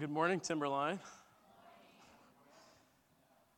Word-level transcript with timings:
Good 0.00 0.08
morning, 0.08 0.40
Timberline. 0.40 0.98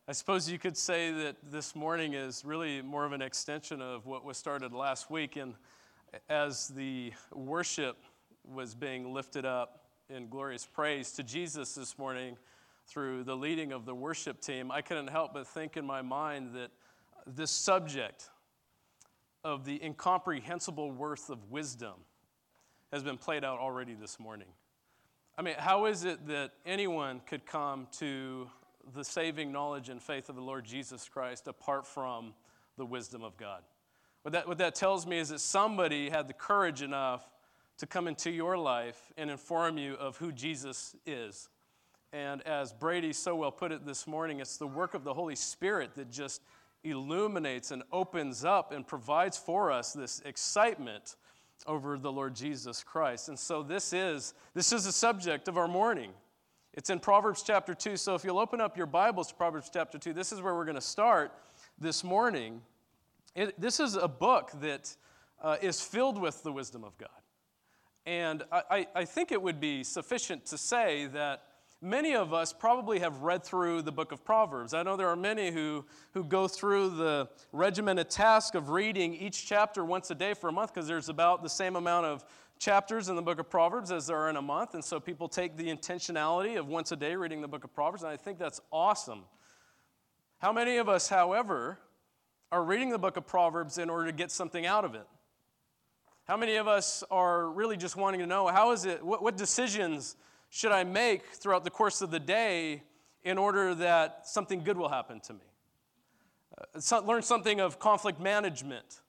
I 0.08 0.12
suppose 0.12 0.50
you 0.50 0.58
could 0.58 0.76
say 0.76 1.12
that 1.12 1.36
this 1.52 1.76
morning 1.76 2.14
is 2.14 2.44
really 2.44 2.82
more 2.82 3.04
of 3.04 3.12
an 3.12 3.22
extension 3.22 3.80
of 3.80 4.06
what 4.06 4.24
was 4.24 4.38
started 4.38 4.72
last 4.72 5.08
week. 5.08 5.36
And 5.36 5.54
as 6.28 6.66
the 6.66 7.12
worship 7.32 7.96
was 8.44 8.74
being 8.74 9.14
lifted 9.14 9.44
up 9.44 9.84
in 10.10 10.26
glorious 10.28 10.66
praise 10.66 11.12
to 11.12 11.22
Jesus 11.22 11.76
this 11.76 11.96
morning 11.96 12.36
through 12.88 13.22
the 13.22 13.36
leading 13.36 13.70
of 13.70 13.84
the 13.84 13.94
worship 13.94 14.40
team, 14.40 14.72
I 14.72 14.82
couldn't 14.82 15.10
help 15.10 15.34
but 15.34 15.46
think 15.46 15.76
in 15.76 15.86
my 15.86 16.02
mind 16.02 16.56
that 16.56 16.72
this 17.24 17.52
subject 17.52 18.30
of 19.44 19.64
the 19.64 19.80
incomprehensible 19.80 20.90
worth 20.90 21.30
of 21.30 21.52
wisdom 21.52 21.94
has 22.92 23.04
been 23.04 23.16
played 23.16 23.44
out 23.44 23.60
already 23.60 23.94
this 23.94 24.18
morning. 24.18 24.48
I 25.38 25.42
mean, 25.42 25.54
how 25.56 25.86
is 25.86 26.04
it 26.04 26.26
that 26.26 26.50
anyone 26.66 27.22
could 27.26 27.46
come 27.46 27.86
to 27.98 28.50
the 28.94 29.02
saving 29.02 29.50
knowledge 29.50 29.88
and 29.88 30.02
faith 30.02 30.28
of 30.28 30.36
the 30.36 30.42
Lord 30.42 30.64
Jesus 30.64 31.08
Christ 31.08 31.48
apart 31.48 31.86
from 31.86 32.34
the 32.76 32.84
wisdom 32.84 33.22
of 33.22 33.38
God? 33.38 33.62
What 34.22 34.32
that, 34.32 34.46
what 34.46 34.58
that 34.58 34.74
tells 34.74 35.06
me 35.06 35.18
is 35.18 35.30
that 35.30 35.40
somebody 35.40 36.10
had 36.10 36.28
the 36.28 36.34
courage 36.34 36.82
enough 36.82 37.24
to 37.78 37.86
come 37.86 38.08
into 38.08 38.30
your 38.30 38.58
life 38.58 39.10
and 39.16 39.30
inform 39.30 39.78
you 39.78 39.94
of 39.94 40.18
who 40.18 40.32
Jesus 40.32 40.94
is. 41.06 41.48
And 42.12 42.42
as 42.42 42.74
Brady 42.74 43.14
so 43.14 43.34
well 43.34 43.50
put 43.50 43.72
it 43.72 43.86
this 43.86 44.06
morning, 44.06 44.40
it's 44.40 44.58
the 44.58 44.66
work 44.66 44.92
of 44.92 45.02
the 45.02 45.14
Holy 45.14 45.34
Spirit 45.34 45.94
that 45.94 46.10
just 46.10 46.42
illuminates 46.84 47.70
and 47.70 47.82
opens 47.90 48.44
up 48.44 48.70
and 48.70 48.86
provides 48.86 49.38
for 49.38 49.72
us 49.72 49.94
this 49.94 50.20
excitement 50.26 51.16
over 51.66 51.98
the 51.98 52.12
Lord 52.12 52.34
Jesus 52.34 52.82
Christ. 52.82 53.28
And 53.28 53.38
so 53.38 53.62
this 53.62 53.92
is 53.92 54.34
this 54.54 54.72
is 54.72 54.84
the 54.84 54.92
subject 54.92 55.48
of 55.48 55.56
our 55.56 55.68
morning. 55.68 56.10
It's 56.74 56.88
in 56.88 57.00
Proverbs 57.00 57.42
chapter 57.42 57.74
2. 57.74 57.96
So 57.96 58.14
if 58.14 58.24
you'll 58.24 58.38
open 58.38 58.60
up 58.60 58.76
your 58.76 58.86
Bibles 58.86 59.28
to 59.28 59.34
Proverbs 59.34 59.70
chapter 59.72 59.98
2, 59.98 60.12
this 60.12 60.32
is 60.32 60.40
where 60.40 60.54
we're 60.54 60.64
going 60.64 60.74
to 60.74 60.80
start 60.80 61.32
this 61.78 62.02
morning. 62.02 62.62
It, 63.34 63.60
this 63.60 63.78
is 63.78 63.94
a 63.94 64.08
book 64.08 64.52
that 64.60 64.96
uh, 65.42 65.56
is 65.60 65.82
filled 65.82 66.18
with 66.18 66.42
the 66.42 66.52
wisdom 66.52 66.82
of 66.82 66.96
God. 66.96 67.08
And 68.06 68.42
I, 68.50 68.62
I, 68.70 68.86
I 68.94 69.04
think 69.04 69.32
it 69.32 69.40
would 69.40 69.60
be 69.60 69.84
sufficient 69.84 70.46
to 70.46 70.58
say 70.58 71.06
that 71.08 71.42
many 71.82 72.14
of 72.14 72.32
us 72.32 72.52
probably 72.52 73.00
have 73.00 73.22
read 73.22 73.42
through 73.42 73.82
the 73.82 73.90
book 73.90 74.12
of 74.12 74.24
Proverbs. 74.24 74.72
I 74.72 74.84
know 74.84 74.96
there 74.96 75.08
are 75.08 75.16
many 75.16 75.50
who, 75.50 75.84
who 76.12 76.22
go 76.22 76.46
through 76.46 76.90
the 76.90 77.28
regimented 77.50 78.08
task 78.08 78.54
of 78.54 78.70
reading 78.70 79.14
each 79.14 79.44
chapter 79.44 79.84
once 79.84 80.10
a 80.10 80.14
day 80.14 80.32
for 80.32 80.48
a 80.48 80.52
month 80.52 80.72
because 80.72 80.86
there's 80.86 81.08
about 81.08 81.42
the 81.42 81.48
same 81.48 81.74
amount 81.74 82.06
of 82.06 82.24
chapters 82.60 83.08
in 83.08 83.16
the 83.16 83.22
book 83.22 83.40
of 83.40 83.50
Proverbs 83.50 83.90
as 83.90 84.06
there 84.06 84.16
are 84.16 84.30
in 84.30 84.36
a 84.36 84.42
month. 84.42 84.74
And 84.74 84.84
so 84.84 85.00
people 85.00 85.28
take 85.28 85.56
the 85.56 85.64
intentionality 85.64 86.56
of 86.56 86.68
once 86.68 86.92
a 86.92 86.96
day 86.96 87.16
reading 87.16 87.42
the 87.42 87.48
book 87.48 87.64
of 87.64 87.74
Proverbs, 87.74 88.04
and 88.04 88.12
I 88.12 88.16
think 88.16 88.38
that's 88.38 88.60
awesome. 88.70 89.24
How 90.38 90.52
many 90.52 90.76
of 90.76 90.88
us, 90.88 91.08
however, 91.08 91.80
are 92.52 92.62
reading 92.62 92.90
the 92.90 92.98
book 92.98 93.16
of 93.16 93.26
Proverbs 93.26 93.78
in 93.78 93.90
order 93.90 94.06
to 94.06 94.12
get 94.12 94.30
something 94.30 94.66
out 94.66 94.84
of 94.84 94.94
it? 94.94 95.06
How 96.28 96.36
many 96.36 96.54
of 96.56 96.68
us 96.68 97.02
are 97.10 97.50
really 97.50 97.76
just 97.76 97.96
wanting 97.96 98.20
to 98.20 98.26
know 98.26 98.46
how 98.46 98.70
is 98.70 98.84
it, 98.84 99.04
what, 99.04 99.20
what 99.22 99.36
decisions 99.36 100.14
should 100.54 100.70
I 100.70 100.84
make 100.84 101.24
throughout 101.28 101.64
the 101.64 101.70
course 101.70 102.02
of 102.02 102.10
the 102.10 102.20
day 102.20 102.82
in 103.24 103.38
order 103.38 103.74
that 103.76 104.28
something 104.28 104.62
good 104.62 104.76
will 104.76 104.90
happen 104.90 105.18
to 105.20 105.32
me? 105.32 105.40
Uh, 106.58 106.78
so, 106.78 107.00
learn 107.00 107.22
something 107.22 107.58
of 107.58 107.78
conflict 107.78 108.20
management. 108.20 109.00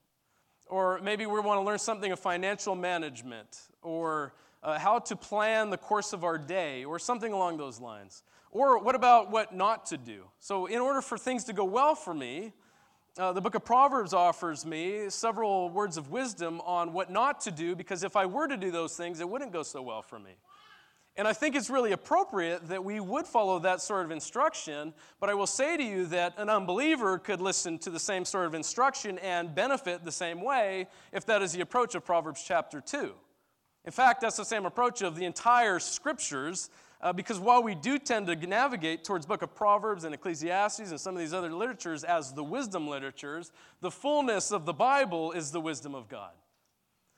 Or 0.67 1.01
maybe 1.03 1.25
we 1.25 1.41
want 1.41 1.59
to 1.59 1.65
learn 1.65 1.79
something 1.79 2.13
of 2.13 2.19
financial 2.19 2.75
management 2.75 3.59
or 3.81 4.33
uh, 4.63 4.79
how 4.79 4.99
to 4.99 5.17
plan 5.17 5.69
the 5.69 5.77
course 5.77 6.13
of 6.13 6.23
our 6.23 6.37
day 6.37 6.85
or 6.85 6.97
something 6.97 7.33
along 7.33 7.57
those 7.57 7.77
lines. 7.77 8.23
Or 8.49 8.79
what 8.79 8.95
about 8.95 9.29
what 9.29 9.53
not 9.53 9.85
to 9.87 9.97
do? 9.97 10.23
So, 10.39 10.67
in 10.67 10.79
order 10.79 11.01
for 11.01 11.17
things 11.17 11.43
to 11.43 11.53
go 11.53 11.65
well 11.65 11.93
for 11.93 12.13
me, 12.13 12.53
uh, 13.17 13.33
the 13.33 13.41
book 13.41 13.55
of 13.55 13.65
Proverbs 13.65 14.13
offers 14.13 14.65
me 14.65 15.09
several 15.09 15.69
words 15.69 15.97
of 15.97 16.09
wisdom 16.09 16.61
on 16.61 16.93
what 16.93 17.11
not 17.11 17.41
to 17.41 17.51
do 17.51 17.75
because 17.75 18.03
if 18.03 18.15
I 18.15 18.27
were 18.27 18.47
to 18.47 18.55
do 18.55 18.71
those 18.71 18.95
things, 18.95 19.19
it 19.19 19.27
wouldn't 19.27 19.51
go 19.51 19.61
so 19.61 19.81
well 19.81 20.01
for 20.01 20.19
me. 20.19 20.31
And 21.15 21.27
I 21.27 21.33
think 21.33 21.55
it's 21.55 21.69
really 21.69 21.91
appropriate 21.91 22.67
that 22.69 22.83
we 22.83 22.99
would 22.99 23.27
follow 23.27 23.59
that 23.59 23.81
sort 23.81 24.03
of 24.03 24.09
instruction, 24.09 24.93
but 25.19 25.29
I 25.29 25.35
will 25.35 25.45
say 25.45 25.77
to 25.77 25.83
you 25.83 26.07
that 26.07 26.33
an 26.37 26.49
unbeliever 26.49 27.19
could 27.19 27.39
listen 27.39 27.77
to 27.79 27.91
the 27.91 27.99
same 27.99 28.25
sort 28.25 28.47
of 28.47 28.55
instruction 28.55 29.19
and 29.19 29.53
benefit 29.53 30.03
the 30.03 30.11
same 30.11 30.41
way 30.41 30.87
if 31.11 31.23
that 31.27 31.43
is 31.43 31.51
the 31.51 31.61
approach 31.61 31.93
of 31.93 32.03
Proverbs 32.03 32.43
chapter 32.45 32.81
2. 32.81 33.13
In 33.85 33.91
fact, 33.91 34.21
that's 34.21 34.37
the 34.37 34.45
same 34.45 34.65
approach 34.65 35.03
of 35.03 35.15
the 35.15 35.25
entire 35.25 35.77
scriptures, 35.77 36.71
uh, 36.99 37.13
because 37.13 37.39
while 37.39 37.61
we 37.61 37.75
do 37.75 37.99
tend 37.99 38.25
to 38.27 38.35
navigate 38.35 39.03
towards 39.03 39.27
book 39.27 39.43
of 39.43 39.53
Proverbs 39.53 40.05
and 40.05 40.15
Ecclesiastes 40.15 40.89
and 40.89 40.99
some 40.99 41.15
of 41.15 41.19
these 41.19 41.33
other 41.33 41.51
literatures 41.51 42.03
as 42.03 42.33
the 42.33 42.43
wisdom 42.43 42.87
literatures, 42.87 43.51
the 43.81 43.91
fullness 43.91 44.51
of 44.51 44.65
the 44.65 44.73
Bible 44.73 45.31
is 45.33 45.51
the 45.51 45.61
wisdom 45.61 45.93
of 45.93 46.07
God. 46.07 46.31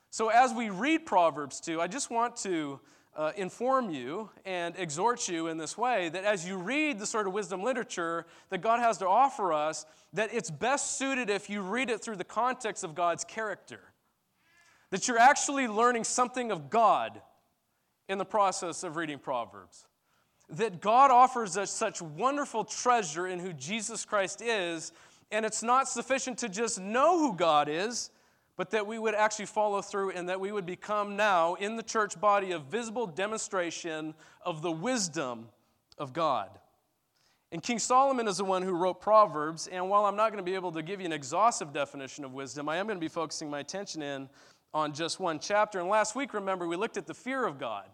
So 0.09 0.29
as 0.29 0.53
we 0.53 0.69
read 0.69 1.05
Proverbs 1.05 1.61
2, 1.61 1.79
I 1.79 1.87
just 1.87 2.09
want 2.09 2.35
to 2.37 2.79
uh, 3.15 3.31
inform 3.37 3.89
you 3.89 4.29
and 4.43 4.75
exhort 4.77 5.27
you 5.27 5.47
in 5.47 5.57
this 5.57 5.77
way 5.77 6.09
that 6.09 6.25
as 6.25 6.47
you 6.47 6.57
read 6.57 6.99
the 6.99 7.05
sort 7.05 7.27
of 7.27 7.33
wisdom 7.33 7.63
literature 7.63 8.25
that 8.49 8.61
God 8.61 8.79
has 8.79 8.97
to 8.97 9.07
offer 9.07 9.53
us, 9.53 9.85
that 10.13 10.33
it's 10.33 10.51
best 10.51 10.97
suited 10.97 11.29
if 11.29 11.49
you 11.49 11.61
read 11.61 11.89
it 11.89 12.01
through 12.01 12.17
the 12.17 12.23
context 12.23 12.83
of 12.83 12.93
God's 12.93 13.23
character. 13.23 13.79
That 14.89 15.07
you're 15.07 15.19
actually 15.19 15.67
learning 15.67 16.03
something 16.03 16.51
of 16.51 16.69
God 16.69 17.21
in 18.09 18.17
the 18.17 18.25
process 18.25 18.83
of 18.83 18.97
reading 18.97 19.17
Proverbs. 19.17 19.87
That 20.49 20.81
God 20.81 21.09
offers 21.09 21.57
us 21.57 21.71
such 21.71 22.01
wonderful 22.01 22.65
treasure 22.65 23.27
in 23.27 23.39
who 23.39 23.53
Jesus 23.53 24.05
Christ 24.05 24.41
is, 24.41 24.91
and 25.31 25.45
it's 25.45 25.63
not 25.63 25.87
sufficient 25.87 26.37
to 26.39 26.49
just 26.49 26.79
know 26.79 27.17
who 27.17 27.35
God 27.35 27.67
is 27.69 28.11
but 28.57 28.71
that 28.71 28.87
we 28.87 28.97
would 28.97 29.15
actually 29.15 29.45
follow 29.45 29.81
through 29.81 30.11
and 30.11 30.29
that 30.29 30.39
we 30.39 30.51
would 30.51 30.65
become 30.65 31.15
now 31.15 31.55
in 31.55 31.75
the 31.75 31.83
church 31.83 32.19
body 32.19 32.51
a 32.51 32.59
visible 32.59 33.05
demonstration 33.05 34.13
of 34.41 34.61
the 34.61 34.71
wisdom 34.71 35.47
of 35.97 36.13
God. 36.13 36.49
And 37.51 37.61
King 37.61 37.79
Solomon 37.79 38.27
is 38.27 38.37
the 38.37 38.45
one 38.45 38.61
who 38.61 38.73
wrote 38.73 38.99
Proverbs, 38.99 39.67
and 39.67 39.89
while 39.89 40.05
I'm 40.05 40.15
not 40.15 40.31
going 40.31 40.43
to 40.43 40.49
be 40.49 40.55
able 40.55 40.71
to 40.73 40.83
give 40.83 40.99
you 40.99 41.05
an 41.05 41.13
exhaustive 41.13 41.71
definition 41.71 42.25
of 42.25 42.33
wisdom, 42.33 42.67
I 42.67 42.77
am 42.77 42.87
going 42.87 42.97
to 42.97 43.03
be 43.03 43.07
focusing 43.07 43.49
my 43.49 43.59
attention 43.59 44.01
in 44.01 44.29
on 44.73 44.93
just 44.93 45.19
one 45.19 45.39
chapter. 45.39 45.79
And 45.79 45.87
last 45.87 46.15
week, 46.15 46.33
remember, 46.33 46.67
we 46.67 46.75
looked 46.75 46.97
at 46.97 47.07
the 47.07 47.13
fear 47.13 47.45
of 47.45 47.57
God. 47.57 47.85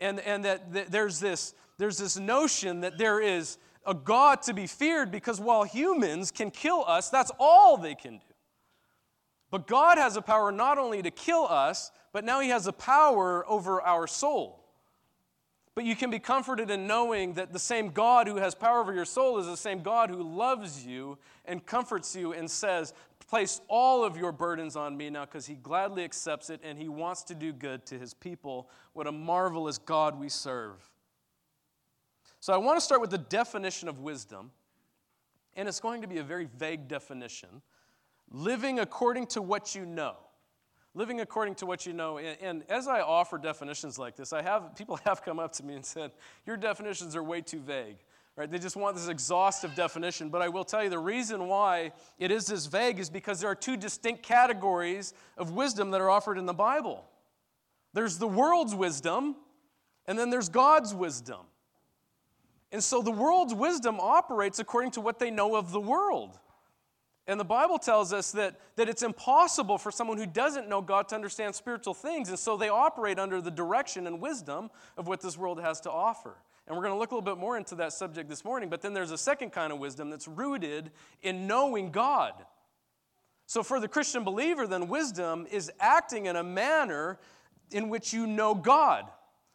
And, 0.00 0.18
and 0.20 0.44
that, 0.44 0.90
there's, 0.90 1.20
this, 1.20 1.54
there's 1.78 1.98
this 1.98 2.18
notion 2.18 2.80
that 2.80 2.98
there 2.98 3.20
is 3.20 3.58
a 3.86 3.94
God 3.94 4.42
to 4.42 4.54
be 4.54 4.66
feared 4.66 5.12
because 5.12 5.40
while 5.40 5.62
humans 5.62 6.32
can 6.32 6.50
kill 6.50 6.84
us, 6.86 7.10
that's 7.10 7.30
all 7.38 7.76
they 7.76 7.94
can 7.94 8.14
do. 8.14 8.33
But 9.54 9.68
God 9.68 9.98
has 9.98 10.16
a 10.16 10.20
power 10.20 10.50
not 10.50 10.78
only 10.78 11.00
to 11.00 11.12
kill 11.12 11.46
us, 11.46 11.92
but 12.12 12.24
now 12.24 12.40
He 12.40 12.48
has 12.48 12.66
a 12.66 12.72
power 12.72 13.48
over 13.48 13.80
our 13.82 14.08
soul. 14.08 14.64
But 15.76 15.84
you 15.84 15.94
can 15.94 16.10
be 16.10 16.18
comforted 16.18 16.72
in 16.72 16.88
knowing 16.88 17.34
that 17.34 17.52
the 17.52 17.60
same 17.60 17.90
God 17.90 18.26
who 18.26 18.34
has 18.34 18.56
power 18.56 18.80
over 18.80 18.92
your 18.92 19.04
soul 19.04 19.38
is 19.38 19.46
the 19.46 19.56
same 19.56 19.80
God 19.80 20.10
who 20.10 20.24
loves 20.24 20.84
you 20.84 21.18
and 21.44 21.64
comforts 21.64 22.16
you 22.16 22.32
and 22.32 22.50
says, 22.50 22.94
Place 23.28 23.60
all 23.68 24.02
of 24.02 24.16
your 24.16 24.32
burdens 24.32 24.74
on 24.74 24.96
me 24.96 25.08
now 25.08 25.24
because 25.24 25.46
He 25.46 25.54
gladly 25.54 26.02
accepts 26.02 26.50
it 26.50 26.60
and 26.64 26.76
He 26.76 26.88
wants 26.88 27.22
to 27.22 27.34
do 27.36 27.52
good 27.52 27.86
to 27.86 27.96
His 27.96 28.12
people. 28.12 28.68
What 28.92 29.06
a 29.06 29.12
marvelous 29.12 29.78
God 29.78 30.18
we 30.18 30.30
serve. 30.30 30.90
So 32.40 32.52
I 32.52 32.56
want 32.56 32.76
to 32.76 32.84
start 32.84 33.00
with 33.00 33.10
the 33.10 33.18
definition 33.18 33.88
of 33.88 34.00
wisdom, 34.00 34.50
and 35.54 35.68
it's 35.68 35.78
going 35.78 36.02
to 36.02 36.08
be 36.08 36.18
a 36.18 36.24
very 36.24 36.48
vague 36.58 36.88
definition 36.88 37.62
living 38.34 38.80
according 38.80 39.28
to 39.28 39.40
what 39.40 39.74
you 39.74 39.86
know. 39.86 40.16
Living 40.92 41.20
according 41.20 41.54
to 41.56 41.66
what 41.66 41.86
you 41.86 41.92
know. 41.92 42.18
And, 42.18 42.36
and, 42.40 42.64
as 42.68 42.88
i 42.88 43.00
offer 43.00 43.38
definitions 43.38 43.98
like 43.98 44.16
this 44.16 44.32
i 44.32 44.42
have 44.42 44.74
people 44.76 44.96
have 45.04 45.22
come 45.22 45.38
up 45.38 45.52
to 45.52 45.64
me 45.64 45.74
and 45.74 45.86
said 45.86 46.10
your 46.46 46.56
definitions 46.56 47.16
are 47.16 47.22
way 47.22 47.40
too 47.40 47.60
vague 47.60 47.96
right? 48.36 48.50
They 48.50 48.58
just 48.58 48.74
want 48.74 48.96
this 48.96 49.06
exhaustive 49.06 49.76
definition. 49.76 50.28
But 50.28 50.42
i 50.42 50.48
will 50.48 50.64
tell 50.64 50.82
you 50.82 50.90
the 50.90 50.98
reason 50.98 51.46
why 51.46 51.92
it 52.18 52.32
is 52.32 52.46
this 52.46 52.66
vague 52.66 52.98
is 52.98 53.08
because 53.08 53.40
there 53.40 53.48
are 53.48 53.54
two 53.54 53.76
distinct 53.76 54.24
categories 54.24 55.14
of 55.38 55.52
wisdom 55.52 55.92
that 55.92 56.00
are 56.00 56.10
offered 56.10 56.36
in 56.36 56.44
the 56.44 56.52
bible. 56.52 57.04
There's 57.92 58.18
the 58.18 58.26
world's 58.26 58.74
wisdom 58.74 59.36
and 60.06 60.18
then 60.18 60.30
there's 60.30 60.48
god's 60.48 60.92
wisdom. 60.92 61.40
And 62.72 62.82
so 62.82 63.02
the 63.02 63.12
world's 63.12 63.54
wisdom 63.54 64.00
operates 64.00 64.58
according 64.58 64.90
to 64.92 65.00
what 65.00 65.20
they 65.20 65.30
know 65.30 65.54
of 65.54 65.70
the 65.70 65.80
world 65.80 66.40
and 67.26 67.40
the 67.40 67.44
Bible 67.44 67.78
tells 67.78 68.12
us 68.12 68.32
that, 68.32 68.60
that 68.76 68.88
it's 68.88 69.02
impossible 69.02 69.78
for 69.78 69.90
someone 69.90 70.18
who 70.18 70.26
doesn't 70.26 70.68
know 70.68 70.82
God 70.82 71.08
to 71.08 71.14
understand 71.14 71.54
spiritual 71.54 71.94
things. 71.94 72.28
And 72.28 72.38
so 72.38 72.56
they 72.56 72.68
operate 72.68 73.18
under 73.18 73.40
the 73.40 73.50
direction 73.50 74.06
and 74.06 74.20
wisdom 74.20 74.70
of 74.98 75.06
what 75.06 75.22
this 75.22 75.38
world 75.38 75.58
has 75.60 75.80
to 75.82 75.90
offer. 75.90 76.36
And 76.66 76.76
we're 76.76 76.82
going 76.82 76.94
to 76.94 76.98
look 76.98 77.12
a 77.12 77.14
little 77.14 77.34
bit 77.34 77.40
more 77.40 77.56
into 77.56 77.76
that 77.76 77.94
subject 77.94 78.28
this 78.28 78.44
morning. 78.44 78.68
But 78.68 78.82
then 78.82 78.92
there's 78.92 79.10
a 79.10 79.18
second 79.18 79.50
kind 79.50 79.72
of 79.72 79.78
wisdom 79.78 80.10
that's 80.10 80.28
rooted 80.28 80.90
in 81.22 81.46
knowing 81.46 81.90
God. 81.90 82.34
So 83.46 83.62
for 83.62 83.80
the 83.80 83.88
Christian 83.88 84.22
believer, 84.22 84.66
then 84.66 84.88
wisdom 84.88 85.46
is 85.50 85.70
acting 85.80 86.26
in 86.26 86.36
a 86.36 86.44
manner 86.44 87.18
in 87.70 87.88
which 87.88 88.12
you 88.12 88.26
know 88.26 88.54
God. 88.54 89.04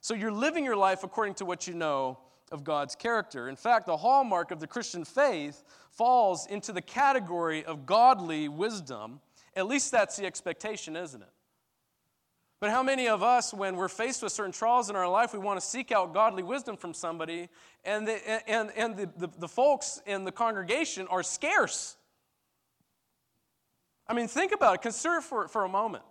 So 0.02 0.16
you're 0.16 0.32
living 0.32 0.66
your 0.66 0.76
life 0.76 1.04
according 1.04 1.36
to 1.36 1.46
what 1.46 1.68
you 1.68 1.76
know 1.76 2.20
of 2.52 2.64
God's 2.64 2.96
character. 2.96 3.48
In 3.48 3.56
fact, 3.56 3.86
the 3.86 3.98
hallmark 3.98 4.50
of 4.52 4.60
the 4.60 4.68
Christian 4.68 5.04
faith 5.06 5.64
falls 5.92 6.46
into 6.48 6.72
the 6.72 6.82
category 6.82 7.64
of 7.64 7.86
godly 7.86 8.48
wisdom. 8.48 9.20
At 9.56 9.68
least 9.68 9.92
that's 9.92 10.16
the 10.18 10.26
expectation, 10.26 10.96
isn't 10.96 11.22
it? 11.22 11.30
But 12.60 12.72
how 12.72 12.84
many 12.84 13.08
of 13.08 13.24
us, 13.24 13.54
when 13.54 13.78
we're 13.78 13.88
faced 13.88 14.22
with 14.22 14.34
certain 14.34 14.52
trials 14.52 14.90
in 14.90 14.96
our 14.96 15.08
life, 15.08 15.32
we 15.34 15.40
want 15.40 15.60
to 15.60 15.66
seek 15.66 15.94
out 15.94 16.14
godly 16.14 16.44
wisdom 16.44 16.76
from 16.76 16.94
somebody, 16.94 17.48
and 17.86 18.06
the, 18.06 18.50
and, 18.50 18.70
and 18.76 18.98
the, 18.98 19.10
the, 19.18 19.30
the 19.40 19.48
folks 19.48 20.02
in 20.06 20.26
the 20.26 20.32
congregation 20.32 21.08
are 21.08 21.24
scarce? 21.24 21.96
I 24.08 24.14
mean, 24.14 24.28
think 24.28 24.52
about 24.52 24.76
it. 24.76 24.82
Consider 24.82 25.22
for, 25.22 25.48
for 25.48 25.64
a 25.64 25.70
moment. 25.70 26.04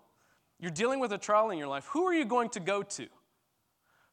You're 0.58 0.70
dealing 0.70 1.00
with 1.00 1.12
a 1.12 1.18
trial 1.18 1.50
in 1.50 1.58
your 1.58 1.68
life. 1.68 1.86
Who 1.92 2.04
are 2.06 2.14
you 2.14 2.24
going 2.24 2.48
to 2.50 2.60
go 2.60 2.82
to? 2.82 3.06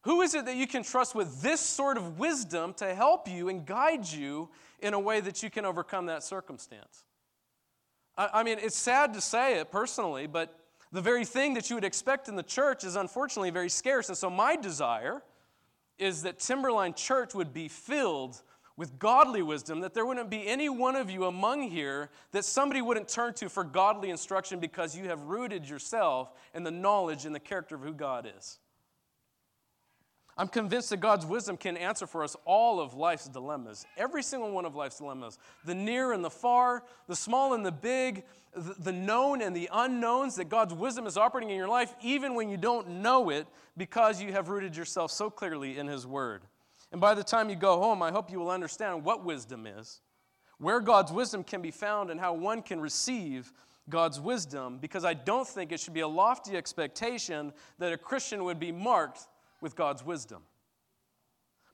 Who 0.02 0.20
is 0.20 0.34
it 0.34 0.44
that 0.44 0.56
you 0.56 0.66
can 0.66 0.82
trust 0.82 1.14
with 1.14 1.40
this 1.40 1.60
sort 1.60 1.96
of 1.96 2.18
wisdom 2.18 2.74
to 2.74 2.94
help 2.94 3.28
you 3.28 3.48
and 3.48 3.66
guide 3.66 4.06
you 4.06 4.50
in 4.80 4.94
a 4.94 5.00
way 5.00 5.20
that 5.20 5.42
you 5.42 5.50
can 5.50 5.64
overcome 5.64 6.06
that 6.06 6.22
circumstance? 6.22 7.04
I, 8.16 8.28
I 8.34 8.42
mean, 8.42 8.58
it's 8.60 8.76
sad 8.76 9.14
to 9.14 9.20
say 9.20 9.58
it 9.58 9.70
personally, 9.70 10.26
but 10.26 10.58
the 10.92 11.00
very 11.00 11.24
thing 11.24 11.54
that 11.54 11.68
you 11.68 11.76
would 11.76 11.84
expect 11.84 12.28
in 12.28 12.36
the 12.36 12.42
church 12.42 12.84
is 12.84 12.96
unfortunately 12.96 13.50
very 13.50 13.68
scarce. 13.68 14.08
And 14.08 14.16
so, 14.16 14.30
my 14.30 14.56
desire 14.56 15.22
is 15.98 16.22
that 16.22 16.38
Timberline 16.38 16.94
Church 16.94 17.34
would 17.34 17.52
be 17.52 17.68
filled 17.68 18.42
with 18.76 18.98
godly 18.98 19.40
wisdom, 19.40 19.80
that 19.80 19.94
there 19.94 20.04
wouldn't 20.04 20.28
be 20.28 20.46
any 20.46 20.68
one 20.68 20.96
of 20.96 21.10
you 21.10 21.24
among 21.24 21.62
here 21.70 22.10
that 22.32 22.44
somebody 22.44 22.82
wouldn't 22.82 23.08
turn 23.08 23.32
to 23.32 23.48
for 23.48 23.64
godly 23.64 24.10
instruction 24.10 24.60
because 24.60 24.96
you 24.96 25.08
have 25.08 25.22
rooted 25.22 25.66
yourself 25.66 26.34
in 26.54 26.62
the 26.62 26.70
knowledge 26.70 27.24
and 27.24 27.34
the 27.34 27.40
character 27.40 27.74
of 27.74 27.80
who 27.80 27.94
God 27.94 28.30
is. 28.36 28.58
I'm 30.38 30.48
convinced 30.48 30.90
that 30.90 30.98
God's 30.98 31.24
wisdom 31.24 31.56
can 31.56 31.78
answer 31.78 32.06
for 32.06 32.22
us 32.22 32.36
all 32.44 32.78
of 32.78 32.92
life's 32.92 33.26
dilemmas, 33.26 33.86
every 33.96 34.22
single 34.22 34.50
one 34.50 34.66
of 34.66 34.74
life's 34.74 34.98
dilemmas 34.98 35.38
the 35.64 35.74
near 35.74 36.12
and 36.12 36.22
the 36.22 36.30
far, 36.30 36.82
the 37.08 37.16
small 37.16 37.54
and 37.54 37.64
the 37.64 37.72
big, 37.72 38.24
the 38.54 38.92
known 38.92 39.40
and 39.40 39.56
the 39.56 39.68
unknowns, 39.72 40.36
that 40.36 40.50
God's 40.50 40.74
wisdom 40.74 41.06
is 41.06 41.16
operating 41.16 41.50
in 41.50 41.56
your 41.56 41.68
life 41.68 41.94
even 42.02 42.34
when 42.34 42.50
you 42.50 42.58
don't 42.58 42.88
know 42.88 43.30
it 43.30 43.46
because 43.78 44.20
you 44.20 44.32
have 44.32 44.50
rooted 44.50 44.76
yourself 44.76 45.10
so 45.10 45.30
clearly 45.30 45.78
in 45.78 45.86
His 45.86 46.06
Word. 46.06 46.42
And 46.92 47.00
by 47.00 47.14
the 47.14 47.24
time 47.24 47.48
you 47.48 47.56
go 47.56 47.80
home, 47.80 48.02
I 48.02 48.10
hope 48.10 48.30
you 48.30 48.38
will 48.38 48.50
understand 48.50 49.04
what 49.04 49.24
wisdom 49.24 49.66
is, 49.66 50.02
where 50.58 50.80
God's 50.80 51.12
wisdom 51.12 51.44
can 51.44 51.62
be 51.62 51.70
found, 51.70 52.10
and 52.10 52.20
how 52.20 52.34
one 52.34 52.60
can 52.62 52.80
receive 52.80 53.52
God's 53.88 54.20
wisdom, 54.20 54.78
because 54.78 55.04
I 55.04 55.14
don't 55.14 55.46
think 55.46 55.72
it 55.72 55.80
should 55.80 55.94
be 55.94 56.00
a 56.00 56.08
lofty 56.08 56.56
expectation 56.56 57.52
that 57.78 57.92
a 57.92 57.98
Christian 57.98 58.44
would 58.44 58.60
be 58.60 58.72
marked 58.72 59.26
with 59.60 59.76
God's 59.76 60.04
wisdom. 60.04 60.42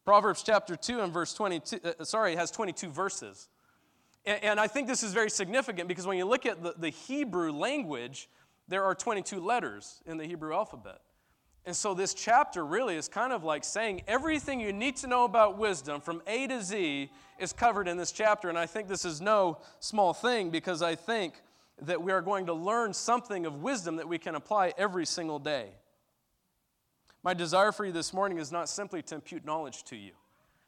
Proverbs 0.05 0.43
chapter 0.43 0.75
2 0.75 1.01
and 1.01 1.13
verse 1.13 1.33
22, 1.35 1.81
uh, 1.85 2.05
sorry, 2.05 2.35
has 2.37 2.51
22 2.51 2.91
verses. 2.91 3.49
And, 4.25 4.43
and, 4.43 4.61
I 4.61 4.67
think 4.67 4.89
this 4.89 5.03
is 5.03 5.13
very 5.13 5.31
significant 5.31 5.89
because 5.89 6.07
when 6.07 6.19
you 6.19 6.25
look 6.25 6.45
at 6.47 6.63
the, 6.63 6.75
the 6.77 6.91
Hebrew 6.91 7.53
language, 7.53 8.29
there 8.69 8.85
are 8.85 8.95
22 8.95 9.41
letters 9.41 10.01
in 10.07 10.17
the 10.17 10.25
Hebrew 10.25 10.55
alphabet. 10.55 11.01
And 11.65 11.77
so 11.77 11.95
this 11.95 12.15
chapter 12.15 12.67
really 12.67 12.97
is 12.97 13.07
kind 13.07 13.33
of 13.33 13.45
like 13.45 13.63
saying 13.63 14.03
everything 14.09 14.59
you 14.59 14.73
need 14.73 14.97
to 14.97 15.07
know 15.07 15.25
about 15.25 15.59
wisdom 15.59 16.01
from 16.01 16.21
A 16.27 16.49
to 16.49 16.61
Z 16.61 17.11
is 17.39 17.53
covered 17.53 17.87
in 17.87 17.97
this 17.97 18.11
chapter. 18.11 18.49
And 18.49 18.59
I 18.59 18.67
think 18.67 18.89
this 18.89 19.05
is 19.05 19.21
no 19.21 19.59
small 19.79 20.13
thing 20.13 20.51
because 20.51 20.83
I 20.83 20.97
think 20.97 21.35
that 21.81 22.03
we 22.03 22.11
are 22.11 22.23
going 22.23 22.47
to 22.47 22.53
learn 22.53 22.93
something 22.93 23.47
of 23.47 23.63
wisdom 23.63 23.97
that 23.97 24.09
we 24.09 24.19
can 24.19 24.35
apply 24.35 24.73
every 24.77 25.07
single 25.07 25.39
day. 25.39 25.71
My 27.25 27.35
desire 27.35 27.71
for 27.71 27.85
you 27.85 27.93
this 27.93 28.13
morning 28.13 28.39
is 28.39 28.51
not 28.51 28.69
simply 28.69 29.01
to 29.03 29.15
impute 29.15 29.45
knowledge 29.45 29.85
to 29.85 29.97
you. 29.97 30.13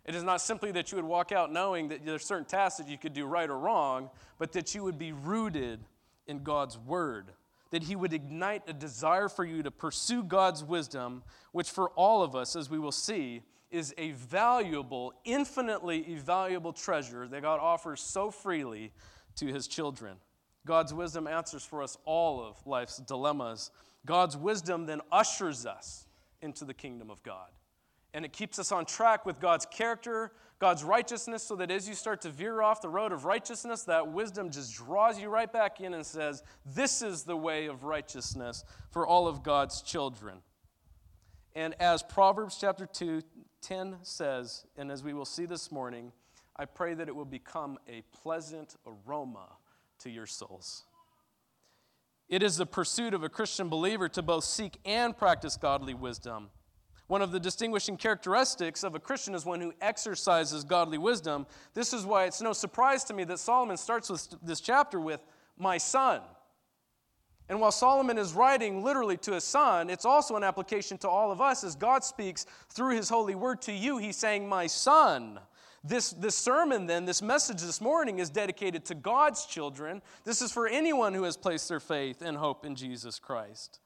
It 0.04 0.14
is 0.14 0.22
not 0.22 0.40
simply 0.40 0.70
that 0.72 0.92
you 0.92 0.96
would 0.96 1.04
walk 1.04 1.32
out 1.32 1.52
knowing 1.52 1.88
that 1.88 2.04
there 2.04 2.14
are 2.14 2.18
certain 2.20 2.44
tasks 2.44 2.78
that 2.78 2.88
you 2.88 2.98
could 2.98 3.12
do 3.12 3.26
right 3.26 3.50
or 3.50 3.58
wrong, 3.58 4.10
but 4.38 4.52
that 4.52 4.74
you 4.74 4.84
would 4.84 4.98
be 4.98 5.12
rooted 5.12 5.80
in 6.26 6.44
God's 6.44 6.78
Word. 6.78 7.32
That 7.70 7.82
He 7.82 7.96
would 7.96 8.12
ignite 8.12 8.62
a 8.68 8.72
desire 8.72 9.28
for 9.28 9.44
you 9.44 9.64
to 9.64 9.70
pursue 9.70 10.22
God's 10.22 10.62
wisdom, 10.62 11.24
which 11.52 11.70
for 11.70 11.88
all 11.90 12.22
of 12.22 12.36
us, 12.36 12.54
as 12.54 12.70
we 12.70 12.78
will 12.78 12.92
see, 12.92 13.42
is 13.70 13.92
a 13.98 14.12
valuable, 14.12 15.12
infinitely 15.24 16.02
valuable 16.16 16.72
treasure 16.72 17.26
that 17.26 17.42
God 17.42 17.58
offers 17.58 18.00
so 18.00 18.30
freely 18.30 18.92
to 19.36 19.46
His 19.46 19.66
children. 19.66 20.18
God's 20.64 20.94
wisdom 20.94 21.26
answers 21.26 21.64
for 21.64 21.82
us 21.82 21.96
all 22.04 22.40
of 22.44 22.64
life's 22.64 22.98
dilemmas. 22.98 23.72
God's 24.06 24.36
wisdom 24.36 24.86
then 24.86 25.00
ushers 25.10 25.66
us 25.66 26.03
into 26.44 26.64
the 26.64 26.74
kingdom 26.74 27.10
of 27.10 27.22
God. 27.22 27.48
And 28.12 28.24
it 28.24 28.32
keeps 28.32 28.60
us 28.60 28.70
on 28.70 28.84
track 28.84 29.26
with 29.26 29.40
God's 29.40 29.66
character, 29.66 30.30
God's 30.60 30.84
righteousness, 30.84 31.42
so 31.42 31.56
that 31.56 31.72
as 31.72 31.88
you 31.88 31.94
start 31.96 32.20
to 32.20 32.30
veer 32.30 32.62
off 32.62 32.80
the 32.80 32.88
road 32.88 33.10
of 33.10 33.24
righteousness, 33.24 33.82
that 33.84 34.12
wisdom 34.12 34.50
just 34.50 34.76
draws 34.76 35.18
you 35.18 35.28
right 35.28 35.52
back 35.52 35.80
in 35.80 35.94
and 35.94 36.06
says, 36.06 36.44
This 36.64 37.02
is 37.02 37.24
the 37.24 37.36
way 37.36 37.66
of 37.66 37.82
righteousness 37.82 38.62
for 38.92 39.04
all 39.04 39.26
of 39.26 39.42
God's 39.42 39.82
children. 39.82 40.38
And 41.56 41.74
as 41.80 42.02
Proverbs 42.02 42.56
chapter 42.60 42.86
2, 42.86 43.22
10 43.62 43.96
says, 44.02 44.64
and 44.76 44.92
as 44.92 45.02
we 45.02 45.14
will 45.14 45.24
see 45.24 45.46
this 45.46 45.72
morning, 45.72 46.12
I 46.56 46.66
pray 46.66 46.94
that 46.94 47.08
it 47.08 47.16
will 47.16 47.24
become 47.24 47.78
a 47.88 48.02
pleasant 48.12 48.76
aroma 48.86 49.48
to 50.00 50.10
your 50.10 50.26
souls. 50.26 50.84
It 52.34 52.42
is 52.42 52.56
the 52.56 52.66
pursuit 52.66 53.14
of 53.14 53.22
a 53.22 53.28
Christian 53.28 53.68
believer 53.68 54.08
to 54.08 54.20
both 54.20 54.42
seek 54.42 54.80
and 54.84 55.16
practice 55.16 55.56
godly 55.56 55.94
wisdom. 55.94 56.50
One 57.06 57.22
of 57.22 57.30
the 57.30 57.38
distinguishing 57.38 57.96
characteristics 57.96 58.82
of 58.82 58.96
a 58.96 58.98
Christian 58.98 59.36
is 59.36 59.46
one 59.46 59.60
who 59.60 59.72
exercises 59.80 60.64
godly 60.64 60.98
wisdom. 60.98 61.46
This 61.74 61.92
is 61.92 62.04
why 62.04 62.24
it's 62.24 62.42
no 62.42 62.52
surprise 62.52 63.04
to 63.04 63.14
me 63.14 63.22
that 63.22 63.38
Solomon 63.38 63.76
starts 63.76 64.10
with 64.10 64.34
this 64.42 64.60
chapter 64.60 64.98
with, 64.98 65.20
My 65.56 65.78
son. 65.78 66.22
And 67.48 67.60
while 67.60 67.70
Solomon 67.70 68.18
is 68.18 68.32
writing 68.32 68.82
literally 68.82 69.16
to 69.18 69.34
his 69.34 69.44
son, 69.44 69.88
it's 69.88 70.04
also 70.04 70.34
an 70.34 70.42
application 70.42 70.98
to 70.98 71.08
all 71.08 71.30
of 71.30 71.40
us 71.40 71.62
as 71.62 71.76
God 71.76 72.02
speaks 72.02 72.46
through 72.68 72.96
his 72.96 73.08
holy 73.08 73.36
word 73.36 73.62
to 73.62 73.72
you. 73.72 73.98
He's 73.98 74.16
saying, 74.16 74.48
My 74.48 74.66
son. 74.66 75.38
This, 75.86 76.10
this 76.12 76.34
sermon, 76.34 76.86
then, 76.86 77.04
this 77.04 77.20
message 77.20 77.60
this 77.60 77.78
morning 77.78 78.18
is 78.18 78.30
dedicated 78.30 78.86
to 78.86 78.94
God's 78.94 79.44
children. 79.44 80.00
This 80.24 80.40
is 80.40 80.50
for 80.50 80.66
anyone 80.66 81.12
who 81.12 81.24
has 81.24 81.36
placed 81.36 81.68
their 81.68 81.78
faith 81.78 82.22
and 82.22 82.38
hope 82.38 82.64
in 82.64 82.74
Jesus 82.74 83.18
Christ. 83.18 83.80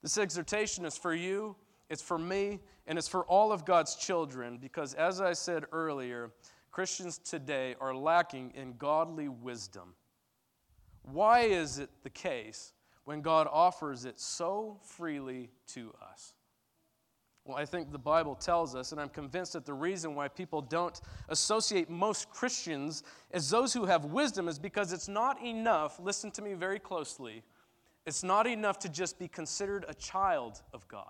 This 0.00 0.16
exhortation 0.16 0.84
is 0.84 0.96
for 0.96 1.12
you, 1.12 1.56
it's 1.90 2.02
for 2.02 2.18
me, 2.18 2.60
and 2.86 2.96
it's 2.96 3.08
for 3.08 3.24
all 3.24 3.50
of 3.50 3.64
God's 3.64 3.96
children 3.96 4.58
because, 4.58 4.94
as 4.94 5.20
I 5.20 5.32
said 5.32 5.64
earlier, 5.72 6.30
Christians 6.70 7.18
today 7.18 7.74
are 7.80 7.96
lacking 7.96 8.52
in 8.54 8.74
godly 8.76 9.28
wisdom. 9.28 9.94
Why 11.02 11.40
is 11.40 11.80
it 11.80 11.90
the 12.04 12.10
case 12.10 12.72
when 13.06 13.22
God 13.22 13.48
offers 13.50 14.04
it 14.04 14.20
so 14.20 14.78
freely 14.84 15.50
to 15.68 15.92
us? 16.12 16.33
Well, 17.44 17.58
I 17.58 17.66
think 17.66 17.92
the 17.92 17.98
Bible 17.98 18.34
tells 18.34 18.74
us, 18.74 18.92
and 18.92 19.00
I'm 19.00 19.10
convinced 19.10 19.52
that 19.52 19.66
the 19.66 19.74
reason 19.74 20.14
why 20.14 20.28
people 20.28 20.62
don't 20.62 20.98
associate 21.28 21.90
most 21.90 22.30
Christians 22.30 23.02
as 23.32 23.50
those 23.50 23.74
who 23.74 23.84
have 23.84 24.06
wisdom 24.06 24.48
is 24.48 24.58
because 24.58 24.94
it's 24.94 25.08
not 25.08 25.42
enough, 25.44 26.00
listen 26.00 26.30
to 26.32 26.42
me 26.42 26.54
very 26.54 26.78
closely, 26.78 27.42
it's 28.06 28.22
not 28.22 28.46
enough 28.46 28.78
to 28.80 28.88
just 28.88 29.18
be 29.18 29.28
considered 29.28 29.84
a 29.88 29.94
child 29.94 30.62
of 30.72 30.88
God. 30.88 31.04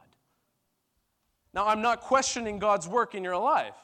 Now, 1.52 1.68
I'm 1.68 1.82
not 1.82 2.00
questioning 2.00 2.58
God's 2.58 2.88
work 2.88 3.14
in 3.14 3.22
your 3.22 3.36
life, 3.36 3.76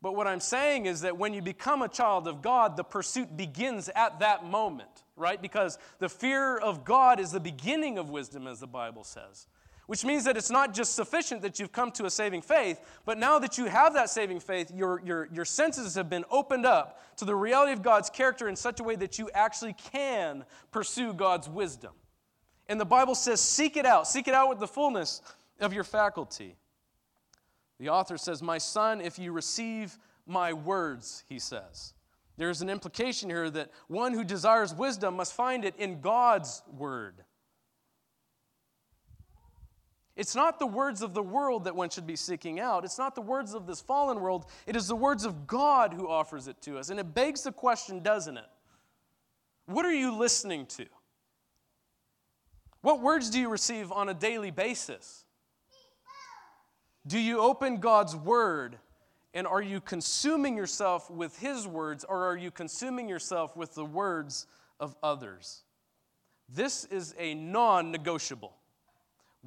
but 0.00 0.14
what 0.14 0.28
I'm 0.28 0.38
saying 0.38 0.86
is 0.86 1.00
that 1.00 1.18
when 1.18 1.34
you 1.34 1.42
become 1.42 1.82
a 1.82 1.88
child 1.88 2.28
of 2.28 2.40
God, 2.40 2.76
the 2.76 2.84
pursuit 2.84 3.36
begins 3.36 3.88
at 3.96 4.20
that 4.20 4.44
moment, 4.44 5.02
right? 5.16 5.42
Because 5.42 5.78
the 5.98 6.08
fear 6.08 6.56
of 6.56 6.84
God 6.84 7.18
is 7.18 7.32
the 7.32 7.40
beginning 7.40 7.98
of 7.98 8.10
wisdom, 8.10 8.46
as 8.46 8.60
the 8.60 8.68
Bible 8.68 9.02
says. 9.02 9.48
Which 9.86 10.04
means 10.04 10.24
that 10.24 10.36
it's 10.36 10.50
not 10.50 10.72
just 10.72 10.94
sufficient 10.94 11.42
that 11.42 11.58
you've 11.58 11.72
come 11.72 11.90
to 11.92 12.06
a 12.06 12.10
saving 12.10 12.42
faith, 12.42 12.80
but 13.04 13.18
now 13.18 13.38
that 13.38 13.58
you 13.58 13.66
have 13.66 13.92
that 13.94 14.08
saving 14.08 14.40
faith, 14.40 14.72
your, 14.74 15.02
your, 15.04 15.28
your 15.32 15.44
senses 15.44 15.94
have 15.94 16.08
been 16.08 16.24
opened 16.30 16.64
up 16.64 17.16
to 17.16 17.24
the 17.24 17.34
reality 17.34 17.72
of 17.72 17.82
God's 17.82 18.08
character 18.08 18.48
in 18.48 18.56
such 18.56 18.80
a 18.80 18.82
way 18.82 18.96
that 18.96 19.18
you 19.18 19.28
actually 19.34 19.74
can 19.92 20.44
pursue 20.70 21.12
God's 21.12 21.48
wisdom. 21.48 21.92
And 22.68 22.80
the 22.80 22.86
Bible 22.86 23.14
says, 23.14 23.40
seek 23.40 23.76
it 23.76 23.84
out. 23.84 24.08
Seek 24.08 24.26
it 24.26 24.34
out 24.34 24.48
with 24.48 24.58
the 24.58 24.66
fullness 24.66 25.20
of 25.60 25.74
your 25.74 25.84
faculty. 25.84 26.56
The 27.78 27.90
author 27.90 28.16
says, 28.16 28.42
My 28.42 28.58
son, 28.58 29.00
if 29.00 29.18
you 29.18 29.32
receive 29.32 29.98
my 30.26 30.52
words, 30.52 31.24
he 31.28 31.38
says. 31.38 31.92
There's 32.36 32.62
an 32.62 32.70
implication 32.70 33.30
here 33.30 33.50
that 33.50 33.70
one 33.88 34.12
who 34.12 34.24
desires 34.24 34.74
wisdom 34.74 35.16
must 35.16 35.34
find 35.34 35.64
it 35.64 35.74
in 35.76 36.00
God's 36.00 36.62
word. 36.76 37.24
It's 40.16 40.36
not 40.36 40.60
the 40.60 40.66
words 40.66 41.02
of 41.02 41.12
the 41.12 41.22
world 41.22 41.64
that 41.64 41.74
one 41.74 41.90
should 41.90 42.06
be 42.06 42.14
seeking 42.14 42.60
out. 42.60 42.84
It's 42.84 42.98
not 42.98 43.14
the 43.16 43.20
words 43.20 43.52
of 43.52 43.66
this 43.66 43.80
fallen 43.80 44.20
world. 44.20 44.46
It 44.66 44.76
is 44.76 44.86
the 44.86 44.94
words 44.94 45.24
of 45.24 45.46
God 45.46 45.92
who 45.92 46.08
offers 46.08 46.46
it 46.46 46.60
to 46.62 46.78
us. 46.78 46.90
And 46.90 47.00
it 47.00 47.14
begs 47.14 47.42
the 47.42 47.52
question, 47.52 48.00
doesn't 48.00 48.36
it? 48.36 48.46
What 49.66 49.84
are 49.84 49.92
you 49.92 50.16
listening 50.16 50.66
to? 50.66 50.86
What 52.82 53.00
words 53.00 53.30
do 53.30 53.40
you 53.40 53.48
receive 53.48 53.90
on 53.90 54.08
a 54.08 54.14
daily 54.14 54.50
basis? 54.50 55.24
Do 57.06 57.18
you 57.18 57.40
open 57.40 57.78
God's 57.78 58.14
word 58.14 58.78
and 59.32 59.46
are 59.46 59.62
you 59.62 59.80
consuming 59.80 60.56
yourself 60.56 61.10
with 61.10 61.38
his 61.38 61.66
words 61.66 62.04
or 62.04 62.26
are 62.26 62.36
you 62.36 62.50
consuming 62.50 63.08
yourself 63.08 63.56
with 63.56 63.74
the 63.74 63.84
words 63.84 64.46
of 64.78 64.94
others? 65.02 65.62
This 66.48 66.84
is 66.84 67.14
a 67.18 67.34
non 67.34 67.90
negotiable. 67.90 68.54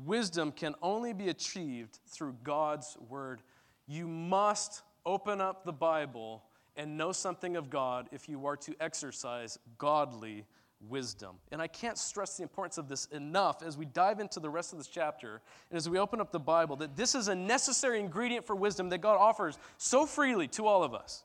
Wisdom 0.05 0.51
can 0.51 0.75
only 0.81 1.13
be 1.13 1.29
achieved 1.29 1.99
through 2.07 2.35
God's 2.43 2.97
word. 3.09 3.41
You 3.87 4.07
must 4.07 4.83
open 5.05 5.41
up 5.41 5.63
the 5.63 5.73
Bible 5.73 6.43
and 6.75 6.97
know 6.97 7.11
something 7.11 7.55
of 7.55 7.69
God 7.69 8.07
if 8.11 8.29
you 8.29 8.45
are 8.45 8.57
to 8.57 8.75
exercise 8.79 9.57
godly 9.77 10.45
wisdom. 10.87 11.37
And 11.51 11.59
I 11.59 11.67
can't 11.67 11.97
stress 11.97 12.37
the 12.37 12.43
importance 12.43 12.77
of 12.77 12.87
this 12.87 13.05
enough 13.07 13.63
as 13.63 13.77
we 13.77 13.85
dive 13.85 14.19
into 14.19 14.39
the 14.39 14.49
rest 14.49 14.71
of 14.71 14.77
this 14.77 14.87
chapter 14.87 15.41
and 15.71 15.77
as 15.77 15.89
we 15.89 15.97
open 15.97 16.21
up 16.21 16.31
the 16.31 16.39
Bible 16.39 16.75
that 16.75 16.95
this 16.95 17.15
is 17.15 17.27
a 17.27 17.35
necessary 17.35 17.99
ingredient 17.99 18.45
for 18.45 18.55
wisdom 18.55 18.89
that 18.89 18.99
God 18.99 19.17
offers 19.17 19.57
so 19.77 20.05
freely 20.05 20.47
to 20.49 20.67
all 20.67 20.83
of 20.83 20.93
us. 20.93 21.23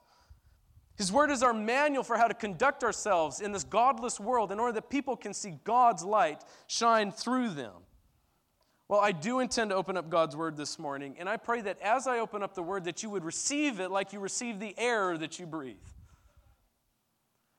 His 0.96 1.12
word 1.12 1.30
is 1.30 1.42
our 1.42 1.52
manual 1.52 2.04
for 2.04 2.16
how 2.16 2.28
to 2.28 2.34
conduct 2.34 2.84
ourselves 2.84 3.40
in 3.40 3.52
this 3.52 3.64
godless 3.64 4.18
world 4.18 4.52
in 4.52 4.60
order 4.60 4.72
that 4.72 4.88
people 4.88 5.16
can 5.16 5.34
see 5.34 5.58
God's 5.64 6.04
light 6.04 6.42
shine 6.66 7.12
through 7.12 7.50
them. 7.50 7.72
Well, 8.92 9.00
I 9.00 9.12
do 9.12 9.40
intend 9.40 9.70
to 9.70 9.76
open 9.76 9.96
up 9.96 10.10
God's 10.10 10.36
word 10.36 10.54
this 10.54 10.78
morning, 10.78 11.16
and 11.18 11.26
I 11.26 11.38
pray 11.38 11.62
that 11.62 11.80
as 11.80 12.06
I 12.06 12.18
open 12.18 12.42
up 12.42 12.54
the 12.54 12.62
word 12.62 12.84
that 12.84 13.02
you 13.02 13.08
would 13.08 13.24
receive 13.24 13.80
it 13.80 13.90
like 13.90 14.12
you 14.12 14.20
receive 14.20 14.60
the 14.60 14.78
air 14.78 15.16
that 15.16 15.38
you 15.38 15.46
breathe. 15.46 15.76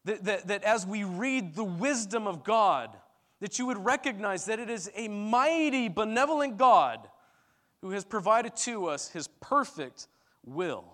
That, 0.06 0.24
that, 0.26 0.48
that 0.50 0.64
as 0.64 0.86
we 0.86 1.04
read 1.04 1.56
the 1.56 1.64
wisdom 1.64 2.28
of 2.28 2.44
God, 2.44 2.96
that 3.40 3.58
you 3.58 3.66
would 3.66 3.84
recognize 3.84 4.46
that 4.46 4.60
it 4.60 4.70
is 4.70 4.92
a 4.96 5.08
mighty, 5.08 5.88
benevolent 5.88 6.58
God 6.58 7.00
who 7.82 7.90
has 7.90 8.06
provided 8.06 8.56
to 8.58 8.86
us 8.86 9.10
his 9.10 9.28
perfect 9.28 10.08
will. 10.46 10.86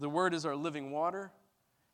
The 0.00 0.10
Word 0.10 0.34
is 0.34 0.44
our 0.44 0.54
living 0.54 0.90
water. 0.90 1.32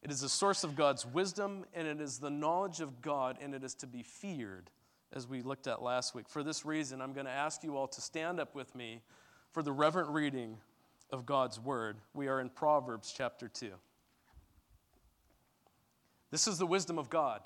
It 0.02 0.10
is 0.10 0.20
the 0.20 0.28
source 0.28 0.64
of 0.64 0.74
God's 0.74 1.06
wisdom, 1.06 1.64
and 1.74 1.86
it 1.86 2.00
is 2.00 2.18
the 2.18 2.28
knowledge 2.28 2.80
of 2.80 3.00
God, 3.00 3.38
and 3.40 3.54
it 3.54 3.62
is 3.62 3.74
to 3.74 3.86
be 3.86 4.02
feared, 4.02 4.68
as 5.12 5.26
we 5.26 5.42
looked 5.42 5.66
at 5.66 5.82
last 5.82 6.14
week. 6.14 6.28
For 6.28 6.42
this 6.42 6.64
reason, 6.64 7.00
I'm 7.00 7.12
going 7.12 7.26
to 7.26 7.32
ask 7.32 7.64
you 7.64 7.76
all 7.76 7.88
to 7.88 8.00
stand 8.00 8.40
up 8.40 8.54
with 8.54 8.74
me 8.74 9.02
for 9.52 9.62
the 9.62 9.72
reverent 9.72 10.10
reading 10.10 10.58
of 11.10 11.26
God's 11.26 11.58
Word. 11.58 11.96
We 12.14 12.28
are 12.28 12.40
in 12.40 12.48
Proverbs 12.50 13.12
chapter 13.16 13.48
2. 13.48 13.72
This 16.30 16.46
is 16.46 16.58
the 16.58 16.66
wisdom 16.66 16.98
of 16.98 17.10
God. 17.10 17.40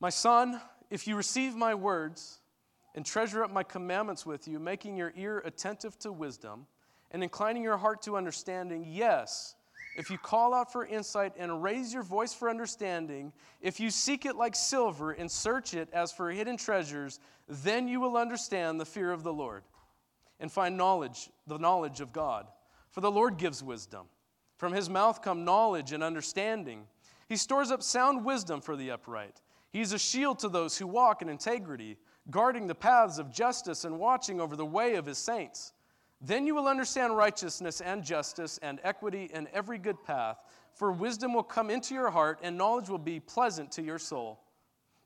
My 0.00 0.10
son, 0.10 0.60
if 0.90 1.06
you 1.06 1.16
receive 1.16 1.56
my 1.56 1.74
words 1.74 2.38
and 2.94 3.04
treasure 3.04 3.42
up 3.42 3.50
my 3.50 3.62
commandments 3.62 4.26
with 4.26 4.46
you, 4.46 4.58
making 4.58 4.96
your 4.96 5.12
ear 5.16 5.42
attentive 5.44 5.98
to 6.00 6.12
wisdom, 6.12 6.66
and 7.10 7.22
inclining 7.22 7.62
your 7.62 7.78
heart 7.78 8.02
to 8.02 8.16
understanding, 8.16 8.84
yes, 8.86 9.54
if 9.98 10.10
you 10.10 10.16
call 10.16 10.54
out 10.54 10.72
for 10.72 10.86
insight 10.86 11.32
and 11.36 11.60
raise 11.60 11.92
your 11.92 12.04
voice 12.04 12.32
for 12.32 12.48
understanding, 12.48 13.32
if 13.60 13.80
you 13.80 13.90
seek 13.90 14.26
it 14.26 14.36
like 14.36 14.54
silver 14.54 15.10
and 15.10 15.28
search 15.28 15.74
it 15.74 15.88
as 15.92 16.12
for 16.12 16.30
hidden 16.30 16.56
treasures, 16.56 17.18
then 17.48 17.88
you 17.88 17.98
will 17.98 18.16
understand 18.16 18.80
the 18.80 18.84
fear 18.84 19.10
of 19.10 19.24
the 19.24 19.32
Lord 19.32 19.64
and 20.38 20.52
find 20.52 20.76
knowledge, 20.76 21.30
the 21.48 21.58
knowledge 21.58 22.00
of 22.00 22.12
God. 22.12 22.46
For 22.90 23.00
the 23.00 23.10
Lord 23.10 23.38
gives 23.38 23.60
wisdom. 23.60 24.06
From 24.56 24.72
his 24.72 24.88
mouth 24.88 25.20
come 25.20 25.44
knowledge 25.44 25.92
and 25.92 26.04
understanding. 26.04 26.86
He 27.28 27.34
stores 27.36 27.72
up 27.72 27.82
sound 27.82 28.24
wisdom 28.24 28.60
for 28.60 28.76
the 28.76 28.92
upright. 28.92 29.40
He 29.72 29.80
is 29.80 29.92
a 29.92 29.98
shield 29.98 30.38
to 30.38 30.48
those 30.48 30.78
who 30.78 30.86
walk 30.86 31.22
in 31.22 31.28
integrity, 31.28 31.96
guarding 32.30 32.68
the 32.68 32.74
paths 32.76 33.18
of 33.18 33.32
justice 33.32 33.84
and 33.84 33.98
watching 33.98 34.40
over 34.40 34.54
the 34.54 34.64
way 34.64 34.94
of 34.94 35.06
his 35.06 35.18
saints. 35.18 35.72
Then 36.20 36.46
you 36.46 36.54
will 36.54 36.66
understand 36.66 37.16
righteousness 37.16 37.80
and 37.80 38.02
justice 38.02 38.58
and 38.60 38.80
equity 38.82 39.30
and 39.32 39.46
every 39.52 39.78
good 39.78 40.02
path, 40.02 40.44
for 40.74 40.90
wisdom 40.90 41.32
will 41.32 41.44
come 41.44 41.70
into 41.70 41.94
your 41.94 42.10
heart 42.10 42.40
and 42.42 42.58
knowledge 42.58 42.88
will 42.88 42.98
be 42.98 43.20
pleasant 43.20 43.70
to 43.72 43.82
your 43.82 43.98
soul. 43.98 44.40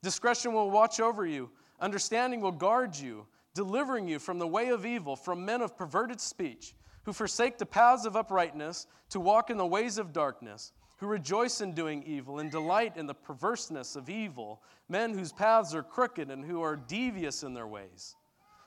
Discretion 0.03 0.53
will 0.53 0.71
watch 0.71 1.01
over 1.01 1.27
you, 1.27 1.51
understanding 1.81 2.41
will 2.41 2.53
guard 2.53 2.97
you, 2.97 3.27
delivering 3.55 4.09
you 4.09 4.19
from 4.19 4.39
the 4.39 4.47
way 4.47 4.69
of 4.69 4.87
evil, 4.87 5.15
from 5.15 5.45
men 5.45 5.61
of 5.61 5.77
perverted 5.77 6.21
speech, 6.21 6.75
who 7.05 7.13
forsake 7.13 7.59
the 7.59 7.67
paths 7.67 8.07
of 8.07 8.17
uprightness 8.17 8.87
to 9.11 9.21
walk 9.21 9.51
in 9.51 9.59
the 9.59 9.67
ways 9.67 9.99
of 9.99 10.13
darkness, 10.13 10.73
who 10.97 11.07
rejoice 11.07 11.61
in 11.61 11.73
doing 11.73 12.03
evil 12.05 12.39
and 12.39 12.51
delight 12.51 12.97
in 12.97 13.07
the 13.07 13.15
perverseness 13.15 13.97
of 13.97 14.09
evil, 14.09 14.63
men 14.89 15.13
whose 15.13 15.33
paths 15.33 15.75
are 15.75 15.83
crooked 15.83 16.31
and 16.31 16.45
who 16.45 16.63
are 16.63 16.77
devious 16.77 17.43
in 17.43 17.53
their 17.53 17.67
ways. 17.67 18.17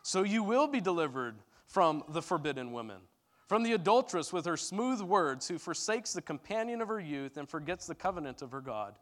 So 0.03 0.23
you 0.23 0.43
will 0.43 0.67
be 0.67 0.81
delivered 0.81 1.35
from 1.65 2.03
the 2.09 2.21
forbidden 2.21 2.71
woman, 2.71 2.97
from 3.47 3.63
the 3.63 3.73
adulteress 3.73 4.33
with 4.33 4.45
her 4.45 4.57
smooth 4.57 5.01
words, 5.01 5.47
who 5.47 5.57
forsakes 5.57 6.13
the 6.13 6.21
companion 6.21 6.81
of 6.81 6.87
her 6.87 6.99
youth 6.99 7.37
and 7.37 7.49
forgets 7.49 7.85
the 7.85 7.95
covenant 7.95 8.41
of 8.41 8.51
her 8.51 8.61
God. 8.61 8.95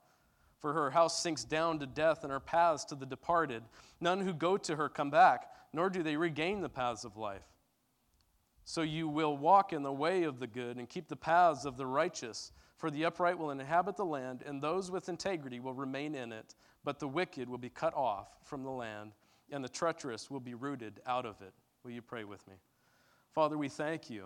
For 0.60 0.74
her 0.74 0.92
house 0.92 1.22
sinks 1.22 1.44
down 1.44 1.80
to 1.80 1.86
death, 1.86 2.24
and 2.24 2.32
her 2.32 2.40
paths 2.40 2.86
to 2.86 2.96
the 2.96 3.06
departed. 3.06 3.64
None 4.00 4.22
who 4.22 4.34
go 4.34 4.56
to 4.58 4.78
her 4.78 4.88
come 4.88 5.10
back, 5.10 5.50
nor 5.74 5.90
do 5.90 6.04
they 6.04 6.16
regain 6.16 6.62
the 6.62 6.70
paths 6.70 7.04
of 7.04 7.18
life. 7.18 7.44
So 8.64 8.82
you 8.82 9.10
will 9.10 9.36
walk 9.36 9.74
in 9.74 9.84
the 9.84 9.92
way 9.92 10.24
of 10.24 10.40
the 10.40 10.48
good 10.48 10.78
and 10.78 10.88
keep 10.88 11.10
the 11.10 11.18
paths 11.18 11.66
of 11.66 11.76
the 11.76 11.86
righteous. 11.86 12.54
For 12.78 12.90
the 12.90 13.06
upright 13.06 13.38
will 13.38 13.52
inhabit 13.52 13.98
the 13.98 14.06
land, 14.06 14.44
and 14.46 14.62
those 14.62 14.90
with 14.90 15.10
integrity 15.10 15.60
will 15.60 15.74
remain 15.74 16.16
in 16.16 16.32
it. 16.32 16.56
But 16.84 17.00
the 17.00 17.08
wicked 17.08 17.50
will 17.50 17.58
be 17.58 17.70
cut 17.70 17.94
off 17.94 18.28
from 18.44 18.64
the 18.64 18.72
land, 18.72 19.12
and 19.52 19.64
the 19.64 19.70
treacherous 19.70 20.32
will 20.32 20.40
be 20.40 20.54
rooted 20.54 21.02
out 21.06 21.26
of 21.26 21.42
it. 21.42 21.54
Will 21.84 21.92
you 21.92 22.02
pray 22.02 22.24
with 22.24 22.48
me? 22.48 22.56
Father, 23.34 23.58
we 23.58 23.70
thank 23.70 24.10
you 24.10 24.26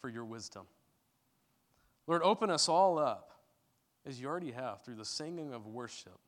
for 0.00 0.08
your 0.08 0.24
wisdom. 0.24 0.66
Lord, 2.06 2.22
open 2.22 2.50
us 2.50 2.68
all 2.68 2.98
up, 2.98 3.30
as 4.04 4.20
you 4.20 4.26
already 4.26 4.50
have, 4.50 4.82
through 4.82 4.96
the 4.96 5.04
singing 5.04 5.52
of 5.52 5.66
worship 5.66 6.18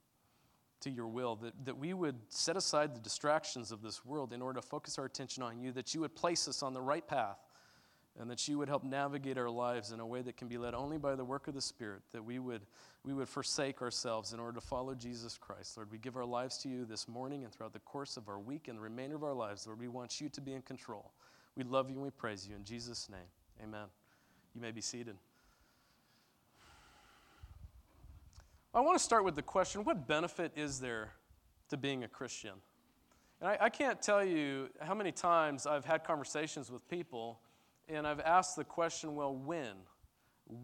to 0.81 0.91
your 0.91 1.07
will, 1.07 1.37
that, 1.37 1.53
that 1.65 1.77
we 1.77 1.95
would 1.95 2.17
set 2.29 2.57
aside 2.57 2.95
the 2.95 3.01
distractions 3.01 3.73
of 3.73 3.83
this 3.83 4.05
world 4.05 4.33
in 4.33 4.43
order 4.43 4.61
to 4.61 4.67
focus 4.67 4.99
our 4.99 5.05
attention 5.05 5.43
on 5.43 5.61
you, 5.61 5.73
that 5.73 5.95
you 5.95 6.01
would 6.01 6.15
place 6.15 6.49
us 6.49 6.63
on 6.63 6.73
the 6.73 6.81
right 6.81 7.07
path, 7.07 7.39
and 8.21 8.31
that 8.31 8.47
you 8.47 8.59
would 8.59 8.69
help 8.69 8.85
navigate 8.85 9.39
our 9.39 9.49
lives 9.49 9.91
in 9.91 10.01
a 10.01 10.07
way 10.07 10.21
that 10.23 10.37
can 10.37 10.49
be 10.49 10.59
led 10.59 10.75
only 10.75 10.99
by 10.99 11.15
the 11.15 11.25
work 11.25 11.49
of 11.49 11.55
the 11.55 11.61
Spirit, 11.61 12.03
that 12.13 12.23
we 12.23 12.39
would, 12.39 12.63
we 13.05 13.15
would 13.15 13.29
forsake 13.29 13.81
ourselves 13.81 14.33
in 14.33 14.41
order 14.41 14.61
to 14.61 14.61
follow 14.61 14.95
Jesus 14.95 15.39
Christ. 15.39 15.77
Lord, 15.77 15.91
we 15.91 15.99
give 15.99 16.17
our 16.17 16.25
lives 16.25 16.59
to 16.59 16.69
you 16.69 16.85
this 16.85 17.09
morning 17.09 17.45
and 17.45 17.53
throughout 17.53 17.73
the 17.73 17.79
course 17.81 18.17
of 18.17 18.29
our 18.29 18.39
week 18.39 18.69
and 18.69 18.77
the 18.77 18.83
remainder 18.83 19.17
of 19.17 19.25
our 19.25 19.33
lives. 19.33 19.67
Lord, 19.67 19.81
we 19.81 19.89
want 19.89 20.21
you 20.21 20.29
to 20.29 20.41
be 20.41 20.53
in 20.53 20.63
control. 20.63 21.13
We 21.57 21.65
love 21.65 21.89
you 21.89 21.97
and 21.97 22.05
we 22.05 22.11
praise 22.11 22.47
you. 22.47 22.55
In 22.55 22.65
Jesus' 22.65 23.09
name, 23.09 23.21
amen. 23.63 23.87
You 24.55 24.61
may 24.61 24.73
be 24.73 24.83
seated. 24.83 25.17
I 28.75 28.81
want 28.81 28.97
to 28.97 29.05
start 29.05 29.25
with 29.25 29.37
the 29.37 29.43
question 29.43 29.85
what 29.85 30.07
benefit 30.07 30.53
is 30.57 30.81
there 30.81 31.13
to 31.69 31.77
being 31.77 32.05
a 32.05 32.09
Christian? 32.09 32.53
And 33.41 33.51
I, 33.51 33.59
I, 33.63 33.69
can't 33.71 34.01
tell 34.01 34.25
you 34.25 34.69
how 34.81 34.95
many 34.95 35.13
times 35.13 35.67
I've 35.67 35.85
had 35.85 36.05
conversations 36.05 36.71
with 36.71 36.89
people 36.89 37.41
and 37.89 38.07
I've 38.07 38.21
asked 38.21 38.57
the 38.57 38.65
question 38.65 39.15
well, 39.15 39.35
when? 39.35 39.77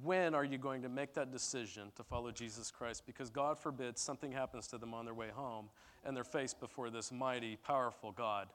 When 0.02 0.34
are 0.34 0.44
you 0.44 0.58
going 0.58 0.82
to 0.82 0.88
make 0.88 1.14
that 1.14 1.30
decision 1.30 1.92
to 1.96 2.02
follow 2.02 2.30
Jesus 2.30 2.70
Christ? 2.70 3.04
Because 3.06 3.30
God 3.30 3.58
forbid 3.58 3.96
something 3.98 4.32
happens 4.32 4.66
to 4.68 4.78
them 4.78 4.92
on 4.92 5.04
their 5.04 5.14
way 5.14 5.28
home 5.32 5.70
and 6.04 6.16
they're 6.16 6.24
faced 6.24 6.60
before 6.60 6.90
this 6.90 7.10
mighty, 7.12 7.56
powerful 7.56 8.12
God. 8.12 8.48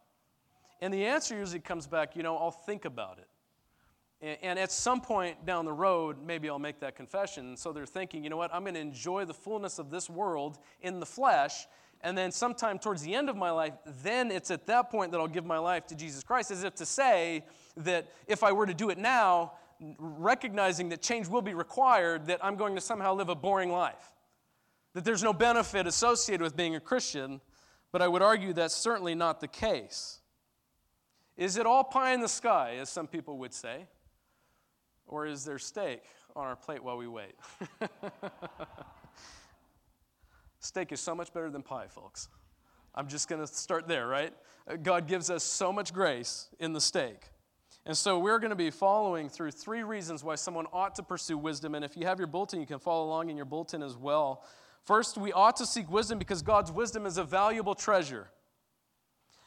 And 0.81 0.93
the 0.93 1.05
answer 1.05 1.37
usually 1.37 1.59
comes 1.59 1.87
back, 1.87 2.15
you 2.15 2.23
know, 2.23 2.37
I'll 2.37 2.51
think 2.51 2.85
about 2.85 3.19
it. 3.19 3.27
And, 4.41 4.57
at 4.57 4.71
some 4.71 5.01
point 5.01 5.45
down 5.45 5.65
the 5.65 5.73
road, 5.73 6.15
maybe 6.25 6.49
I'll 6.49 6.57
make 6.57 6.79
that 6.79 6.95
confession. 6.95 7.47
And 7.47 7.59
so 7.59 7.73
they're 7.73 7.85
thinking, 7.85 8.23
you 8.23 8.29
know 8.29 8.37
what, 8.37 8.53
I'm 8.53 8.63
going 8.63 8.75
to 8.75 8.79
enjoy 8.79 9.25
the 9.25 9.33
fullness 9.33 9.79
of 9.79 9.89
this 9.89 10.09
world 10.09 10.59
in 10.81 11.01
the 11.01 11.05
flesh. 11.05 11.67
And 12.03 12.17
then 12.17 12.31
sometime 12.31 12.79
towards 12.79 13.01
the 13.01 13.15
end 13.15 13.29
of 13.29 13.37
my 13.37 13.49
life, 13.49 13.73
then 14.03 14.29
it's 14.29 14.51
at 14.51 14.67
that 14.67 14.91
point 14.91 15.13
that 15.13 15.19
I'll 15.19 15.27
give 15.27 15.45
my 15.45 15.57
life 15.57 15.87
to 15.87 15.95
Jesus 15.95 16.21
Christ, 16.21 16.51
as 16.51 16.65
if 16.65 16.75
to 16.75 16.85
say 16.85 17.45
that 17.77 18.11
if 18.27 18.43
I 18.43 18.51
were 18.51 18.65
to 18.65 18.73
do 18.73 18.89
it 18.89 18.97
now, 18.97 19.53
recognizing 19.97 20.89
that 20.89 21.01
change 21.01 21.29
will 21.29 21.41
be 21.41 21.53
required, 21.53 22.27
that 22.27 22.43
I'm 22.43 22.57
going 22.57 22.75
to 22.75 22.81
somehow 22.81 23.13
live 23.13 23.29
a 23.29 23.35
boring 23.35 23.71
life. 23.71 24.11
That 24.93 25.05
there's 25.05 25.23
no 25.23 25.31
benefit 25.31 25.87
associated 25.87 26.43
with 26.43 26.57
being 26.57 26.75
a 26.75 26.79
Christian, 26.79 27.39
but 27.93 28.01
I 28.01 28.07
would 28.09 28.21
argue 28.21 28.51
that's 28.51 28.75
certainly 28.75 29.15
not 29.15 29.39
the 29.39 29.47
case. 29.47 30.19
Is 31.37 31.57
it 31.57 31.65
all 31.65 31.85
pie 31.85 32.13
in 32.13 32.19
the 32.19 32.27
sky, 32.27 32.77
as 32.79 32.89
some 32.89 33.07
people 33.07 33.37
would 33.39 33.53
say? 33.53 33.87
Or 35.07 35.25
is 35.25 35.45
there 35.45 35.57
steak 35.57 36.03
on 36.35 36.45
our 36.45 36.55
plate 36.55 36.83
while 36.83 36.97
we 36.97 37.07
wait? 37.07 37.35
steak 40.63 40.91
is 40.91 40.99
so 40.99 41.13
much 41.13 41.33
better 41.33 41.49
than 41.49 41.61
pie, 41.61 41.87
folks. 41.87 42.29
I'm 42.95 43.07
just 43.07 43.27
going 43.27 43.41
to 43.41 43.47
start 43.47 43.87
there, 43.87 44.07
right? 44.07 44.33
God 44.81 45.07
gives 45.07 45.29
us 45.29 45.43
so 45.43 45.73
much 45.73 45.93
grace 45.93 46.49
in 46.59 46.73
the 46.73 46.81
steak. 46.81 47.29
And 47.85 47.97
so 47.97 48.17
we're 48.17 48.39
going 48.39 48.51
to 48.51 48.55
be 48.55 48.69
following 48.69 49.27
through 49.27 49.51
three 49.51 49.83
reasons 49.83 50.23
why 50.23 50.35
someone 50.35 50.67
ought 50.71 50.95
to 50.95 51.03
pursue 51.03 51.37
wisdom. 51.37 51.75
And 51.75 51.83
if 51.83 51.97
you 51.97 52.05
have 52.05 52.17
your 52.17 52.27
bulletin, 52.27 52.61
you 52.61 52.65
can 52.65 52.79
follow 52.79 53.05
along 53.05 53.29
in 53.29 53.35
your 53.35 53.45
bulletin 53.45 53.83
as 53.83 53.97
well. 53.97 54.43
First, 54.85 55.17
we 55.17 55.33
ought 55.33 55.57
to 55.57 55.65
seek 55.65 55.89
wisdom 55.91 56.17
because 56.17 56.41
God's 56.41 56.71
wisdom 56.71 57.05
is 57.05 57.17
a 57.17 57.23
valuable 57.23 57.75
treasure. 57.75 58.29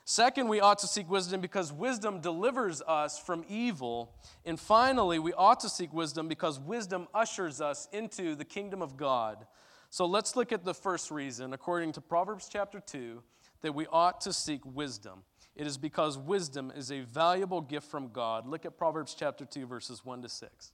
Second, 0.04 0.48
we 0.48 0.60
ought 0.60 0.78
to 0.78 0.86
seek 0.86 1.10
wisdom 1.10 1.40
because 1.40 1.72
wisdom 1.72 2.20
delivers 2.20 2.80
us 2.82 3.18
from 3.18 3.44
evil. 3.48 4.14
And 4.44 4.58
finally, 4.58 5.18
we 5.18 5.32
ought 5.32 5.60
to 5.60 5.68
seek 5.68 5.92
wisdom 5.92 6.28
because 6.28 6.60
wisdom 6.60 7.08
ushers 7.12 7.60
us 7.60 7.88
into 7.92 8.34
the 8.34 8.44
kingdom 8.44 8.82
of 8.82 8.96
God. 8.96 9.46
So 9.90 10.06
let's 10.06 10.36
look 10.36 10.52
at 10.52 10.64
the 10.64 10.74
first 10.74 11.10
reason, 11.10 11.52
according 11.52 11.92
to 11.92 12.00
Proverbs 12.00 12.48
chapter 12.50 12.80
2, 12.80 13.22
that 13.62 13.74
we 13.74 13.86
ought 13.86 14.20
to 14.22 14.32
seek 14.32 14.60
wisdom. 14.64 15.22
It 15.54 15.66
is 15.66 15.78
because 15.78 16.18
wisdom 16.18 16.72
is 16.76 16.92
a 16.92 17.00
valuable 17.00 17.60
gift 17.60 17.90
from 17.90 18.08
God. 18.08 18.46
Look 18.46 18.66
at 18.66 18.76
Proverbs 18.76 19.16
chapter 19.18 19.44
2, 19.44 19.66
verses 19.66 20.04
1 20.04 20.22
to 20.22 20.28
6. 20.28 20.72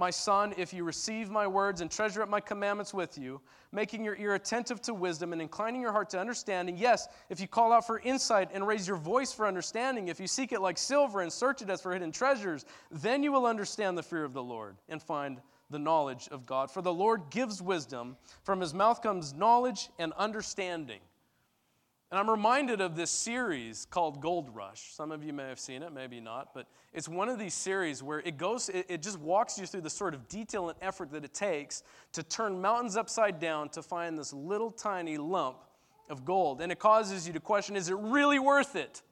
My 0.00 0.08
son, 0.08 0.54
if 0.56 0.72
you 0.72 0.84
receive 0.84 1.28
my 1.28 1.46
words 1.46 1.82
and 1.82 1.90
treasure 1.90 2.22
up 2.22 2.28
my 2.30 2.40
commandments 2.40 2.94
with 2.94 3.18
you, 3.18 3.38
making 3.70 4.02
your 4.02 4.16
ear 4.16 4.34
attentive 4.34 4.80
to 4.82 4.94
wisdom 4.94 5.34
and 5.34 5.42
inclining 5.42 5.82
your 5.82 5.92
heart 5.92 6.08
to 6.10 6.18
understanding, 6.18 6.78
yes, 6.78 7.06
if 7.28 7.38
you 7.38 7.46
call 7.46 7.70
out 7.70 7.86
for 7.86 8.00
insight 8.00 8.48
and 8.54 8.66
raise 8.66 8.88
your 8.88 8.96
voice 8.96 9.30
for 9.30 9.46
understanding, 9.46 10.08
if 10.08 10.18
you 10.18 10.26
seek 10.26 10.52
it 10.52 10.62
like 10.62 10.78
silver 10.78 11.20
and 11.20 11.30
search 11.30 11.60
it 11.60 11.68
as 11.68 11.82
for 11.82 11.92
hidden 11.92 12.12
treasures, 12.12 12.64
then 12.90 13.22
you 13.22 13.30
will 13.30 13.44
understand 13.44 13.98
the 13.98 14.02
fear 14.02 14.24
of 14.24 14.32
the 14.32 14.42
Lord 14.42 14.76
and 14.88 15.02
find 15.02 15.38
the 15.70 15.78
knowledge 15.78 16.28
of 16.30 16.46
God. 16.46 16.70
For 16.70 16.82
the 16.82 16.92
Lord 16.92 17.22
gives 17.30 17.62
wisdom, 17.62 18.16
from 18.42 18.60
his 18.60 18.74
mouth 18.74 19.02
comes 19.02 19.32
knowledge 19.32 19.88
and 19.98 20.12
understanding. 20.14 21.00
And 22.10 22.18
I'm 22.18 22.28
reminded 22.28 22.80
of 22.80 22.96
this 22.96 23.10
series 23.10 23.86
called 23.88 24.20
Gold 24.20 24.54
Rush. 24.54 24.92
Some 24.92 25.12
of 25.12 25.22
you 25.22 25.32
may 25.32 25.48
have 25.48 25.60
seen 25.60 25.82
it, 25.82 25.92
maybe 25.92 26.18
not, 26.18 26.52
but 26.52 26.66
it's 26.92 27.08
one 27.08 27.28
of 27.28 27.38
these 27.38 27.54
series 27.54 28.02
where 28.02 28.18
it 28.18 28.36
goes, 28.36 28.68
it, 28.68 28.86
it, 28.88 29.00
just 29.00 29.20
walks 29.20 29.60
you 29.60 29.66
through 29.66 29.82
the 29.82 29.90
sort 29.90 30.12
of 30.12 30.26
detail 30.28 30.70
and 30.70 30.78
effort 30.82 31.12
that 31.12 31.24
it 31.24 31.32
takes 31.32 31.84
to 32.12 32.24
turn 32.24 32.60
mountains 32.60 32.96
upside 32.96 33.38
down 33.38 33.68
to 33.68 33.82
find 33.82 34.18
this 34.18 34.32
little 34.32 34.72
tiny 34.72 35.18
lump 35.18 35.58
of 36.08 36.24
gold. 36.24 36.60
And 36.60 36.72
it 36.72 36.80
causes 36.80 37.28
you 37.28 37.32
to 37.32 37.40
question 37.40 37.76
is 37.76 37.88
it 37.88 37.96
really 37.96 38.40
worth 38.40 38.74
it? 38.74 39.02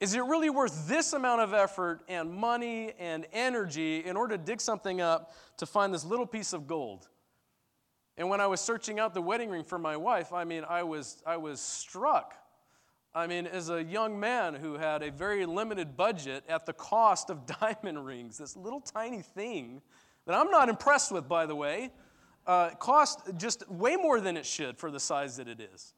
Is 0.00 0.14
it 0.14 0.24
really 0.24 0.48
worth 0.48 0.88
this 0.88 1.12
amount 1.12 1.42
of 1.42 1.52
effort 1.52 2.00
and 2.08 2.32
money 2.32 2.94
and 2.98 3.26
energy 3.34 3.98
in 3.98 4.16
order 4.16 4.36
to 4.36 4.42
dig 4.42 4.60
something 4.60 5.02
up 5.02 5.34
to 5.58 5.66
find 5.66 5.92
this 5.92 6.04
little 6.04 6.26
piece 6.26 6.54
of 6.54 6.66
gold? 6.66 7.06
And 8.16 8.30
when 8.30 8.40
I 8.40 8.46
was 8.46 8.62
searching 8.62 8.98
out 8.98 9.12
the 9.12 9.20
wedding 9.20 9.50
ring 9.50 9.62
for 9.62 9.78
my 9.78 9.96
wife, 9.96 10.32
I 10.32 10.44
mean, 10.44 10.64
I 10.68 10.82
was, 10.82 11.22
I 11.26 11.36
was 11.36 11.60
struck. 11.60 12.34
I 13.14 13.26
mean, 13.26 13.46
as 13.46 13.68
a 13.68 13.82
young 13.82 14.18
man 14.18 14.54
who 14.54 14.74
had 14.74 15.02
a 15.02 15.10
very 15.10 15.44
limited 15.44 15.96
budget 15.96 16.44
at 16.48 16.64
the 16.64 16.72
cost 16.72 17.28
of 17.28 17.44
diamond 17.60 18.06
rings, 18.06 18.38
this 18.38 18.56
little 18.56 18.80
tiny 18.80 19.20
thing 19.20 19.82
that 20.26 20.34
I'm 20.34 20.50
not 20.50 20.70
impressed 20.70 21.12
with, 21.12 21.28
by 21.28 21.44
the 21.44 21.56
way, 21.56 21.90
uh, 22.46 22.70
cost 22.70 23.20
just 23.36 23.68
way 23.70 23.96
more 23.96 24.18
than 24.20 24.38
it 24.38 24.46
should 24.46 24.78
for 24.78 24.90
the 24.90 25.00
size 25.00 25.36
that 25.36 25.48
it 25.48 25.60
is. 25.60 25.92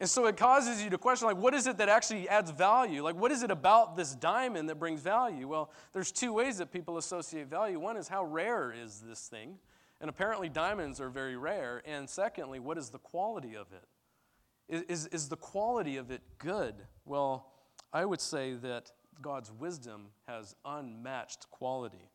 And 0.00 0.08
so 0.08 0.24
it 0.26 0.38
causes 0.38 0.82
you 0.82 0.88
to 0.90 0.98
question, 0.98 1.28
like, 1.28 1.36
what 1.36 1.52
is 1.52 1.66
it 1.66 1.76
that 1.76 1.90
actually 1.90 2.26
adds 2.26 2.50
value? 2.50 3.02
Like, 3.02 3.16
what 3.16 3.30
is 3.30 3.42
it 3.42 3.50
about 3.50 3.96
this 3.96 4.14
diamond 4.14 4.70
that 4.70 4.76
brings 4.76 5.02
value? 5.02 5.46
Well, 5.46 5.70
there's 5.92 6.10
two 6.10 6.32
ways 6.32 6.56
that 6.56 6.72
people 6.72 6.96
associate 6.96 7.48
value. 7.48 7.78
One 7.78 7.98
is 7.98 8.08
how 8.08 8.24
rare 8.24 8.72
is 8.72 9.00
this 9.06 9.28
thing? 9.28 9.58
And 10.00 10.08
apparently, 10.08 10.48
diamonds 10.48 11.02
are 11.02 11.10
very 11.10 11.36
rare. 11.36 11.82
And 11.84 12.08
secondly, 12.08 12.60
what 12.60 12.78
is 12.78 12.88
the 12.88 12.98
quality 12.98 13.54
of 13.54 13.66
it? 13.74 14.84
Is, 14.88 15.06
is, 15.08 15.28
the 15.28 15.36
quality 15.36 15.98
of 15.98 16.10
it 16.10 16.22
good? 16.38 16.74
Well, 17.04 17.52
I 17.92 18.06
would 18.06 18.20
say 18.20 18.54
that 18.54 18.92
God's 19.20 19.52
wisdom 19.52 20.06
has 20.26 20.54
unmatched 20.64 21.50
quality. 21.50 22.08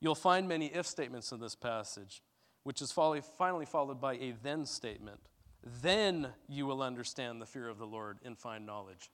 You'll 0.00 0.14
find 0.14 0.46
many 0.46 0.66
if 0.66 0.86
statements 0.86 1.32
in 1.32 1.40
this 1.40 1.54
passage, 1.54 2.22
which 2.64 2.82
is 2.82 2.92
finally 2.92 3.64
followed 3.64 4.00
by 4.00 4.14
a 4.14 4.34
then 4.42 4.66
statement. 4.66 5.20
Then 5.82 6.28
you 6.48 6.66
will 6.66 6.82
understand 6.82 7.40
the 7.40 7.46
fear 7.46 7.68
of 7.68 7.78
the 7.78 7.86
Lord 7.86 8.18
and 8.24 8.38
find 8.38 8.64
knowledge. 8.64 9.10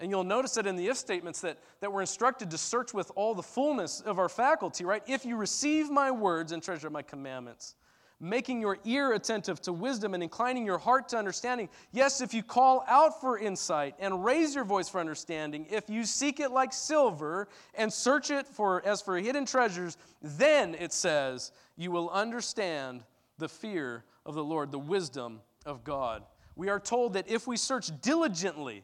And 0.00 0.10
you'll 0.10 0.24
notice 0.24 0.54
that 0.54 0.66
in 0.66 0.76
the 0.76 0.86
if 0.86 0.96
statements 0.96 1.40
that, 1.40 1.58
that 1.80 1.92
we're 1.92 2.02
instructed 2.02 2.50
to 2.52 2.58
search 2.58 2.94
with 2.94 3.10
all 3.16 3.34
the 3.34 3.42
fullness 3.42 4.00
of 4.00 4.18
our 4.18 4.28
faculty, 4.28 4.84
right? 4.84 5.02
If 5.08 5.24
you 5.24 5.36
receive 5.36 5.90
my 5.90 6.10
words 6.10 6.52
and 6.52 6.62
treasure 6.62 6.88
my 6.88 7.02
commandments, 7.02 7.74
making 8.20 8.60
your 8.60 8.78
ear 8.84 9.12
attentive 9.12 9.60
to 9.62 9.72
wisdom 9.72 10.14
and 10.14 10.22
inclining 10.22 10.66
your 10.66 10.78
heart 10.78 11.08
to 11.08 11.16
understanding. 11.16 11.68
Yes, 11.92 12.20
if 12.20 12.34
you 12.34 12.42
call 12.42 12.84
out 12.88 13.20
for 13.20 13.38
insight 13.38 13.94
and 13.98 14.24
raise 14.24 14.54
your 14.54 14.64
voice 14.64 14.88
for 14.88 15.00
understanding, 15.00 15.66
if 15.70 15.88
you 15.88 16.04
seek 16.04 16.40
it 16.40 16.50
like 16.50 16.72
silver 16.72 17.48
and 17.74 17.92
search 17.92 18.30
it 18.30 18.46
for 18.46 18.84
as 18.84 19.00
for 19.00 19.18
hidden 19.18 19.46
treasures, 19.46 19.96
then 20.20 20.74
it 20.74 20.92
says 20.92 21.52
you 21.76 21.90
will 21.90 22.10
understand 22.10 23.02
the 23.38 23.48
fear 23.48 24.04
of 24.26 24.34
the 24.34 24.44
Lord, 24.44 24.72
the 24.72 24.78
wisdom 24.78 25.40
of 25.66 25.84
God. 25.84 26.22
We 26.56 26.68
are 26.68 26.80
told 26.80 27.12
that 27.12 27.28
if 27.28 27.46
we 27.46 27.56
search 27.56 27.90
diligently, 28.00 28.82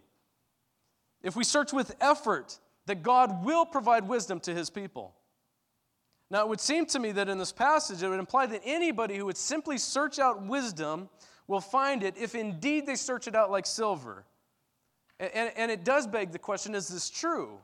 if 1.22 1.34
we 1.34 1.44
search 1.44 1.72
with 1.72 1.96
effort, 2.00 2.58
that 2.86 3.02
God 3.02 3.44
will 3.44 3.64
provide 3.64 4.06
wisdom 4.06 4.40
to 4.40 4.54
his 4.54 4.70
people. 4.70 5.14
Now, 6.30 6.42
it 6.42 6.48
would 6.48 6.60
seem 6.60 6.86
to 6.86 6.98
me 6.98 7.12
that 7.12 7.28
in 7.28 7.38
this 7.38 7.52
passage, 7.52 8.02
it 8.02 8.08
would 8.08 8.18
imply 8.18 8.46
that 8.46 8.62
anybody 8.64 9.16
who 9.16 9.26
would 9.26 9.36
simply 9.36 9.78
search 9.78 10.18
out 10.18 10.44
wisdom 10.46 11.08
will 11.46 11.60
find 11.60 12.02
it 12.02 12.16
if 12.16 12.34
indeed 12.34 12.86
they 12.86 12.96
search 12.96 13.28
it 13.28 13.34
out 13.34 13.50
like 13.50 13.66
silver. 13.66 14.24
And, 15.20 15.52
and 15.56 15.70
it 15.70 15.84
does 15.84 16.06
beg 16.06 16.32
the 16.32 16.38
question 16.38 16.74
is 16.74 16.88
this 16.88 17.08
true? 17.10 17.58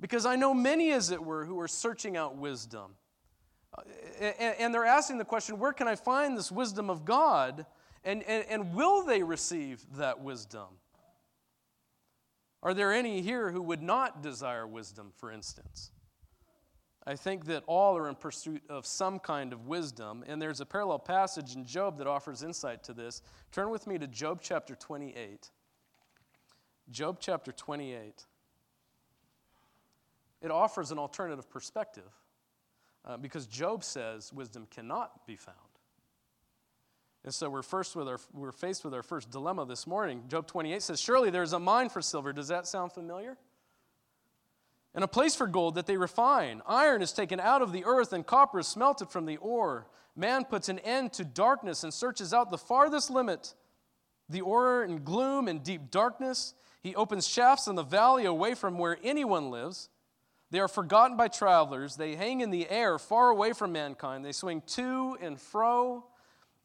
Because 0.00 0.24
I 0.24 0.36
know 0.36 0.54
many, 0.54 0.92
as 0.92 1.10
it 1.10 1.22
were, 1.22 1.44
who 1.44 1.60
are 1.60 1.68
searching 1.68 2.16
out 2.16 2.36
wisdom. 2.36 2.92
Uh, 3.76 3.82
and, 4.18 4.56
and 4.58 4.74
they're 4.74 4.86
asking 4.86 5.18
the 5.18 5.24
question 5.24 5.58
where 5.58 5.72
can 5.72 5.86
I 5.86 5.94
find 5.94 6.36
this 6.36 6.50
wisdom 6.50 6.88
of 6.88 7.04
God? 7.04 7.66
And, 8.04 8.22
and, 8.22 8.44
and 8.48 8.74
will 8.74 9.04
they 9.04 9.22
receive 9.22 9.84
that 9.96 10.20
wisdom? 10.20 10.66
Are 12.62 12.74
there 12.74 12.92
any 12.92 13.22
here 13.22 13.50
who 13.50 13.62
would 13.62 13.82
not 13.82 14.22
desire 14.22 14.66
wisdom, 14.66 15.12
for 15.16 15.30
instance? 15.30 15.90
I 17.06 17.16
think 17.16 17.46
that 17.46 17.64
all 17.66 17.96
are 17.96 18.08
in 18.08 18.14
pursuit 18.14 18.62
of 18.68 18.84
some 18.84 19.18
kind 19.18 19.52
of 19.54 19.66
wisdom, 19.66 20.22
and 20.26 20.40
there's 20.40 20.60
a 20.60 20.66
parallel 20.66 20.98
passage 20.98 21.56
in 21.56 21.64
Job 21.64 21.96
that 21.98 22.06
offers 22.06 22.42
insight 22.42 22.84
to 22.84 22.92
this. 22.92 23.22
Turn 23.52 23.70
with 23.70 23.86
me 23.86 23.96
to 23.98 24.06
Job 24.06 24.40
chapter 24.42 24.74
28. 24.74 25.50
Job 26.90 27.16
chapter 27.18 27.52
28. 27.52 28.26
It 30.42 30.50
offers 30.50 30.90
an 30.90 30.98
alternative 30.98 31.48
perspective 31.48 32.10
uh, 33.04 33.16
because 33.16 33.46
Job 33.46 33.82
says 33.82 34.32
wisdom 34.32 34.66
cannot 34.70 35.26
be 35.26 35.36
found. 35.36 35.56
And 37.24 37.34
so 37.34 37.50
we're 37.50 37.62
first 37.62 37.94
with 37.96 38.08
our 38.08 38.18
we're 38.32 38.52
faced 38.52 38.84
with 38.84 38.94
our 38.94 39.02
first 39.02 39.30
dilemma 39.30 39.66
this 39.66 39.86
morning. 39.86 40.24
Job 40.28 40.46
28 40.46 40.82
says, 40.82 41.00
"Surely 41.00 41.30
there's 41.30 41.52
a 41.52 41.58
mine 41.58 41.88
for 41.90 42.00
silver." 42.00 42.32
Does 42.32 42.48
that 42.48 42.66
sound 42.66 42.92
familiar? 42.92 43.36
And 44.94 45.04
a 45.04 45.08
place 45.08 45.36
for 45.36 45.46
gold 45.46 45.76
that 45.76 45.86
they 45.86 45.96
refine. 45.96 46.62
Iron 46.66 47.02
is 47.02 47.12
taken 47.12 47.38
out 47.38 47.62
of 47.62 47.72
the 47.72 47.84
earth 47.84 48.12
and 48.12 48.26
copper 48.26 48.58
is 48.58 48.66
smelted 48.66 49.08
from 49.08 49.26
the 49.26 49.36
ore. 49.36 49.86
Man 50.16 50.44
puts 50.44 50.68
an 50.68 50.80
end 50.80 51.12
to 51.12 51.24
darkness 51.24 51.84
and 51.84 51.94
searches 51.94 52.34
out 52.34 52.50
the 52.50 52.58
farthest 52.58 53.10
limit. 53.10 53.54
The 54.28 54.40
ore 54.40 54.82
in 54.82 55.04
gloom 55.04 55.46
and 55.46 55.62
deep 55.62 55.90
darkness. 55.90 56.54
He 56.82 56.96
opens 56.96 57.26
shafts 57.26 57.68
in 57.68 57.76
the 57.76 57.84
valley 57.84 58.24
away 58.24 58.54
from 58.54 58.78
where 58.78 58.98
anyone 59.02 59.50
lives. 59.50 59.90
They 60.50 60.58
are 60.58 60.68
forgotten 60.68 61.16
by 61.16 61.28
travelers. 61.28 61.96
They 61.96 62.16
hang 62.16 62.40
in 62.40 62.50
the 62.50 62.68
air 62.68 62.98
far 62.98 63.28
away 63.28 63.52
from 63.52 63.72
mankind. 63.72 64.24
They 64.24 64.32
swing 64.32 64.62
to 64.62 65.16
and 65.20 65.40
fro. 65.40 66.06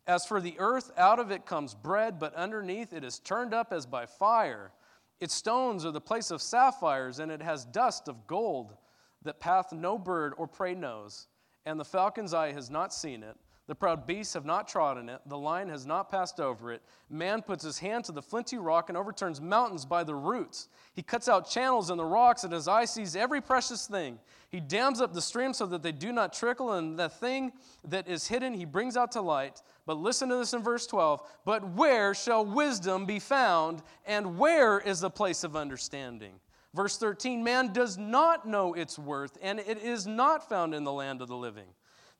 As 0.08 0.26
for 0.26 0.40
the 0.40 0.56
earth, 0.60 0.92
out 0.98 1.20
of 1.20 1.32
it 1.32 1.46
comes 1.46 1.74
bread, 1.74 2.20
but 2.20 2.34
underneath 2.36 2.94
it 2.94 3.04
is 3.04 3.20
turned 3.20 3.54
up 3.54 3.74
as 3.74 3.86
by 3.86 4.06
fire. 4.06 4.72
Its 5.20 5.34
stones 5.34 5.86
are 5.86 5.92
the 5.92 6.02
place 6.02 6.30
of 6.30 6.42
sapphires, 6.42 7.20
and 7.20 7.32
it 7.32 7.42
has 7.42 7.66
dust 7.66 8.08
of 8.08 8.28
gold 8.28 8.76
that 9.24 9.40
path 9.40 9.72
no 9.72 9.98
bird 9.98 10.34
or 10.38 10.48
prey 10.48 10.76
knows. 10.76 11.28
And 11.66 11.80
the 11.80 11.86
falcon's 11.86 12.34
eye 12.34 12.52
has 12.52 12.70
not 12.70 12.94
seen 12.94 13.24
it, 13.24 13.36
the 13.68 13.76
proud 13.76 14.06
beasts 14.06 14.36
have 14.36 14.46
not 14.46 14.68
trodden 14.68 15.10
it, 15.10 15.22
the 15.26 15.38
lion 15.38 15.70
has 15.70 15.88
not 15.88 16.12
passed 16.12 16.40
over 16.40 16.72
it. 16.72 16.84
Man 17.10 17.42
puts 17.42 17.64
his 17.64 17.80
hand 17.80 18.06
to 18.06 18.12
the 18.12 18.22
flinty 18.22 18.60
rock 18.60 18.90
and 18.90 18.98
overturns 18.98 19.42
mountains 19.42 19.86
by 19.86 20.04
the 20.04 20.14
roots. 20.14 20.68
He 20.94 21.02
cuts 21.02 21.28
out 21.28 21.50
channels 21.50 21.90
in 21.90 21.98
the 21.98 22.06
rocks, 22.06 22.44
and 22.44 22.54
his 22.54 22.68
eye 22.68 22.86
sees 22.86 23.16
every 23.16 23.42
precious 23.42 23.88
thing. 23.88 24.20
He 24.50 24.60
dams 24.60 25.02
up 25.02 25.14
the 25.14 25.22
streams 25.22 25.58
so 25.58 25.66
that 25.66 25.82
they 25.82 25.92
do 25.92 26.12
not 26.12 26.32
trickle, 26.32 26.74
and 26.74 26.98
the 26.98 27.10
thing 27.10 27.54
that 27.84 28.08
is 28.08 28.28
hidden 28.28 28.54
he 28.54 28.66
brings 28.66 28.96
out 28.96 29.12
to 29.14 29.22
light. 29.22 29.64
But 29.88 29.98
listen 29.98 30.30
to 30.30 30.36
this 30.36 30.54
in 30.54 30.62
verse 30.62 30.86
12. 30.86 31.22
But 31.44 31.68
where 31.72 32.14
shall 32.14 32.46
wisdom 32.46 33.08
be 33.08 33.20
found, 33.20 33.82
and 34.06 34.38
where 34.38 34.80
is 34.80 35.00
the 35.00 35.10
place 35.10 35.44
of 35.44 35.56
understanding? 35.56 36.34
Verse 36.76 36.98
13 36.98 37.44
Man 37.44 37.74
does 37.74 37.98
not 37.98 38.48
know 38.48 38.76
its 38.76 39.00
worth, 39.00 39.40
and 39.42 39.60
it 39.60 39.80
is 39.80 40.06
not 40.06 40.48
found 40.48 40.76
in 40.76 40.84
the 40.84 40.94
land 40.94 41.24
of 41.24 41.30
the 41.30 41.36
living. 41.36 41.68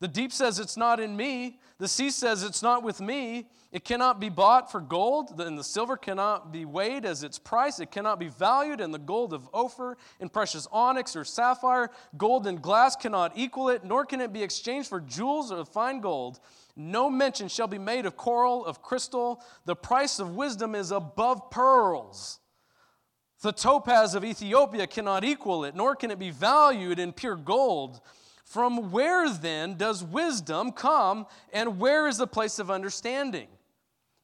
The 0.02 0.08
deep 0.10 0.32
says 0.34 0.60
it's 0.60 0.76
not 0.76 1.00
in 1.00 1.16
me. 1.16 1.60
The 1.78 1.88
sea 1.88 2.10
says 2.10 2.44
it's 2.44 2.62
not 2.62 2.84
with 2.84 3.00
me. 3.00 3.48
It 3.72 3.84
cannot 3.84 4.20
be 4.20 4.30
bought 4.30 4.72
for 4.72 4.80
gold, 4.82 5.40
and 5.40 5.58
the 5.58 5.64
silver 5.64 5.98
cannot 5.98 6.52
be 6.52 6.66
weighed 6.66 7.06
as 7.06 7.24
its 7.24 7.40
price. 7.40 7.80
It 7.80 7.92
cannot 7.92 8.20
be 8.20 8.28
valued 8.28 8.82
in 8.82 8.92
the 8.92 9.00
gold 9.00 9.34
of 9.34 9.50
Ophir, 9.54 9.98
in 10.20 10.30
precious 10.30 10.68
onyx 10.72 11.16
or 11.16 11.24
sapphire. 11.24 11.92
Gold 12.18 12.46
and 12.48 12.62
glass 12.62 12.96
cannot 12.96 13.34
equal 13.36 13.70
it, 13.70 13.84
nor 13.84 14.06
can 14.06 14.22
it 14.22 14.34
be 14.34 14.44
exchanged 14.44 14.90
for 14.90 15.00
jewels 15.00 15.52
of 15.52 15.68
fine 15.70 16.02
gold. 16.02 16.40
No 16.76 17.10
mention 17.10 17.48
shall 17.48 17.68
be 17.68 17.78
made 17.78 18.06
of 18.06 18.18
coral, 18.18 18.66
of 18.66 18.82
crystal. 18.82 19.42
The 19.66 19.76
price 19.76 20.20
of 20.20 20.36
wisdom 20.36 20.76
is 20.76 20.92
above 20.92 21.50
pearls. 21.52 22.40
The 23.42 23.52
topaz 23.52 24.16
of 24.16 24.26
Ethiopia 24.26 24.88
cannot 24.88 25.24
equal 25.24 25.66
it, 25.66 25.76
nor 25.76 25.96
can 25.96 26.12
it 26.12 26.20
be 26.20 26.32
valued 26.32 27.00
in 27.00 27.14
pure 27.14 27.36
gold. 27.36 28.02
From 28.46 28.92
where 28.92 29.30
then 29.30 29.76
does 29.76 30.04
wisdom 30.04 30.72
come, 30.72 31.26
and 31.52 31.80
where 31.80 32.08
is 32.08 32.18
the 32.18 32.28
place 32.28 32.60
of 32.60 32.72
understanding? 32.72 33.48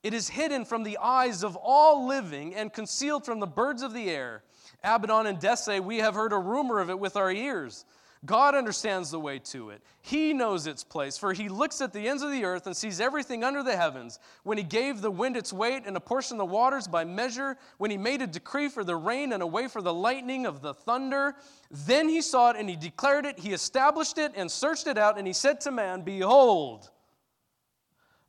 It 0.03 0.13
is 0.13 0.29
hidden 0.29 0.63
from 0.63 0.83
the 0.83 0.97
eyes 0.99 1.43
of 1.43 1.55
all 1.55 2.07
living 2.07 2.55
and 2.55 2.71
concealed 2.71 3.25
from 3.25 3.39
the 3.39 3.47
birds 3.47 3.81
of 3.81 3.93
the 3.93 4.09
air. 4.09 4.43
Abaddon 4.83 5.27
and 5.27 5.39
Death 5.39 5.59
say, 5.59 5.79
We 5.79 5.97
have 5.97 6.15
heard 6.15 6.33
a 6.33 6.37
rumor 6.37 6.79
of 6.79 6.89
it 6.89 6.97
with 6.97 7.15
our 7.15 7.31
ears. 7.31 7.85
God 8.23 8.53
understands 8.53 9.09
the 9.09 9.19
way 9.19 9.39
to 9.39 9.71
it. 9.71 9.81
He 10.01 10.31
knows 10.31 10.67
its 10.67 10.83
place, 10.83 11.17
for 11.17 11.33
he 11.33 11.49
looks 11.49 11.81
at 11.81 11.91
the 11.91 12.07
ends 12.07 12.21
of 12.21 12.31
the 12.31 12.45
earth 12.45 12.67
and 12.67 12.77
sees 12.77 13.01
everything 13.01 13.43
under 13.43 13.63
the 13.63 13.75
heavens. 13.75 14.19
When 14.43 14.59
he 14.59 14.63
gave 14.63 15.01
the 15.01 15.09
wind 15.09 15.35
its 15.35 15.51
weight 15.51 15.83
and 15.87 15.97
apportioned 15.97 16.39
the 16.39 16.45
waters 16.45 16.87
by 16.87 17.03
measure, 17.03 17.57
when 17.79 17.89
he 17.89 17.97
made 17.97 18.21
a 18.21 18.27
decree 18.27 18.69
for 18.69 18.83
the 18.83 18.95
rain 18.95 19.33
and 19.33 19.41
a 19.41 19.47
way 19.47 19.67
for 19.67 19.81
the 19.81 19.93
lightning 19.93 20.45
of 20.45 20.61
the 20.61 20.73
thunder, 20.73 21.35
then 21.71 22.07
he 22.07 22.21
saw 22.21 22.51
it 22.51 22.57
and 22.57 22.69
he 22.69 22.75
declared 22.75 23.25
it. 23.25 23.39
He 23.39 23.53
established 23.53 24.19
it 24.19 24.33
and 24.35 24.51
searched 24.51 24.85
it 24.85 24.99
out, 24.99 25.17
and 25.17 25.25
he 25.25 25.33
said 25.33 25.59
to 25.61 25.71
man, 25.71 26.01
Behold, 26.01 26.91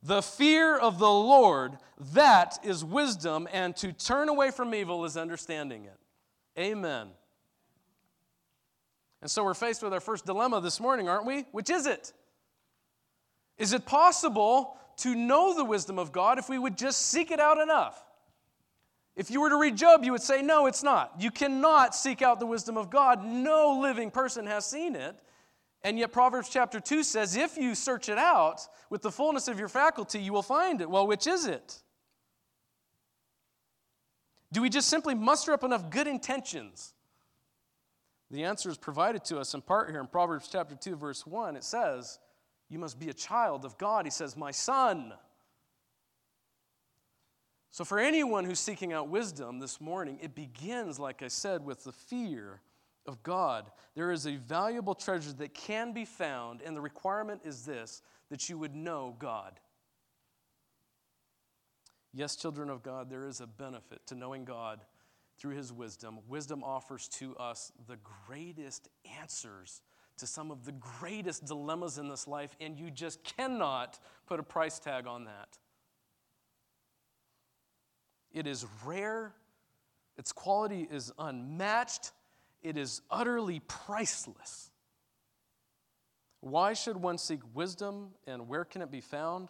the 0.03 0.23
fear 0.23 0.79
of 0.79 0.99
the 0.99 1.11
Lord, 1.11 1.77
that 2.15 2.59
is 2.65 2.83
wisdom, 2.83 3.47
and 3.53 3.77
to 3.77 3.93
turn 3.93 4.31
away 4.31 4.53
from 4.53 4.75
evil 4.75 5.05
is 5.05 5.19
understanding 5.19 5.85
it. 5.85 5.99
Amen. 6.59 7.09
And 9.23 9.31
so 9.31 9.45
we're 9.45 9.55
faced 9.55 9.83
with 9.83 9.93
our 9.93 10.01
first 10.01 10.27
dilemma 10.27 10.61
this 10.61 10.81
morning, 10.81 11.09
aren't 11.09 11.25
we? 11.25 11.47
Which 11.53 11.71
is 11.71 11.87
it? 11.87 12.13
Is 13.57 13.73
it 13.73 13.87
possible 13.87 14.77
to 14.99 15.15
know 15.15 15.55
the 15.55 15.65
wisdom 15.65 15.99
of 15.99 16.11
God 16.11 16.39
if 16.39 16.49
we 16.49 16.59
would 16.59 16.77
just 16.77 17.07
seek 17.07 17.31
it 17.31 17.39
out 17.39 17.59
enough? 17.59 18.05
If 19.15 19.31
you 19.31 19.41
were 19.41 19.51
to 19.51 19.59
read 19.59 19.77
Job, 19.77 20.05
you 20.05 20.11
would 20.11 20.23
say, 20.23 20.43
No, 20.43 20.67
it's 20.67 20.83
not. 20.83 21.13
You 21.21 21.31
cannot 21.31 21.95
seek 21.95 22.21
out 22.21 22.41
the 22.41 22.47
wisdom 22.47 22.77
of 22.77 22.91
God. 22.91 23.25
No 23.25 23.79
living 23.81 24.11
person 24.11 24.47
has 24.47 24.67
seen 24.67 24.97
it. 24.97 25.15
And 25.83 25.99
yet, 25.99 26.13
Proverbs 26.13 26.49
chapter 26.49 26.81
2 26.81 27.03
says, 27.05 27.37
If 27.37 27.57
you 27.57 27.75
search 27.75 28.09
it 28.09 28.19
out 28.19 28.67
with 28.91 29.03
the 29.03 29.11
fullness 29.11 29.47
of 29.49 29.59
your 29.59 29.69
faculty, 29.69 30.19
you 30.19 30.33
will 30.33 30.43
find 30.43 30.81
it. 30.81 30.91
Well, 30.91 31.07
which 31.07 31.27
is 31.27 31.47
it? 31.47 31.79
Do 34.51 34.63
we 34.63 34.69
just 34.69 34.89
simply 34.89 35.15
muster 35.15 35.53
up 35.53 35.63
enough 35.63 35.91
good 35.91 36.07
intentions 36.07 36.95
the 38.33 38.45
answer 38.45 38.71
is 38.71 38.79
provided 38.79 39.25
to 39.27 39.39
us 39.39 39.53
in 39.53 39.61
part 39.61 39.91
here 39.91 40.01
in 40.01 40.07
Proverbs 40.07 40.49
chapter 40.51 40.75
2, 40.75 40.97
verse 40.97 41.27
1. 41.27 41.55
It 41.55 41.65
says, 41.65 42.19
You 42.71 42.79
must 42.79 42.99
be 42.99 43.11
a 43.11 43.15
child 43.15 43.67
of 43.67 43.77
God. 43.77 44.07
He 44.07 44.11
says, 44.11 44.39
My 44.39 44.51
son. 44.51 45.13
So, 47.71 47.85
for 47.85 47.99
anyone 47.99 48.45
who's 48.45 48.59
seeking 48.59 48.95
out 48.95 49.09
wisdom 49.09 49.59
this 49.59 49.83
morning, 49.83 50.19
it 50.23 50.35
begins, 50.35 50.99
like 50.99 51.23
I 51.23 51.29
said, 51.29 51.63
with 51.63 51.85
the 51.85 51.93
fear 51.93 52.63
of 53.07 53.23
God. 53.23 53.71
There 53.95 54.11
is 54.11 54.27
a 54.27 54.37
valuable 54.37 54.95
treasure 54.95 55.33
that 55.35 55.53
can 55.53 55.93
be 55.93 56.07
found, 56.07 56.63
and 56.63 56.75
the 56.75 56.81
requirement 56.81 57.43
is 57.45 57.67
this 57.67 58.01
that 58.31 58.49
you 58.49 58.57
would 58.57 58.75
know 58.75 59.15
God. 59.19 59.61
Yes, 62.15 62.37
children 62.37 62.71
of 62.71 62.83
God, 62.83 63.11
there 63.11 63.27
is 63.27 63.43
a 63.43 63.47
benefit 63.47 64.07
to 64.07 64.15
knowing 64.15 64.47
God 64.47 64.81
through 65.43 65.57
his 65.57 65.73
wisdom, 65.73 66.21
wisdom 66.29 66.63
offers 66.63 67.09
to 67.09 67.37
us 67.37 67.73
the 67.89 67.99
greatest 68.29 68.89
answers 69.21 69.83
to 70.17 70.25
some 70.25 70.53
of 70.53 70.65
the 70.65 70.71
greatest 70.71 71.45
dilemmas 71.45 71.99
in 71.99 72.09
this 72.09 72.29
life, 72.29 72.55
and 72.61 72.79
you 72.79 72.93
just 72.93 73.25
cannot 73.25 73.99
put 74.29 74.39
a 74.39 74.43
price 74.45 74.79
tag 74.79 75.09
on 75.09 75.25
that. 75.25 75.59
It 78.33 78.47
is 78.47 78.65
rare, 78.85 79.33
its 80.17 80.31
quality 80.31 80.87
is 80.89 81.13
unmatched, 81.19 82.13
it 82.63 82.77
is 82.77 83.03
utterly 83.11 83.61
priceless. 83.67 84.71
Why 86.39 86.73
should 86.73 86.97
one 86.97 87.19
seek 87.19 87.41
wisdom, 87.53 88.11
and 88.29 88.47
where 88.47 88.65
can 88.65 88.81
it 88.81 88.93
be 88.93 89.01
found? 89.01 89.49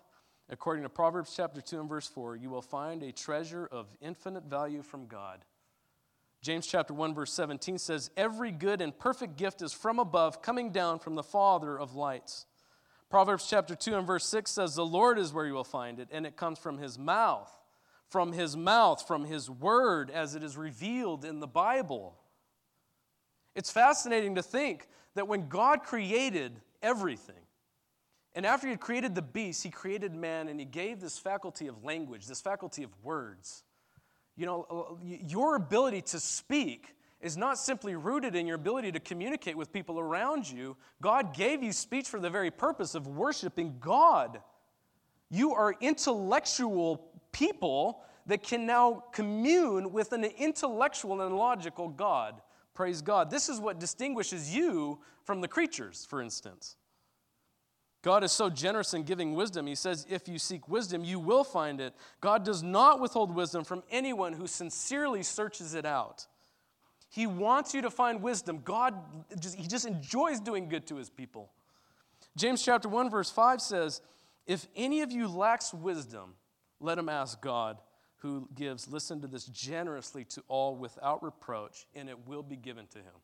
According 0.48 0.85
to 0.85 0.88
Proverbs 0.88 1.35
chapter 1.37 1.61
2 1.61 1.81
and 1.81 1.88
verse 1.88 2.09
4, 2.09 2.37
you 2.37 2.48
will 2.48 2.62
find 2.62 3.02
a 3.02 3.12
treasure 3.12 3.68
of 3.70 3.88
infinite 4.00 4.44
value 4.44 4.81
from 4.81 5.07
God 5.07 5.44
James 6.42 6.66
chapter 6.66 6.92
1 6.92 7.14
verse 7.14 7.33
17 7.33 7.78
says 7.78 8.11
every 8.16 8.50
good 8.50 8.81
and 8.81 8.98
perfect 8.98 9.37
gift 9.37 9.62
is 9.62 9.72
from 9.72 10.00
above 10.00 10.42
coming 10.42 10.70
down 10.72 10.98
from 10.98 11.14
the 11.14 11.22
father 11.22 11.78
of 11.78 11.94
lights. 11.94 12.46
Proverbs 13.09 13.46
chapter 13.48 13.76
2 13.76 13.94
and 13.94 14.07
verse 14.07 14.26
6 14.26 14.50
says 14.50 14.74
the 14.74 14.85
Lord 14.85 15.18
is 15.18 15.33
where 15.33 15.46
you 15.46 15.55
will 15.55 15.62
find 15.62 16.00
it 16.00 16.09
and 16.11 16.26
it 16.26 16.37
comes 16.37 16.59
from 16.59 16.78
his 16.78 16.98
mouth. 16.98 17.50
From 18.09 18.33
his 18.33 18.57
mouth, 18.57 19.07
from 19.07 19.24
his 19.24 19.48
word 19.48 20.11
as 20.11 20.35
it 20.35 20.42
is 20.42 20.57
revealed 20.57 21.24
in 21.24 21.38
the 21.38 21.46
Bible. 21.46 22.18
It's 23.55 23.70
fascinating 23.70 24.35
to 24.35 24.42
think 24.42 24.88
that 25.14 25.28
when 25.28 25.48
God 25.48 25.83
created 25.83 26.61
everything, 26.83 27.37
and 28.35 28.44
after 28.46 28.66
he 28.66 28.72
had 28.72 28.81
created 28.81 29.14
the 29.14 29.22
beast, 29.22 29.62
he 29.62 29.70
created 29.70 30.14
man 30.14 30.48
and 30.48 30.59
he 30.59 30.66
gave 30.66 31.00
this 31.00 31.18
faculty 31.18 31.68
of 31.68 31.85
language, 31.85 32.26
this 32.26 32.40
faculty 32.40 32.83
of 32.83 32.90
words. 33.02 33.62
You 34.42 34.46
know, 34.46 34.66
uh, 34.68 35.05
your 35.05 35.55
ability 35.55 36.02
to 36.02 36.18
speak 36.18 36.96
is 37.20 37.37
not 37.37 37.59
simply 37.59 37.94
rooted 37.94 38.35
in 38.35 38.44
your 38.44 38.57
ability 38.57 38.90
to 38.90 38.98
communicate 38.98 39.57
with 39.57 39.72
people 39.72 40.00
around 40.00 40.50
you. 40.50 40.76
God 41.00 41.33
gave 41.33 41.62
you 41.62 41.70
speech 41.70 42.09
for 42.09 42.18
the 42.18 42.28
very 42.28 42.50
purpose 42.50 42.96
of 42.96 43.07
worshiping 43.07 43.76
God. 43.78 44.40
You 45.31 45.55
are 45.55 45.76
intellectual 45.81 47.05
people 47.31 48.02
that 48.26 48.42
can 48.42 48.66
now 48.66 49.05
commune 49.12 49.92
with 49.92 50.11
an 50.11 50.24
intellectual 50.24 51.20
and 51.20 51.37
logical 51.37 51.88
God. 51.88 52.42
Praise 52.74 53.00
God. 53.00 53.31
This 53.31 53.48
is 53.48 53.61
what 53.61 53.78
distinguishes 53.78 54.52
you 54.52 54.98
from 55.22 55.40
the 55.40 55.46
creatures, 55.46 56.05
for 56.11 56.20
instance. 56.20 56.74
God 58.02 58.24
is 58.24 58.32
so 58.32 58.50
generous 58.50 58.94
in 58.94 59.04
giving 59.04 59.34
wisdom. 59.34 59.66
He 59.66 59.76
says, 59.76 60.06
if 60.10 60.26
you 60.26 60.38
seek 60.38 60.68
wisdom, 60.68 61.04
you 61.04 61.20
will 61.20 61.44
find 61.44 61.80
it. 61.80 61.94
God 62.20 62.44
does 62.44 62.62
not 62.62 63.00
withhold 63.00 63.32
wisdom 63.32 63.62
from 63.62 63.84
anyone 63.90 64.32
who 64.32 64.48
sincerely 64.48 65.22
searches 65.22 65.74
it 65.74 65.86
out. 65.86 66.26
He 67.08 67.28
wants 67.28 67.74
you 67.74 67.82
to 67.82 67.90
find 67.90 68.20
wisdom. 68.20 68.60
God, 68.64 68.94
he 69.56 69.68
just 69.68 69.86
enjoys 69.86 70.40
doing 70.40 70.68
good 70.68 70.86
to 70.88 70.96
his 70.96 71.10
people. 71.10 71.50
James 72.36 72.64
chapter 72.64 72.88
1, 72.88 73.08
verse 73.08 73.30
5 73.30 73.60
says, 73.60 74.00
If 74.46 74.66
any 74.74 75.02
of 75.02 75.12
you 75.12 75.28
lacks 75.28 75.72
wisdom, 75.72 76.34
let 76.80 76.98
him 76.98 77.08
ask 77.08 77.40
God, 77.40 77.78
who 78.16 78.48
gives, 78.54 78.88
listen 78.88 79.20
to 79.20 79.26
this, 79.28 79.46
generously 79.46 80.24
to 80.24 80.42
all 80.48 80.74
without 80.74 81.22
reproach, 81.22 81.86
and 81.94 82.08
it 82.08 82.26
will 82.26 82.42
be 82.42 82.56
given 82.56 82.86
to 82.88 82.98
him. 82.98 83.14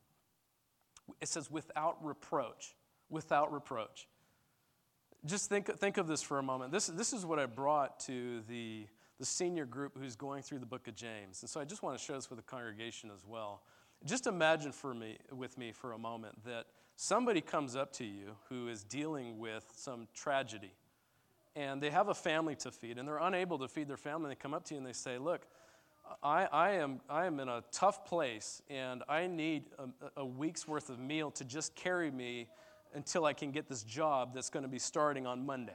It 1.20 1.28
says, 1.28 1.50
without 1.50 1.96
reproach. 2.04 2.74
Without 3.10 3.52
reproach 3.52 4.06
just 5.26 5.48
think, 5.48 5.66
think 5.78 5.96
of 5.98 6.06
this 6.06 6.22
for 6.22 6.38
a 6.38 6.42
moment. 6.42 6.72
This, 6.72 6.86
this 6.86 7.12
is 7.12 7.26
what 7.26 7.38
I 7.38 7.46
brought 7.46 8.00
to 8.00 8.40
the, 8.48 8.86
the 9.18 9.26
senior 9.26 9.64
group 9.64 9.96
who's 9.98 10.16
going 10.16 10.42
through 10.42 10.60
the 10.60 10.66
book 10.66 10.88
of 10.88 10.94
James. 10.94 11.42
And 11.42 11.50
so 11.50 11.60
I 11.60 11.64
just 11.64 11.82
want 11.82 11.98
to 11.98 12.04
share 12.04 12.16
this 12.16 12.30
with 12.30 12.38
the 12.38 12.44
congregation 12.44 13.10
as 13.12 13.24
well. 13.26 13.62
Just 14.04 14.26
imagine 14.26 14.72
for 14.72 14.94
me, 14.94 15.18
with 15.32 15.58
me 15.58 15.72
for 15.72 15.92
a 15.92 15.98
moment 15.98 16.44
that 16.44 16.66
somebody 16.94 17.40
comes 17.40 17.74
up 17.74 17.92
to 17.94 18.04
you 18.04 18.36
who 18.48 18.68
is 18.68 18.84
dealing 18.84 19.38
with 19.38 19.64
some 19.74 20.06
tragedy 20.14 20.72
and 21.56 21.82
they 21.82 21.90
have 21.90 22.08
a 22.08 22.14
family 22.14 22.54
to 22.54 22.70
feed 22.70 22.98
and 22.98 23.08
they're 23.08 23.18
unable 23.18 23.58
to 23.58 23.66
feed 23.66 23.88
their 23.88 23.96
family. 23.96 24.28
They 24.28 24.36
come 24.36 24.54
up 24.54 24.64
to 24.66 24.74
you 24.74 24.78
and 24.78 24.86
they 24.86 24.92
say, 24.92 25.18
Look, 25.18 25.42
I, 26.22 26.44
I, 26.44 26.70
am, 26.72 27.00
I 27.10 27.26
am 27.26 27.40
in 27.40 27.48
a 27.48 27.62
tough 27.72 28.04
place 28.04 28.62
and 28.70 29.02
I 29.08 29.26
need 29.26 29.64
a, 29.78 30.20
a 30.20 30.24
week's 30.24 30.66
worth 30.66 30.88
of 30.88 30.98
meal 30.98 31.30
to 31.32 31.44
just 31.44 31.74
carry 31.74 32.10
me 32.10 32.46
until 32.94 33.24
I 33.24 33.32
can 33.32 33.50
get 33.50 33.68
this 33.68 33.82
job 33.82 34.34
that's 34.34 34.50
going 34.50 34.62
to 34.62 34.68
be 34.68 34.78
starting 34.78 35.26
on 35.26 35.44
Monday. 35.44 35.72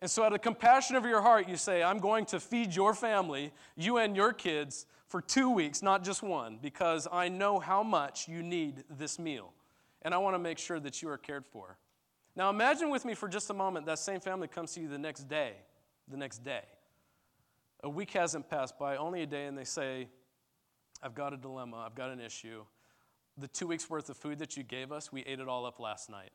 And 0.00 0.10
so, 0.10 0.24
out 0.24 0.34
of 0.34 0.42
compassion 0.42 0.94
of 0.96 1.04
your 1.06 1.22
heart, 1.22 1.48
you 1.48 1.56
say, 1.56 1.82
I'm 1.82 1.98
going 1.98 2.26
to 2.26 2.40
feed 2.40 2.74
your 2.74 2.92
family, 2.92 3.52
you 3.76 3.96
and 3.96 4.14
your 4.14 4.32
kids, 4.32 4.86
for 5.08 5.22
two 5.22 5.48
weeks, 5.48 5.82
not 5.82 6.04
just 6.04 6.22
one, 6.22 6.58
because 6.60 7.08
I 7.10 7.28
know 7.28 7.58
how 7.58 7.82
much 7.82 8.28
you 8.28 8.42
need 8.42 8.84
this 8.90 9.18
meal. 9.18 9.52
And 10.02 10.12
I 10.12 10.18
want 10.18 10.34
to 10.34 10.38
make 10.38 10.58
sure 10.58 10.78
that 10.80 11.00
you 11.00 11.08
are 11.08 11.16
cared 11.16 11.46
for. 11.46 11.78
Now, 12.34 12.50
imagine 12.50 12.90
with 12.90 13.04
me 13.04 13.14
for 13.14 13.28
just 13.28 13.48
a 13.48 13.54
moment 13.54 13.86
that 13.86 13.98
same 13.98 14.20
family 14.20 14.48
comes 14.48 14.72
to 14.74 14.80
you 14.80 14.88
the 14.88 14.98
next 14.98 15.28
day. 15.28 15.54
The 16.08 16.16
next 16.16 16.44
day. 16.44 16.62
A 17.82 17.88
week 17.88 18.12
hasn't 18.12 18.50
passed 18.50 18.78
by, 18.78 18.96
only 18.96 19.22
a 19.22 19.26
day, 19.26 19.46
and 19.46 19.56
they 19.56 19.64
say, 19.64 20.08
I've 21.02 21.14
got 21.14 21.32
a 21.32 21.36
dilemma, 21.36 21.78
I've 21.78 21.94
got 21.94 22.10
an 22.10 22.20
issue 22.20 22.64
the 23.38 23.48
two 23.48 23.66
weeks 23.66 23.88
worth 23.90 24.08
of 24.08 24.16
food 24.16 24.38
that 24.38 24.56
you 24.56 24.62
gave 24.62 24.92
us, 24.92 25.12
we 25.12 25.22
ate 25.22 25.40
it 25.40 25.48
all 25.48 25.66
up 25.66 25.78
last 25.78 26.10
night. 26.10 26.30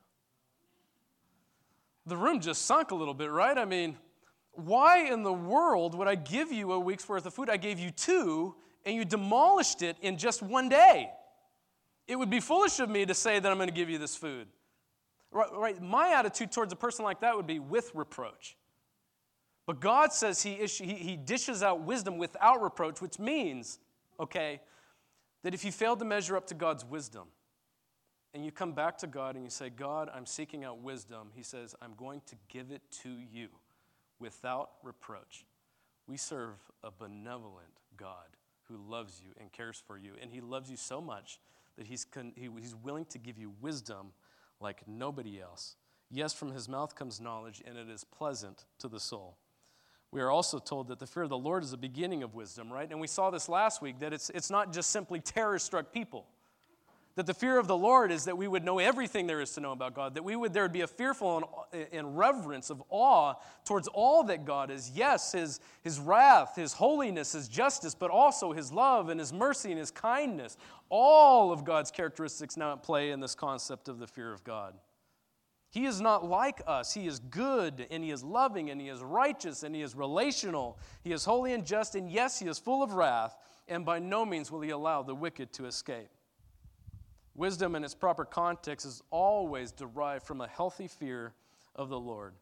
The 2.06 2.18
room 2.18 2.40
just 2.40 2.66
sunk 2.66 2.92
a 2.92 2.96
little 2.96 3.14
bit, 3.14 3.30
right? 3.30 3.58
I 3.58 3.66
mean, 3.66 3.98
why 4.54 5.06
in 5.12 5.24
the 5.24 5.34
world 5.34 5.96
would 5.96 6.08
I 6.08 6.16
give 6.16 6.52
you 6.52 6.74
a 6.74 6.80
week's 6.80 7.08
worth 7.08 7.26
of 7.26 7.34
food? 7.34 7.50
I 7.50 7.58
gave 7.58 7.80
you 7.80 7.92
two, 7.92 8.56
and 8.86 8.96
you 8.96 9.06
demolished 9.06 9.82
it 9.82 9.98
in 10.02 10.18
just 10.18 10.42
one 10.42 10.70
day. 10.70 11.10
It 12.08 12.18
would 12.18 12.30
be 12.30 12.40
foolish 12.40 12.80
of 12.80 12.90
me 12.90 13.06
to 13.06 13.14
say 13.14 13.40
that 13.40 13.52
I'm 13.52 13.58
going 13.58 13.70
to 13.70 13.74
give 13.74 13.90
you 13.90 13.98
this 13.98 14.16
food. 14.16 14.48
Right, 15.32 15.50
right? 15.54 15.82
My 15.82 16.14
attitude 16.14 16.52
towards 16.52 16.74
a 16.74 16.76
person 16.76 17.06
like 17.06 17.22
that 17.22 17.36
would 17.36 17.48
be 17.48 17.60
with 17.60 17.92
reproach. 17.94 18.58
But 19.66 19.80
God 19.80 20.12
says 20.12 20.42
he, 20.42 20.56
he, 20.56 20.94
he 20.94 21.16
dishes 21.16 21.64
out 21.64 21.82
wisdom 21.82 22.18
without 22.18 22.62
reproach, 22.62 23.02
which 23.02 23.20
means, 23.20 23.80
okay, 24.20 24.60
that 25.44 25.54
if 25.54 25.66
you 25.66 25.72
fail 25.72 25.96
to 25.96 26.06
measure 26.06 26.38
up 26.38 26.48
to 26.48 26.54
God's 26.54 26.86
wisdom, 26.86 27.28
and 28.34 28.46
you 28.46 28.52
come 28.52 28.72
back 28.74 28.98
to 29.00 29.08
God 29.08 29.36
and 29.36 29.44
you 29.44 29.50
say, 29.50 29.70
God, 29.70 30.10
I'm 30.14 30.26
seeking 30.26 30.64
out 30.64 30.82
wisdom, 30.82 31.30
He 31.34 31.44
says, 31.44 31.76
I'm 31.82 31.94
going 31.96 32.22
to 32.28 32.36
give 32.48 32.72
it 32.72 32.82
to 33.04 33.10
you 33.10 33.50
without 34.20 34.72
reproach. 34.84 35.46
We 36.08 36.18
serve 36.18 36.56
a 36.84 36.92
benevolent 36.92 37.82
God 37.98 38.38
who 38.64 38.78
loves 38.78 39.22
you 39.24 39.32
and 39.38 39.52
cares 39.52 39.82
for 39.86 39.98
you, 39.98 40.14
and 40.22 40.32
He 40.32 40.40
loves 40.42 40.70
you 40.70 40.78
so 40.78 41.02
much 41.02 41.40
that 41.78 41.88
He's, 41.88 42.06
con- 42.06 42.34
he, 42.36 42.50
he's 42.60 42.76
willing 42.76 43.06
to 43.06 43.18
give 43.18 43.38
you 43.38 43.54
wisdom 43.60 44.14
like 44.60 44.88
nobody 44.88 45.42
else. 45.42 45.76
Yes, 46.10 46.34
from 46.34 46.52
His 46.52 46.70
mouth 46.70 46.96
comes 46.96 47.20
knowledge, 47.20 47.62
and 47.66 47.78
it 47.78 47.90
is 47.90 48.04
pleasant 48.04 48.66
to 48.80 48.88
the 48.88 49.00
soul. 49.00 49.38
We 50.12 50.20
are 50.20 50.30
also 50.30 50.60
told 50.60 50.90
that 50.90 51.00
the 51.00 51.08
fear 51.08 51.24
of 51.24 51.30
the 51.30 51.38
Lord 51.38 51.64
is 51.64 51.72
the 51.72 51.78
beginning 51.78 52.22
of 52.22 52.36
wisdom, 52.36 52.72
right? 52.72 52.90
And 52.90 53.00
we 53.00 53.08
saw 53.08 53.30
this 53.30 53.48
last 53.48 53.82
week 53.82 54.00
that 54.00 54.12
it's, 54.12 54.30
it's 54.32 54.50
not 54.50 54.74
just 54.74 54.90
simply 54.90 55.22
terror 55.22 55.58
struck 55.58 55.94
people. 55.94 56.26
That 57.16 57.26
the 57.26 57.34
fear 57.34 57.58
of 57.60 57.68
the 57.68 57.76
Lord 57.76 58.10
is 58.12 58.26
that 58.26 58.38
we 58.38 58.48
would 58.48 58.64
know 58.64 58.80
everything 58.80 59.28
there 59.28 59.42
is 59.42 59.52
to 59.54 59.62
know 59.62 59.74
about 59.74 59.94
God, 59.94 60.16
that 60.16 60.24
we 60.24 60.36
would, 60.36 60.54
there 60.54 60.64
would 60.64 60.72
be 60.72 60.82
a 60.82 60.88
fearful 60.88 61.66
and, 61.74 61.88
and 61.92 62.18
reverence 62.18 62.70
of 62.70 62.82
awe 62.90 63.34
towards 63.66 63.90
all 63.90 64.24
that 64.26 64.46
God 64.46 64.72
is. 64.72 64.92
Yes, 64.96 65.34
his, 65.34 65.60
his 65.82 66.00
wrath, 66.00 66.56
His 66.56 66.72
holiness, 66.72 67.34
His 67.34 67.50
justice, 67.50 67.96
but 67.96 68.12
also 68.12 68.54
His 68.54 68.72
love 68.72 69.10
and 69.10 69.20
His 69.20 69.34
mercy 69.34 69.72
and 69.72 69.80
His 69.80 69.92
kindness. 69.92 70.56
All 70.90 71.52
of 71.52 71.66
God's 71.66 71.92
characteristics 71.92 72.56
now 72.56 72.74
at 72.74 72.84
play 72.84 73.12
in 73.12 73.20
this 73.20 73.36
concept 73.36 73.90
of 73.90 74.00
the 74.00 74.08
fear 74.08 74.32
of 74.32 74.44
God. 74.46 74.74
He 75.72 75.86
is 75.86 76.02
not 76.02 76.26
like 76.26 76.62
us. 76.68 76.94
He 76.94 77.08
is 77.08 77.20
good 77.20 77.88
and 77.90 78.04
He 78.04 78.12
is 78.12 78.24
loving 78.24 78.70
and 78.70 78.80
He 78.80 78.90
is 78.90 79.02
righteous 79.02 79.64
and 79.64 79.74
He 79.74 79.82
is 79.82 79.96
relational. 79.96 80.78
He 81.02 81.14
is 81.14 81.24
holy 81.24 81.54
and 81.54 81.66
just, 81.66 81.96
and 81.96 82.12
yes, 82.12 82.38
He 82.40 82.48
is 82.48 82.60
full 82.60 82.84
of 82.84 82.94
wrath, 82.94 83.38
and 83.70 83.86
by 83.86 83.98
no 83.98 84.26
means 84.26 84.52
will 84.52 84.60
He 84.60 84.72
allow 84.72 85.02
the 85.02 85.16
wicked 85.16 85.54
to 85.54 85.66
escape. 85.66 86.10
Wisdom 87.36 87.76
in 87.76 87.86
its 87.86 87.96
proper 87.96 88.26
context 88.26 88.86
is 88.86 89.02
always 89.12 89.72
derived 89.72 90.28
from 90.28 90.42
a 90.42 90.48
healthy 90.48 90.90
fear 90.90 91.34
of 91.74 91.88
the 91.88 92.00
Lord. 92.00 92.34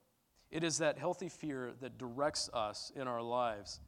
It 0.49 0.63
is 0.63 0.79
that 0.79 0.97
healthy 0.97 1.29
fear 1.29 1.73
that 1.81 1.99
directs 1.99 2.49
us 2.51 2.91
in 2.95 3.07
our 3.07 3.21
lives. 3.21 3.79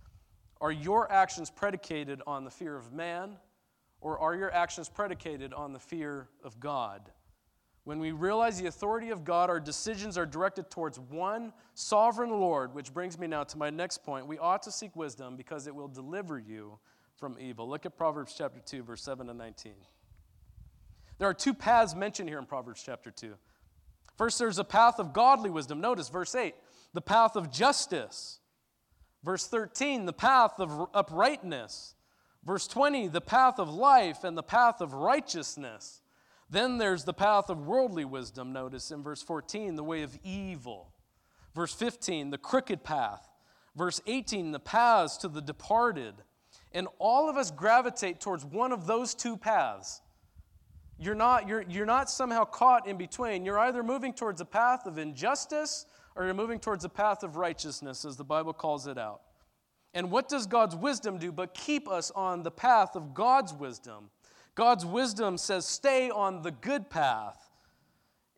Are 0.62 0.72
your 0.72 1.12
actions 1.12 1.50
predicated 1.50 2.22
on 2.28 2.44
the 2.44 2.52
fear 2.52 2.78
of 2.78 2.94
man, 2.94 3.38
or 4.02 4.20
are 4.20 4.36
your 4.36 4.54
actions 4.54 4.88
predicated 4.88 5.52
on 5.52 5.74
the 5.74 5.80
fear 5.80 6.30
of 6.44 6.60
God? 6.60 7.10
When 7.84 8.00
we 8.00 8.12
realize 8.12 8.60
the 8.60 8.68
authority 8.68 9.10
of 9.10 9.24
God, 9.24 9.50
our 9.50 9.60
decisions 9.60 10.18
are 10.18 10.26
directed 10.26 10.70
towards 10.70 11.00
one 11.00 11.52
sovereign 11.74 12.30
Lord, 12.30 12.76
which 12.76 12.94
brings 12.94 13.18
me 13.18 13.26
now 13.26 13.44
to 13.44 13.58
my 13.58 13.72
next 13.72 14.04
point. 14.04 14.28
We 14.28 14.38
ought 14.38 14.62
to 14.64 14.72
seek 14.72 14.96
wisdom 14.96 15.36
because 15.36 15.66
it 15.66 15.74
will 15.74 15.88
deliver 15.88 16.38
you 16.38 16.78
from 17.18 17.38
evil. 17.40 17.68
Look 17.68 17.86
at 17.86 17.98
Proverbs 17.98 18.36
chapter 18.38 18.60
2, 18.60 18.84
verse 18.84 19.02
7 19.02 19.28
to 19.28 19.34
19. 19.34 19.74
There 21.18 21.28
are 21.28 21.34
two 21.34 21.54
paths 21.54 21.96
mentioned 21.96 22.30
here 22.30 22.40
in 22.40 22.46
Proverbs 22.46 22.84
chapter 22.86 23.10
2. 23.10 23.34
First, 24.18 24.38
there's 24.38 24.60
a 24.60 24.64
path 24.64 25.00
of 25.00 25.14
godly 25.14 25.50
wisdom. 25.50 25.82
Notice 25.82 26.10
verse 26.10 26.36
8, 26.36 26.54
the 26.94 27.02
path 27.02 27.36
of 27.36 27.52
justice. 27.52 28.40
Verse 29.24 29.48
13, 29.48 30.06
the 30.06 30.14
path 30.14 30.60
of 30.60 30.88
uprightness. 30.94 31.96
Verse 32.44 32.68
20, 32.68 33.08
the 33.08 33.22
path 33.22 33.60
of 33.60 33.70
life 33.70 34.24
and 34.24 34.36
the 34.38 34.44
path 34.44 34.82
of 34.82 34.94
righteousness. 34.94 36.02
Then 36.52 36.78
there's 36.78 37.06
the 37.06 37.14
path 37.14 37.50
of 37.50 37.66
worldly 37.66 38.04
wisdom, 38.04 38.52
notice 38.52 38.92
in 38.92 39.02
verse 39.02 39.24
14, 39.24 39.78
the 39.78 39.84
way 39.84 40.04
of 40.04 40.20
evil. 40.22 40.92
Verse 41.56 41.74
15, 41.74 42.30
the 42.30 42.38
crooked 42.38 42.84
path. 42.84 43.30
Verse 43.76 44.02
18, 44.06 44.52
the 44.52 44.60
paths 44.60 45.16
to 45.18 45.30
the 45.30 45.42
departed. 45.42 46.14
And 46.74 46.90
all 47.00 47.30
of 47.30 47.38
us 47.38 47.52
gravitate 47.52 48.20
towards 48.20 48.44
one 48.44 48.74
of 48.74 48.86
those 48.86 49.16
two 49.16 49.38
paths. 49.38 50.02
You're 51.00 51.16
not, 51.16 51.48
you're, 51.48 51.64
you're 51.70 51.86
not 51.86 52.10
somehow 52.10 52.44
caught 52.44 52.86
in 52.86 52.98
between. 52.98 53.46
You're 53.46 53.60
either 53.60 53.82
moving 53.82 54.14
towards 54.14 54.42
a 54.42 54.46
path 54.46 54.86
of 54.86 54.98
injustice 54.98 55.86
or 56.16 56.26
you're 56.26 56.34
moving 56.34 56.60
towards 56.60 56.84
a 56.84 56.90
path 56.90 57.24
of 57.24 57.38
righteousness, 57.38 58.04
as 58.04 58.18
the 58.18 58.26
Bible 58.26 58.52
calls 58.52 58.88
it 58.88 58.98
out. 58.98 59.22
And 59.94 60.12
what 60.12 60.28
does 60.28 60.46
God's 60.46 60.76
wisdom 60.76 61.18
do 61.18 61.32
but 61.32 61.54
keep 61.54 61.88
us 61.88 62.12
on 62.12 62.44
the 62.44 62.52
path 62.52 62.96
of 62.96 63.14
God's 63.14 63.54
wisdom? 63.54 64.10
God's 64.56 64.86
wisdom 64.86 65.38
says, 65.38 65.66
stay 65.66 66.10
on 66.10 66.42
the 66.42 66.52
good 66.52 66.90
path. 66.90 67.50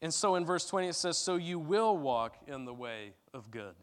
And 0.02 0.14
so 0.14 0.36
in 0.36 0.46
verse 0.46 0.66
20 0.68 0.90
it 0.90 0.96
says, 0.96 1.18
so 1.18 1.36
you 1.36 1.60
will 1.60 1.98
walk 1.98 2.38
in 2.48 2.66
the 2.66 2.74
way 2.74 3.14
of 3.34 3.50
good. 3.52 3.76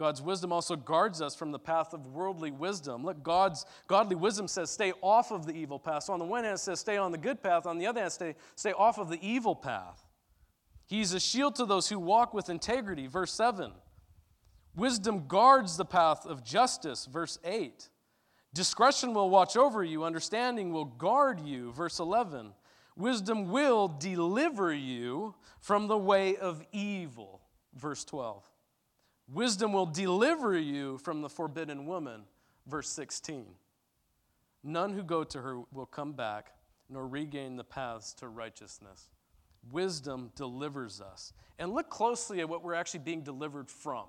God's 0.00 0.22
wisdom 0.22 0.50
also 0.50 0.76
guards 0.76 1.20
us 1.20 1.34
from 1.34 1.52
the 1.52 1.58
path 1.58 1.92
of 1.92 2.06
worldly 2.06 2.50
wisdom. 2.50 3.04
Look, 3.04 3.22
God's 3.22 3.66
godly 3.86 4.16
wisdom 4.16 4.48
says 4.48 4.70
stay 4.70 4.94
off 5.02 5.30
of 5.30 5.44
the 5.44 5.52
evil 5.52 5.78
path. 5.78 6.04
So 6.04 6.14
on 6.14 6.18
the 6.18 6.24
one 6.24 6.44
hand, 6.44 6.54
it 6.54 6.58
says 6.58 6.80
stay 6.80 6.96
on 6.96 7.12
the 7.12 7.18
good 7.18 7.42
path. 7.42 7.66
On 7.66 7.76
the 7.76 7.86
other 7.86 8.00
hand, 8.00 8.10
stay, 8.10 8.34
stay 8.56 8.72
off 8.72 8.98
of 8.98 9.10
the 9.10 9.18
evil 9.20 9.54
path. 9.54 10.06
He's 10.86 11.12
a 11.12 11.20
shield 11.20 11.54
to 11.56 11.66
those 11.66 11.90
who 11.90 11.98
walk 11.98 12.32
with 12.32 12.48
integrity. 12.48 13.08
Verse 13.08 13.32
7. 13.34 13.72
Wisdom 14.74 15.26
guards 15.28 15.76
the 15.76 15.84
path 15.84 16.24
of 16.24 16.42
justice. 16.42 17.04
Verse 17.04 17.38
8. 17.44 17.90
Discretion 18.52 19.14
will 19.14 19.30
watch 19.30 19.56
over 19.56 19.84
you, 19.84 20.04
understanding 20.04 20.72
will 20.72 20.84
guard 20.84 21.40
you. 21.40 21.72
Verse 21.72 21.98
11. 21.98 22.52
Wisdom 22.96 23.50
will 23.50 23.88
deliver 23.88 24.72
you 24.72 25.34
from 25.60 25.86
the 25.86 25.96
way 25.96 26.36
of 26.36 26.64
evil. 26.72 27.40
Verse 27.74 28.04
12. 28.04 28.42
Wisdom 29.32 29.72
will 29.72 29.86
deliver 29.86 30.58
you 30.58 30.98
from 30.98 31.22
the 31.22 31.28
forbidden 31.28 31.86
woman. 31.86 32.22
Verse 32.66 32.88
16. 32.90 33.46
None 34.64 34.92
who 34.92 35.02
go 35.02 35.24
to 35.24 35.40
her 35.40 35.60
will 35.72 35.86
come 35.86 36.12
back 36.12 36.52
nor 36.90 37.06
regain 37.06 37.56
the 37.56 37.64
paths 37.64 38.12
to 38.14 38.28
righteousness. 38.28 39.08
Wisdom 39.70 40.32
delivers 40.34 41.00
us. 41.00 41.32
And 41.58 41.72
look 41.72 41.88
closely 41.88 42.40
at 42.40 42.48
what 42.48 42.64
we're 42.64 42.74
actually 42.74 43.00
being 43.00 43.22
delivered 43.22 43.70
from. 43.70 44.06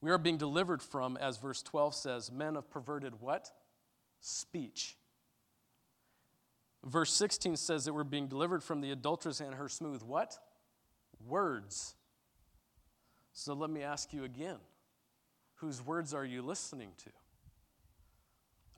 We 0.00 0.10
are 0.10 0.18
being 0.18 0.36
delivered 0.36 0.82
from, 0.82 1.16
as 1.16 1.38
verse 1.38 1.62
12 1.62 1.94
says, 1.94 2.30
men 2.30 2.56
of 2.56 2.70
perverted 2.70 3.20
what? 3.20 3.50
Speech. 4.20 4.96
Verse 6.84 7.12
16 7.12 7.56
says 7.56 7.84
that 7.84 7.92
we're 7.92 8.04
being 8.04 8.28
delivered 8.28 8.62
from 8.62 8.80
the 8.80 8.92
adulteress 8.92 9.40
and 9.40 9.54
her 9.54 9.68
smooth 9.68 10.02
what? 10.02 10.38
Words. 11.26 11.96
So 13.32 13.54
let 13.54 13.70
me 13.70 13.82
ask 13.82 14.12
you 14.12 14.24
again 14.24 14.58
whose 15.56 15.84
words 15.84 16.14
are 16.14 16.24
you 16.24 16.42
listening 16.42 16.90
to? 16.98 17.10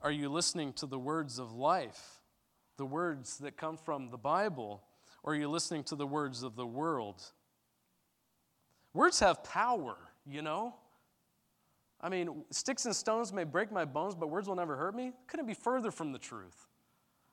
Are 0.01 0.11
you 0.11 0.29
listening 0.29 0.73
to 0.73 0.87
the 0.87 0.97
words 0.97 1.37
of 1.37 1.53
life, 1.53 2.21
the 2.77 2.85
words 2.85 3.37
that 3.39 3.55
come 3.55 3.77
from 3.77 4.09
the 4.09 4.17
Bible, 4.17 4.81
or 5.21 5.33
are 5.33 5.35
you 5.35 5.47
listening 5.47 5.83
to 5.85 5.95
the 5.95 6.07
words 6.07 6.41
of 6.41 6.55
the 6.55 6.65
world? 6.65 7.21
Words 8.93 9.19
have 9.19 9.43
power, 9.43 9.95
you 10.25 10.41
know? 10.41 10.73
I 12.01 12.09
mean, 12.09 12.43
sticks 12.49 12.85
and 12.85 12.95
stones 12.95 13.31
may 13.31 13.43
break 13.43 13.71
my 13.71 13.85
bones, 13.85 14.15
but 14.15 14.29
words 14.29 14.47
will 14.47 14.55
never 14.55 14.75
hurt 14.75 14.95
me. 14.95 15.13
Couldn't 15.27 15.45
be 15.45 15.53
further 15.53 15.91
from 15.91 16.11
the 16.11 16.19
truth. 16.19 16.67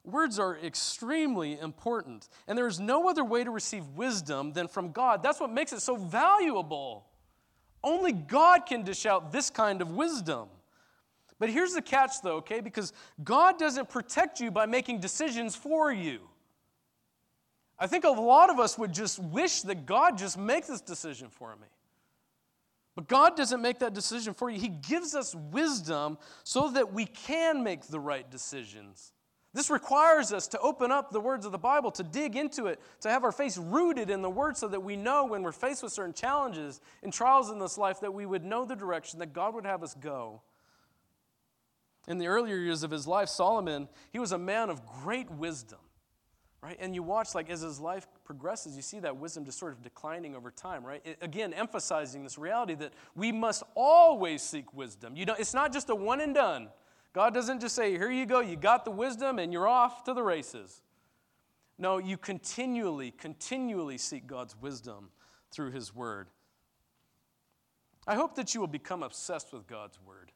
Words 0.04 0.38
are 0.38 0.56
extremely 0.58 1.58
important, 1.58 2.28
and 2.46 2.56
there 2.56 2.66
is 2.66 2.78
no 2.78 3.08
other 3.08 3.24
way 3.24 3.44
to 3.44 3.50
receive 3.50 3.86
wisdom 3.88 4.52
than 4.52 4.68
from 4.68 4.92
God. 4.92 5.22
That's 5.22 5.40
what 5.40 5.50
makes 5.50 5.72
it 5.72 5.80
so 5.80 5.96
valuable. 5.96 7.06
Only 7.82 8.12
God 8.12 8.66
can 8.66 8.82
dish 8.82 9.06
out 9.06 9.32
this 9.32 9.50
kind 9.50 9.82
of 9.82 9.92
wisdom. 9.92 10.48
But 11.38 11.50
here's 11.50 11.72
the 11.72 11.82
catch, 11.82 12.20
though, 12.22 12.36
okay? 12.36 12.60
Because 12.60 12.92
God 13.22 13.58
doesn't 13.58 13.88
protect 13.88 14.40
you 14.40 14.50
by 14.50 14.66
making 14.66 15.00
decisions 15.00 15.54
for 15.54 15.92
you. 15.92 16.20
I 17.78 17.86
think 17.86 18.04
a 18.04 18.10
lot 18.10 18.50
of 18.50 18.58
us 18.58 18.76
would 18.76 18.92
just 18.92 19.18
wish 19.18 19.62
that 19.62 19.86
God 19.86 20.18
just 20.18 20.36
makes 20.36 20.66
this 20.66 20.80
decision 20.80 21.28
for 21.30 21.54
me. 21.56 21.68
But 22.98 23.06
God 23.06 23.36
doesn't 23.36 23.62
make 23.62 23.78
that 23.78 23.94
decision 23.94 24.34
for 24.34 24.50
you. 24.50 24.58
He 24.58 24.66
gives 24.66 25.14
us 25.14 25.32
wisdom 25.32 26.18
so 26.42 26.72
that 26.72 26.92
we 26.92 27.04
can 27.04 27.62
make 27.62 27.86
the 27.86 28.00
right 28.00 28.28
decisions. 28.28 29.12
This 29.54 29.70
requires 29.70 30.32
us 30.32 30.48
to 30.48 30.58
open 30.58 30.90
up 30.90 31.12
the 31.12 31.20
words 31.20 31.46
of 31.46 31.52
the 31.52 31.58
Bible, 31.58 31.92
to 31.92 32.02
dig 32.02 32.34
into 32.34 32.66
it, 32.66 32.80
to 33.02 33.08
have 33.08 33.22
our 33.22 33.30
face 33.30 33.56
rooted 33.56 34.10
in 34.10 34.20
the 34.20 34.28
Word 34.28 34.56
so 34.56 34.66
that 34.66 34.82
we 34.82 34.96
know 34.96 35.26
when 35.26 35.44
we're 35.44 35.52
faced 35.52 35.84
with 35.84 35.92
certain 35.92 36.12
challenges 36.12 36.80
and 37.04 37.12
trials 37.12 37.50
in 37.50 37.60
this 37.60 37.78
life 37.78 38.00
that 38.00 38.12
we 38.12 38.26
would 38.26 38.44
know 38.44 38.64
the 38.64 38.74
direction 38.74 39.20
that 39.20 39.32
God 39.32 39.54
would 39.54 39.64
have 39.64 39.84
us 39.84 39.94
go. 39.94 40.42
In 42.08 42.18
the 42.18 42.26
earlier 42.26 42.56
years 42.56 42.82
of 42.82 42.90
his 42.90 43.06
life, 43.06 43.28
Solomon, 43.28 43.88
he 44.10 44.18
was 44.18 44.32
a 44.32 44.38
man 44.38 44.70
of 44.70 44.84
great 45.04 45.30
wisdom. 45.30 45.78
Right? 46.62 46.76
And 46.80 46.94
you 46.94 47.02
watch, 47.02 47.34
like, 47.34 47.50
as 47.50 47.60
his 47.60 47.78
life 47.78 48.06
progresses, 48.24 48.74
you 48.74 48.82
see 48.82 48.98
that 49.00 49.16
wisdom 49.16 49.44
just 49.44 49.58
sort 49.58 49.72
of 49.72 49.82
declining 49.82 50.34
over 50.34 50.50
time, 50.50 50.84
right? 50.84 51.04
Again, 51.22 51.54
emphasizing 51.54 52.24
this 52.24 52.36
reality 52.36 52.74
that 52.76 52.92
we 53.14 53.30
must 53.30 53.62
always 53.74 54.42
seek 54.42 54.74
wisdom. 54.74 55.16
You 55.16 55.24
know, 55.24 55.36
it's 55.38 55.54
not 55.54 55.72
just 55.72 55.88
a 55.90 55.94
one 55.94 56.20
and 56.20 56.34
done. 56.34 56.68
God 57.12 57.32
doesn't 57.32 57.60
just 57.60 57.74
say, 57.74 57.92
here 57.92 58.10
you 58.10 58.26
go, 58.26 58.40
you 58.40 58.56
got 58.56 58.84
the 58.84 58.90
wisdom, 58.90 59.38
and 59.38 59.52
you're 59.52 59.68
off 59.68 60.04
to 60.04 60.14
the 60.14 60.22
races. 60.22 60.82
No, 61.78 61.98
you 61.98 62.16
continually, 62.16 63.12
continually 63.12 63.98
seek 63.98 64.26
God's 64.26 64.56
wisdom 64.60 65.10
through 65.52 65.70
his 65.70 65.94
word. 65.94 66.28
I 68.06 68.14
hope 68.14 68.34
that 68.34 68.54
you 68.54 68.60
will 68.60 68.66
become 68.66 69.02
obsessed 69.02 69.52
with 69.52 69.66
God's 69.66 69.98
word. 70.04 70.32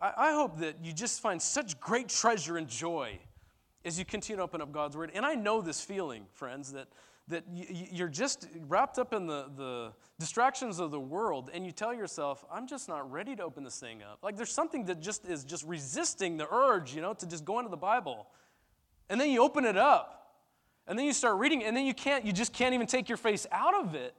I, 0.00 0.12
I 0.16 0.32
hope 0.32 0.58
that 0.60 0.76
you 0.82 0.92
just 0.92 1.20
find 1.20 1.40
such 1.40 1.78
great 1.78 2.08
treasure 2.08 2.56
and 2.56 2.68
joy 2.68 3.18
as 3.84 3.98
you 3.98 4.04
continue 4.04 4.38
to 4.38 4.42
open 4.42 4.60
up 4.60 4.72
God's 4.72 4.96
Word. 4.96 5.10
And 5.14 5.24
I 5.24 5.34
know 5.34 5.60
this 5.60 5.80
feeling, 5.80 6.26
friends, 6.32 6.72
that, 6.72 6.88
that 7.28 7.44
you're 7.52 8.08
just 8.08 8.46
wrapped 8.68 8.98
up 8.98 9.12
in 9.12 9.26
the, 9.26 9.50
the 9.56 9.92
distractions 10.18 10.80
of 10.80 10.90
the 10.90 11.00
world 11.00 11.50
and 11.54 11.64
you 11.64 11.72
tell 11.72 11.94
yourself, 11.94 12.44
I'm 12.52 12.66
just 12.66 12.88
not 12.88 13.10
ready 13.10 13.34
to 13.36 13.42
open 13.42 13.64
this 13.64 13.78
thing 13.78 14.02
up. 14.02 14.18
Like 14.22 14.36
there's 14.36 14.52
something 14.52 14.84
that 14.86 15.00
just 15.00 15.26
is 15.26 15.44
just 15.44 15.64
resisting 15.64 16.36
the 16.36 16.52
urge, 16.52 16.94
you 16.94 17.00
know, 17.00 17.14
to 17.14 17.26
just 17.26 17.44
go 17.44 17.58
into 17.58 17.70
the 17.70 17.76
Bible. 17.76 18.26
And 19.08 19.20
then 19.20 19.30
you 19.30 19.42
open 19.42 19.64
it 19.64 19.76
up. 19.76 20.16
And 20.86 20.98
then 20.98 21.06
you 21.06 21.12
start 21.12 21.38
reading, 21.38 21.62
and 21.62 21.76
then 21.76 21.86
you 21.86 21.94
can't, 21.94 22.24
you 22.24 22.32
just 22.32 22.52
can't 22.52 22.74
even 22.74 22.88
take 22.88 23.08
your 23.08 23.18
face 23.18 23.46
out 23.52 23.74
of 23.74 23.94
it. 23.94 24.12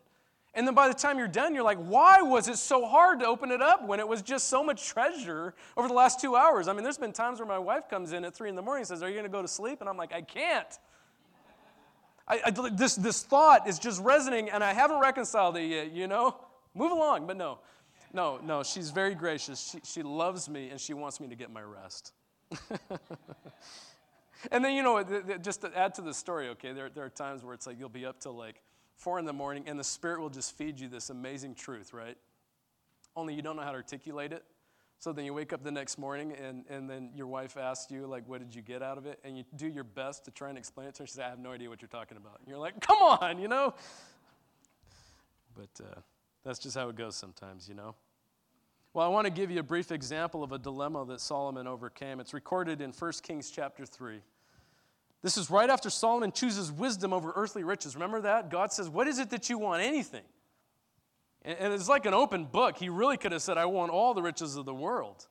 And 0.54 0.68
then 0.68 0.76
by 0.76 0.90
the 0.90 0.94
time 0.94 1.18
you're 1.18 1.30
done, 1.30 1.56
you're 1.56 1.64
like, 1.64 1.78
why 1.78 2.22
was 2.22 2.50
it 2.50 2.58
so 2.58 2.86
hard 2.86 3.22
to 3.22 3.26
open 3.26 3.52
it 3.52 3.62
up 3.62 3.88
when 3.88 4.02
it 4.02 4.08
was 4.08 4.22
just 4.22 4.50
so 4.50 4.62
much 4.62 4.86
treasure 4.86 5.54
over 5.78 5.88
the 5.88 5.94
last 5.94 6.20
two 6.20 6.36
hours? 6.36 6.68
I 6.68 6.74
mean, 6.74 6.84
there's 6.84 6.98
been 6.98 7.14
times 7.14 7.40
where 7.40 7.48
my 7.48 7.58
wife 7.58 7.90
comes 7.90 8.12
in 8.12 8.26
at 8.26 8.36
three 8.36 8.50
in 8.50 8.56
the 8.56 8.62
morning 8.62 8.82
and 8.82 8.88
says, 8.88 9.02
Are 9.02 9.08
you 9.08 9.16
going 9.16 9.24
to 9.24 9.30
go 9.30 9.42
to 9.42 9.48
sleep? 9.48 9.80
And 9.80 9.90
I'm 9.90 9.96
like, 9.96 10.14
I 10.14 10.22
can't. 10.22 10.68
I, 12.28 12.42
I, 12.46 12.52
this, 12.52 12.96
this 12.96 13.24
thought 13.24 13.68
is 13.68 13.80
just 13.80 14.02
resonating, 14.02 14.50
and 14.50 14.64
I 14.64 14.74
haven't 14.74 15.00
reconciled 15.00 15.56
it 15.58 15.66
yet, 15.66 15.92
you 15.92 16.08
know? 16.08 16.36
Move 16.76 16.92
along, 16.92 17.28
but 17.28 17.38
no. 17.38 17.60
No, 18.14 18.40
no, 18.44 18.62
she's 18.62 18.92
very 18.92 19.16
gracious. 19.16 19.72
She, 19.72 19.80
she 19.84 20.04
loves 20.04 20.50
me, 20.50 20.70
and 20.70 20.80
she 20.80 20.94
wants 20.94 21.22
me 21.22 21.28
to 21.30 21.36
get 21.36 21.52
my 21.52 21.62
rest. 21.62 22.12
and 24.52 24.64
then, 24.64 24.76
you 24.76 24.84
know, 24.84 25.02
just 25.42 25.62
to 25.62 25.78
add 25.78 25.94
to 25.96 26.02
the 26.02 26.14
story, 26.14 26.50
okay, 26.50 26.74
there, 26.74 26.90
there 26.90 27.06
are 27.06 27.10
times 27.10 27.44
where 27.44 27.54
it's 27.54 27.68
like 27.68 27.80
you'll 27.80 27.90
be 27.90 28.06
up 28.06 28.20
till 28.20 28.36
like 28.36 28.62
four 29.02 29.18
in 29.18 29.26
the 29.26 29.34
morning, 29.34 29.64
and 29.66 29.80
the 29.80 29.84
Spirit 29.84 30.22
will 30.22 30.30
just 30.30 30.56
feed 30.56 30.80
you 30.80 30.88
this 30.88 31.10
amazing 31.10 31.56
truth, 31.56 31.92
right? 31.92 32.18
Only 33.16 33.34
you 33.34 33.42
don't 33.42 33.56
know 33.56 33.64
how 33.64 33.72
to 33.72 33.78
articulate 33.78 34.32
it. 34.32 34.44
So 35.00 35.12
then 35.12 35.26
you 35.26 35.34
wake 35.34 35.52
up 35.52 35.64
the 35.64 35.72
next 35.72 35.98
morning, 35.98 36.34
and, 36.34 36.64
and 36.70 36.88
then 36.88 37.10
your 37.16 37.26
wife 37.26 37.58
asks 37.58 37.92
you, 37.92 38.06
like, 38.06 38.28
what 38.28 38.40
did 38.40 38.54
you 38.54 38.62
get 38.62 38.84
out 38.84 39.00
of 39.00 39.08
it? 39.08 39.20
And 39.24 39.36
you 39.36 39.44
do 39.56 39.68
your 39.68 39.84
best 39.84 40.26
to 40.26 40.32
try 40.32 40.50
and 40.50 40.58
explain 40.58 40.88
it 40.88 40.94
to 40.96 41.04
her. 41.04 41.08
She 41.08 41.14
says, 41.14 41.24
I 41.26 41.30
have 41.30 41.40
no 41.40 41.52
idea 41.52 41.68
what 41.68 41.82
you're 41.82 41.90
talking 41.90 42.18
about. 42.18 42.38
And 42.40 42.48
you're 42.48 42.60
like, 42.60 42.80
come 42.80 43.00
on, 43.02 43.42
you 43.42 43.48
know? 43.48 43.74
But 45.56 45.84
uh, 45.84 46.00
that's 46.46 46.60
just 46.60 46.78
how 46.78 46.88
it 46.90 46.96
goes 46.96 47.16
sometimes, 47.16 47.68
you 47.68 47.74
know? 47.74 47.96
Well, 48.94 49.04
I 49.04 49.10
want 49.10 49.26
to 49.26 49.32
give 49.32 49.50
you 49.50 49.60
a 49.60 49.64
brief 49.64 49.92
example 49.92 50.44
of 50.44 50.52
a 50.52 50.60
dilemma 50.60 51.04
that 51.06 51.20
Solomon 51.20 51.66
overcame. 51.66 52.20
It's 52.20 52.34
recorded 52.34 52.80
in 52.80 52.92
1 52.92 53.12
Kings 53.24 53.50
chapter 53.50 53.88
3. 53.88 54.22
This 55.22 55.38
is 55.38 55.50
right 55.50 55.70
after 55.70 55.90
Solomon 55.90 56.32
chooses 56.32 56.72
wisdom 56.72 57.14
over 57.14 57.32
earthly 57.36 57.64
riches. 57.64 57.96
Remember 57.96 58.22
that? 58.22 58.50
God 58.50 58.72
says, 58.74 58.90
What 58.90 59.08
is 59.08 59.20
it 59.20 59.30
that 59.30 59.50
you 59.50 59.58
want? 59.58 59.84
Anything. 59.84 60.24
And 61.44 61.74
it's 61.74 61.90
like 61.90 62.06
an 62.06 62.14
open 62.14 62.46
book. 62.46 62.78
He 62.78 62.90
really 62.90 63.18
could 63.18 63.32
have 63.32 63.42
said, 63.42 63.58
I 63.58 63.66
want 63.66 63.92
all 63.92 64.14
the 64.14 64.22
riches 64.22 64.56
of 64.56 64.66
the 64.66 64.76
world. 64.76 65.28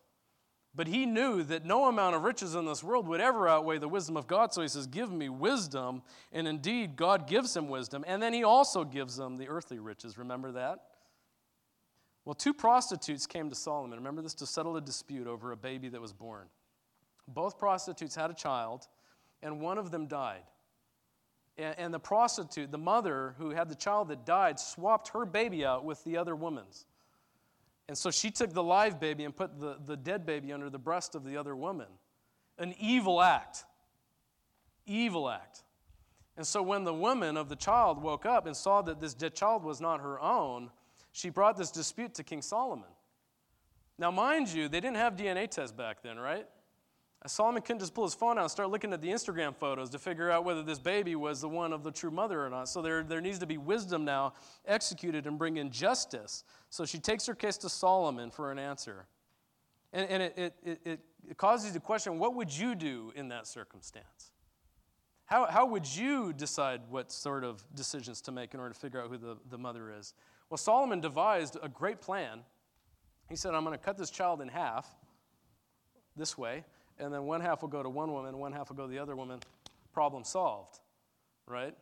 But 0.74 0.88
he 0.88 1.06
knew 1.06 1.42
that 1.44 1.64
no 1.64 1.86
amount 1.86 2.16
of 2.16 2.22
riches 2.22 2.54
in 2.54 2.64
this 2.64 2.82
world 2.82 3.06
would 3.08 3.20
ever 3.20 3.48
outweigh 3.48 3.78
the 3.78 3.88
wisdom 3.88 4.16
of 4.16 4.26
God. 4.26 4.52
So 4.52 4.62
he 4.62 4.68
says, 4.68 4.86
Give 4.86 5.10
me 5.10 5.28
wisdom. 5.28 6.02
And 6.32 6.46
indeed, 6.46 6.96
God 6.96 7.26
gives 7.26 7.56
him 7.56 7.68
wisdom. 7.68 8.04
And 8.06 8.22
then 8.22 8.32
he 8.32 8.44
also 8.44 8.84
gives 8.84 9.18
him 9.18 9.36
the 9.36 9.48
earthly 9.48 9.78
riches. 9.78 10.18
Remember 10.18 10.52
that? 10.52 10.80
Well, 12.24 12.34
two 12.34 12.54
prostitutes 12.54 13.26
came 13.26 13.48
to 13.48 13.56
Solomon. 13.56 13.98
Remember 13.98 14.22
this 14.22 14.34
to 14.34 14.46
settle 14.46 14.76
a 14.76 14.80
dispute 14.80 15.26
over 15.26 15.50
a 15.50 15.56
baby 15.56 15.88
that 15.88 16.00
was 16.00 16.12
born. 16.12 16.46
Both 17.26 17.58
prostitutes 17.58 18.14
had 18.14 18.30
a 18.30 18.34
child 18.34 18.86
and 19.42 19.60
one 19.60 19.78
of 19.78 19.90
them 19.90 20.06
died. 20.06 20.42
And, 21.58 21.74
and 21.78 21.94
the 21.94 22.00
prostitute, 22.00 22.70
the 22.70 22.78
mother 22.78 23.34
who 23.38 23.50
had 23.50 23.68
the 23.68 23.74
child 23.74 24.08
that 24.08 24.24
died, 24.24 24.58
swapped 24.58 25.08
her 25.08 25.24
baby 25.24 25.64
out 25.64 25.84
with 25.84 26.02
the 26.04 26.16
other 26.16 26.34
woman's. 26.34 26.86
And 27.88 27.98
so 27.98 28.10
she 28.10 28.30
took 28.30 28.52
the 28.52 28.62
live 28.62 29.00
baby 29.00 29.24
and 29.24 29.34
put 29.34 29.58
the, 29.58 29.76
the 29.84 29.96
dead 29.96 30.24
baby 30.24 30.52
under 30.52 30.70
the 30.70 30.78
breast 30.78 31.14
of 31.14 31.24
the 31.24 31.36
other 31.36 31.56
woman. 31.56 31.88
An 32.58 32.74
evil 32.78 33.20
act. 33.20 33.64
Evil 34.86 35.28
act. 35.28 35.64
And 36.36 36.46
so 36.46 36.62
when 36.62 36.84
the 36.84 36.94
woman 36.94 37.36
of 37.36 37.48
the 37.48 37.56
child 37.56 38.00
woke 38.00 38.24
up 38.24 38.46
and 38.46 38.56
saw 38.56 38.80
that 38.82 39.00
this 39.00 39.12
dead 39.12 39.34
child 39.34 39.64
was 39.64 39.80
not 39.80 40.00
her 40.00 40.20
own, 40.20 40.70
she 41.12 41.30
brought 41.30 41.56
this 41.56 41.70
dispute 41.70 42.14
to 42.14 42.22
King 42.22 42.42
Solomon. 42.42 42.88
Now, 43.98 44.10
mind 44.10 44.48
you, 44.48 44.68
they 44.68 44.80
didn't 44.80 44.96
have 44.96 45.16
DNA 45.16 45.50
tests 45.50 45.72
back 45.72 46.02
then, 46.02 46.18
right? 46.18 46.46
Solomon 47.26 47.60
couldn't 47.60 47.80
just 47.80 47.92
pull 47.92 48.04
his 48.04 48.14
phone 48.14 48.38
out 48.38 48.42
and 48.42 48.50
start 48.50 48.70
looking 48.70 48.94
at 48.94 49.02
the 49.02 49.08
Instagram 49.08 49.54
photos 49.54 49.90
to 49.90 49.98
figure 49.98 50.30
out 50.30 50.44
whether 50.44 50.62
this 50.62 50.78
baby 50.78 51.14
was 51.16 51.42
the 51.42 51.48
one 51.48 51.72
of 51.74 51.82
the 51.82 51.90
true 51.90 52.10
mother 52.10 52.44
or 52.44 52.48
not. 52.48 52.66
So 52.66 52.80
there, 52.80 53.02
there 53.02 53.20
needs 53.20 53.38
to 53.40 53.46
be 53.46 53.58
wisdom 53.58 54.06
now 54.06 54.32
executed 54.66 55.26
and 55.26 55.38
bring 55.38 55.58
in 55.58 55.70
justice. 55.70 56.44
So 56.70 56.86
she 56.86 56.98
takes 56.98 57.26
her 57.26 57.34
case 57.34 57.58
to 57.58 57.68
Solomon 57.68 58.30
for 58.30 58.50
an 58.50 58.58
answer. 58.58 59.06
And, 59.92 60.08
and 60.08 60.22
it, 60.22 60.54
it, 60.64 60.80
it, 60.84 61.00
it 61.28 61.36
causes 61.36 61.66
you 61.66 61.72
to 61.74 61.80
question 61.80 62.18
what 62.18 62.34
would 62.36 62.56
you 62.56 62.74
do 62.74 63.12
in 63.14 63.28
that 63.28 63.46
circumstance? 63.46 64.32
How, 65.26 65.44
how 65.46 65.66
would 65.66 65.86
you 65.86 66.32
decide 66.32 66.80
what 66.88 67.12
sort 67.12 67.44
of 67.44 67.62
decisions 67.74 68.22
to 68.22 68.32
make 68.32 68.54
in 68.54 68.60
order 68.60 68.72
to 68.72 68.80
figure 68.80 69.00
out 69.00 69.10
who 69.10 69.18
the, 69.18 69.36
the 69.50 69.58
mother 69.58 69.92
is? 69.96 70.14
Well, 70.48 70.58
Solomon 70.58 71.00
devised 71.00 71.58
a 71.62 71.68
great 71.68 72.00
plan. 72.00 72.40
He 73.28 73.36
said, 73.36 73.54
I'm 73.54 73.62
going 73.62 73.78
to 73.78 73.84
cut 73.84 73.98
this 73.98 74.10
child 74.10 74.40
in 74.40 74.48
half 74.48 74.88
this 76.16 76.38
way 76.38 76.64
and 77.00 77.12
then 77.12 77.24
one 77.24 77.40
half 77.40 77.62
will 77.62 77.68
go 77.68 77.82
to 77.82 77.88
one 77.88 78.12
woman, 78.12 78.38
one 78.38 78.52
half 78.52 78.68
will 78.68 78.76
go 78.76 78.86
to 78.86 78.92
the 78.92 78.98
other 78.98 79.16
woman. 79.16 79.40
Problem 79.92 80.22
solved, 80.22 80.78
right? 81.46 81.74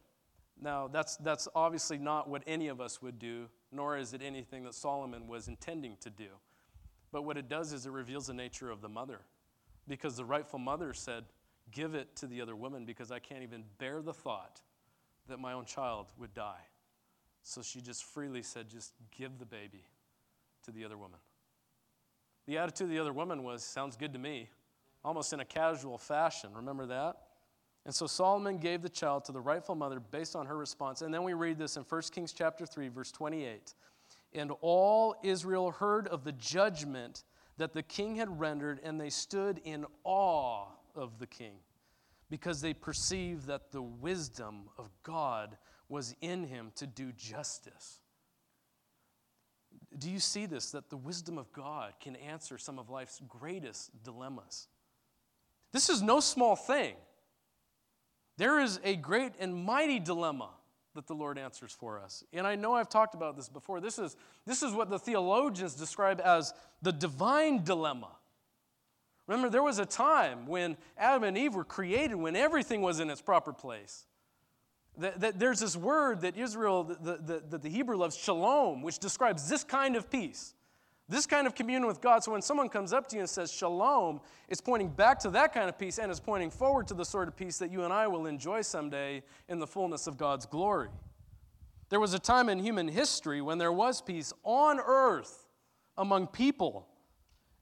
Now, 0.60 0.88
that's, 0.88 1.16
that's 1.18 1.48
obviously 1.54 1.98
not 1.98 2.28
what 2.28 2.42
any 2.46 2.68
of 2.68 2.80
us 2.80 3.02
would 3.02 3.18
do, 3.18 3.48
nor 3.70 3.96
is 3.96 4.14
it 4.14 4.22
anything 4.22 4.64
that 4.64 4.74
Solomon 4.74 5.28
was 5.28 5.48
intending 5.48 5.96
to 6.00 6.10
do. 6.10 6.28
But 7.12 7.22
what 7.22 7.36
it 7.36 7.48
does 7.48 7.72
is 7.72 7.86
it 7.86 7.92
reveals 7.92 8.26
the 8.26 8.34
nature 8.34 8.70
of 8.70 8.80
the 8.80 8.88
mother. 8.88 9.20
Because 9.86 10.16
the 10.16 10.24
rightful 10.24 10.58
mother 10.58 10.92
said, 10.94 11.24
Give 11.70 11.94
it 11.94 12.16
to 12.16 12.26
the 12.26 12.40
other 12.40 12.56
woman 12.56 12.86
because 12.86 13.12
I 13.12 13.18
can't 13.18 13.42
even 13.42 13.62
bear 13.76 14.00
the 14.00 14.14
thought 14.14 14.62
that 15.28 15.38
my 15.38 15.52
own 15.52 15.66
child 15.66 16.06
would 16.16 16.32
die. 16.32 16.64
So 17.42 17.60
she 17.60 17.82
just 17.82 18.04
freely 18.04 18.40
said, 18.40 18.70
Just 18.70 18.94
give 19.16 19.38
the 19.38 19.44
baby 19.44 19.84
to 20.64 20.70
the 20.70 20.86
other 20.86 20.96
woman. 20.96 21.18
The 22.46 22.56
attitude 22.56 22.86
of 22.86 22.90
the 22.90 22.98
other 22.98 23.12
woman 23.12 23.42
was, 23.42 23.62
Sounds 23.62 23.96
good 23.96 24.14
to 24.14 24.18
me 24.18 24.48
almost 25.04 25.32
in 25.32 25.40
a 25.40 25.44
casual 25.44 25.98
fashion. 25.98 26.50
Remember 26.54 26.86
that? 26.86 27.16
And 27.86 27.94
so 27.94 28.06
Solomon 28.06 28.58
gave 28.58 28.82
the 28.82 28.88
child 28.88 29.24
to 29.26 29.32
the 29.32 29.40
rightful 29.40 29.74
mother 29.74 30.00
based 30.00 30.36
on 30.36 30.46
her 30.46 30.56
response. 30.56 31.00
And 31.02 31.12
then 31.12 31.22
we 31.22 31.32
read 31.32 31.58
this 31.58 31.76
in 31.76 31.84
1 31.84 32.02
Kings 32.12 32.32
chapter 32.32 32.66
3 32.66 32.88
verse 32.88 33.10
28. 33.12 33.74
And 34.34 34.52
all 34.60 35.16
Israel 35.22 35.70
heard 35.70 36.06
of 36.08 36.24
the 36.24 36.32
judgment 36.32 37.24
that 37.56 37.72
the 37.72 37.82
king 37.82 38.16
had 38.16 38.38
rendered 38.38 38.80
and 38.82 39.00
they 39.00 39.10
stood 39.10 39.60
in 39.64 39.86
awe 40.04 40.66
of 40.94 41.18
the 41.18 41.26
king 41.26 41.54
because 42.30 42.60
they 42.60 42.74
perceived 42.74 43.46
that 43.46 43.72
the 43.72 43.82
wisdom 43.82 44.68
of 44.76 44.90
God 45.02 45.56
was 45.88 46.14
in 46.20 46.44
him 46.44 46.72
to 46.76 46.86
do 46.86 47.12
justice. 47.12 48.00
Do 49.96 50.10
you 50.10 50.20
see 50.20 50.44
this? 50.44 50.70
That 50.72 50.90
the 50.90 50.96
wisdom 50.96 51.38
of 51.38 51.52
God 51.52 51.94
can 52.00 52.16
answer 52.16 52.58
some 52.58 52.78
of 52.78 52.90
life's 52.90 53.20
greatest 53.26 54.02
dilemmas. 54.04 54.68
This 55.72 55.88
is 55.88 56.02
no 56.02 56.20
small 56.20 56.56
thing. 56.56 56.94
There 58.36 58.60
is 58.60 58.80
a 58.84 58.96
great 58.96 59.32
and 59.38 59.54
mighty 59.54 59.98
dilemma 59.98 60.50
that 60.94 61.06
the 61.06 61.14
Lord 61.14 61.38
answers 61.38 61.72
for 61.72 61.98
us. 61.98 62.24
And 62.32 62.46
I 62.46 62.56
know 62.56 62.74
I've 62.74 62.88
talked 62.88 63.14
about 63.14 63.36
this 63.36 63.48
before. 63.48 63.80
This 63.80 63.98
is, 63.98 64.16
this 64.46 64.62
is 64.62 64.72
what 64.72 64.90
the 64.90 64.98
theologians 64.98 65.74
describe 65.74 66.20
as 66.24 66.54
the 66.82 66.92
divine 66.92 67.62
dilemma. 67.64 68.10
Remember, 69.26 69.50
there 69.50 69.62
was 69.62 69.78
a 69.78 69.86
time 69.86 70.46
when 70.46 70.76
Adam 70.96 71.22
and 71.24 71.36
Eve 71.36 71.54
were 71.54 71.64
created, 71.64 72.16
when 72.16 72.34
everything 72.34 72.80
was 72.80 72.98
in 72.98 73.10
its 73.10 73.20
proper 73.20 73.52
place. 73.52 74.06
That, 74.96 75.20
that 75.20 75.38
there's 75.38 75.60
this 75.60 75.76
word 75.76 76.22
that 76.22 76.36
Israel, 76.36 76.84
that 76.84 77.26
the, 77.26 77.42
the, 77.48 77.58
the 77.58 77.68
Hebrew 77.68 77.96
loves, 77.96 78.16
shalom, 78.16 78.82
which 78.82 78.98
describes 78.98 79.48
this 79.48 79.62
kind 79.62 79.94
of 79.96 80.10
peace. 80.10 80.54
This 81.08 81.26
kind 81.26 81.46
of 81.46 81.54
communion 81.54 81.86
with 81.86 82.02
God. 82.02 82.22
So 82.22 82.32
when 82.32 82.42
someone 82.42 82.68
comes 82.68 82.92
up 82.92 83.08
to 83.08 83.16
you 83.16 83.20
and 83.20 83.30
says 83.30 83.50
shalom, 83.50 84.20
it's 84.48 84.60
pointing 84.60 84.90
back 84.90 85.18
to 85.20 85.30
that 85.30 85.54
kind 85.54 85.68
of 85.68 85.78
peace 85.78 85.98
and 85.98 86.10
it's 86.10 86.20
pointing 86.20 86.50
forward 86.50 86.86
to 86.88 86.94
the 86.94 87.04
sort 87.04 87.28
of 87.28 87.36
peace 87.36 87.58
that 87.58 87.70
you 87.72 87.84
and 87.84 87.92
I 87.92 88.06
will 88.06 88.26
enjoy 88.26 88.60
someday 88.60 89.22
in 89.48 89.58
the 89.58 89.66
fullness 89.66 90.06
of 90.06 90.18
God's 90.18 90.44
glory. 90.44 90.90
There 91.88 92.00
was 92.00 92.12
a 92.12 92.18
time 92.18 92.50
in 92.50 92.58
human 92.58 92.88
history 92.88 93.40
when 93.40 93.56
there 93.56 93.72
was 93.72 94.02
peace 94.02 94.34
on 94.44 94.78
earth 94.78 95.46
among 95.96 96.26
people, 96.26 96.86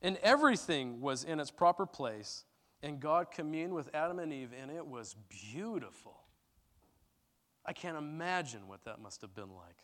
and 0.02 0.16
everything 0.22 1.00
was 1.00 1.22
in 1.22 1.38
its 1.38 1.50
proper 1.50 1.86
place, 1.86 2.44
And 2.82 3.00
God 3.00 3.30
communed 3.30 3.72
with 3.72 3.88
Adam 3.94 4.18
and 4.18 4.32
Eve, 4.32 4.50
and 4.60 4.70
it 4.70 4.86
was 4.86 5.16
beautiful. 5.28 6.20
I 7.64 7.72
can't 7.72 7.96
imagine 7.96 8.68
what 8.68 8.84
that 8.84 9.00
must 9.00 9.22
have 9.22 9.34
been 9.34 9.50
like. 9.50 9.82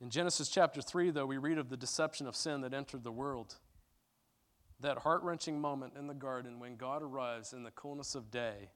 In 0.00 0.10
Genesis 0.10 0.48
chapter 0.48 0.82
3, 0.82 1.10
though, 1.10 1.26
we 1.26 1.38
read 1.38 1.58
of 1.58 1.70
the 1.70 1.76
deception 1.76 2.26
of 2.26 2.36
sin 2.36 2.60
that 2.60 2.74
entered 2.74 3.02
the 3.02 3.12
world. 3.12 3.54
That 4.80 4.98
heart 4.98 5.22
wrenching 5.22 5.58
moment 5.58 5.94
in 5.98 6.06
the 6.06 6.14
garden 6.14 6.60
when 6.60 6.76
God 6.76 7.02
arrives 7.02 7.54
in 7.54 7.62
the 7.62 7.70
coolness 7.70 8.14
of 8.14 8.30
day, 8.30 8.70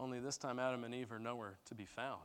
only 0.00 0.18
this 0.18 0.36
time 0.36 0.58
Adam 0.58 0.82
and 0.82 0.94
Eve 0.94 1.12
are 1.12 1.20
nowhere 1.20 1.58
to 1.66 1.76
be 1.76 1.84
found. 1.84 2.22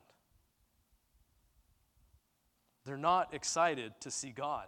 They're 2.85 2.97
not 2.97 3.33
excited 3.33 3.93
to 3.99 4.09
see 4.09 4.31
God. 4.31 4.67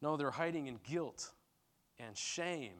No, 0.00 0.16
they're 0.16 0.30
hiding 0.30 0.66
in 0.66 0.78
guilt 0.82 1.32
and 1.98 2.16
shame 2.16 2.74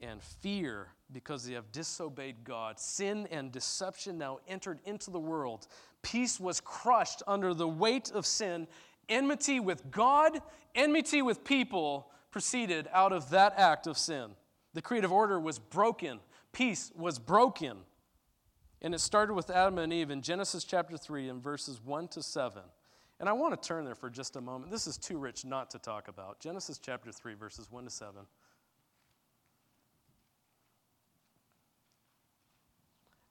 and 0.00 0.22
fear 0.22 0.88
because 1.12 1.44
they 1.44 1.54
have 1.54 1.72
disobeyed 1.72 2.44
God. 2.44 2.78
Sin 2.78 3.26
and 3.30 3.50
deception 3.50 4.16
now 4.16 4.38
entered 4.46 4.80
into 4.84 5.10
the 5.10 5.20
world. 5.20 5.66
Peace 6.06 6.38
was 6.38 6.60
crushed 6.60 7.24
under 7.26 7.52
the 7.52 7.66
weight 7.66 8.12
of 8.12 8.24
sin. 8.24 8.68
Enmity 9.08 9.58
with 9.58 9.90
God, 9.90 10.40
enmity 10.76 11.20
with 11.20 11.42
people 11.42 12.12
proceeded 12.30 12.88
out 12.92 13.12
of 13.12 13.30
that 13.30 13.54
act 13.56 13.88
of 13.88 13.98
sin. 13.98 14.30
The 14.72 14.82
creative 14.82 15.10
order 15.10 15.40
was 15.40 15.58
broken, 15.58 16.20
peace 16.52 16.92
was 16.94 17.18
broken. 17.18 17.78
And 18.82 18.94
it 18.94 19.00
started 19.00 19.34
with 19.34 19.50
Adam 19.50 19.78
and 19.78 19.92
Eve 19.92 20.12
in 20.12 20.22
Genesis 20.22 20.62
chapter 20.62 20.96
3 20.96 21.28
and 21.28 21.42
verses 21.42 21.80
1 21.84 22.06
to 22.08 22.22
7. 22.22 22.62
And 23.18 23.28
I 23.28 23.32
want 23.32 23.60
to 23.60 23.68
turn 23.68 23.84
there 23.84 23.96
for 23.96 24.08
just 24.08 24.36
a 24.36 24.40
moment. 24.40 24.70
This 24.70 24.86
is 24.86 24.96
too 24.96 25.18
rich 25.18 25.44
not 25.44 25.70
to 25.72 25.78
talk 25.80 26.06
about. 26.06 26.38
Genesis 26.38 26.78
chapter 26.78 27.10
3, 27.10 27.34
verses 27.34 27.68
1 27.68 27.82
to 27.82 27.90
7. 27.90 28.14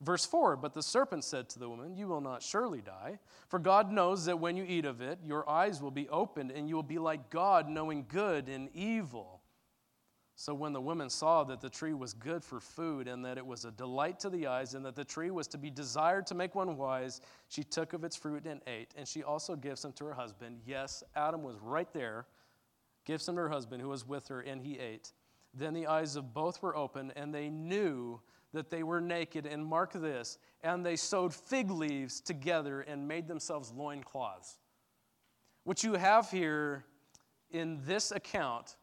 Verse 0.00 0.24
4 0.24 0.56
But 0.56 0.72
the 0.72 0.82
serpent 0.82 1.24
said 1.24 1.48
to 1.50 1.58
the 1.58 1.68
woman, 1.68 1.94
You 1.94 2.08
will 2.08 2.20
not 2.20 2.42
surely 2.42 2.80
die, 2.80 3.18
for 3.48 3.58
God 3.58 3.92
knows 3.92 4.24
that 4.24 4.38
when 4.38 4.56
you 4.56 4.64
eat 4.66 4.84
of 4.84 5.00
it, 5.00 5.18
your 5.24 5.48
eyes 5.48 5.82
will 5.82 5.90
be 5.90 6.08
opened, 6.08 6.50
and 6.50 6.68
you 6.68 6.74
will 6.74 6.82
be 6.82 6.98
like 6.98 7.30
God, 7.30 7.68
knowing 7.68 8.06
good 8.08 8.48
and 8.48 8.68
evil. 8.74 9.40
So 10.36 10.54
when 10.54 10.72
the 10.72 10.80
woman 10.80 11.10
saw 11.10 11.44
that 11.44 11.60
the 11.60 11.68
tree 11.68 11.92
was 11.92 12.14
good 12.14 12.42
for 12.42 12.60
food, 12.60 13.08
and 13.08 13.22
that 13.26 13.36
it 13.36 13.44
was 13.44 13.66
a 13.66 13.70
delight 13.70 14.18
to 14.20 14.30
the 14.30 14.46
eyes, 14.46 14.72
and 14.72 14.82
that 14.86 14.96
the 14.96 15.04
tree 15.04 15.30
was 15.30 15.46
to 15.48 15.58
be 15.58 15.68
desired 15.68 16.26
to 16.28 16.34
make 16.34 16.54
one 16.54 16.78
wise, 16.78 17.20
she 17.48 17.62
took 17.62 17.92
of 17.92 18.04
its 18.04 18.16
fruit 18.16 18.46
and 18.46 18.62
ate. 18.66 18.94
And 18.96 19.06
she 19.06 19.22
also 19.22 19.54
gave 19.54 19.78
some 19.78 19.92
to 19.92 20.06
her 20.06 20.14
husband. 20.14 20.60
Yes, 20.64 21.04
Adam 21.14 21.42
was 21.42 21.56
right 21.60 21.92
there, 21.92 22.26
gave 23.04 23.20
some 23.20 23.34
to 23.36 23.42
her 23.42 23.48
husband 23.50 23.82
who 23.82 23.90
was 23.90 24.08
with 24.08 24.28
her, 24.28 24.40
and 24.40 24.62
he 24.62 24.78
ate. 24.78 25.12
Then 25.52 25.74
the 25.74 25.88
eyes 25.88 26.16
of 26.16 26.32
both 26.32 26.62
were 26.62 26.74
open, 26.74 27.12
and 27.16 27.34
they 27.34 27.50
knew 27.50 28.20
that 28.52 28.70
they 28.70 28.82
were 28.82 29.00
naked. 29.00 29.46
And 29.46 29.64
mark 29.64 29.92
this, 29.92 30.38
and 30.62 30.84
they 30.84 30.96
sewed 30.96 31.32
fig 31.32 31.70
leaves 31.70 32.20
together 32.20 32.80
and 32.82 33.06
made 33.06 33.28
themselves 33.28 33.72
loincloths. 33.72 34.58
What 35.64 35.84
you 35.84 35.94
have 35.94 36.30
here 36.30 36.84
in 37.50 37.80
this 37.84 38.10
account 38.12 38.76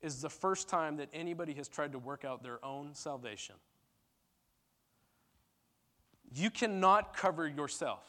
is 0.00 0.20
the 0.20 0.30
first 0.30 0.68
time 0.68 0.96
that 0.96 1.08
anybody 1.12 1.54
has 1.54 1.68
tried 1.68 1.92
to 1.92 1.98
work 1.98 2.24
out 2.24 2.42
their 2.42 2.64
own 2.64 2.94
salvation. 2.94 3.54
You 6.34 6.50
cannot 6.50 7.16
cover 7.16 7.46
yourself. 7.46 8.02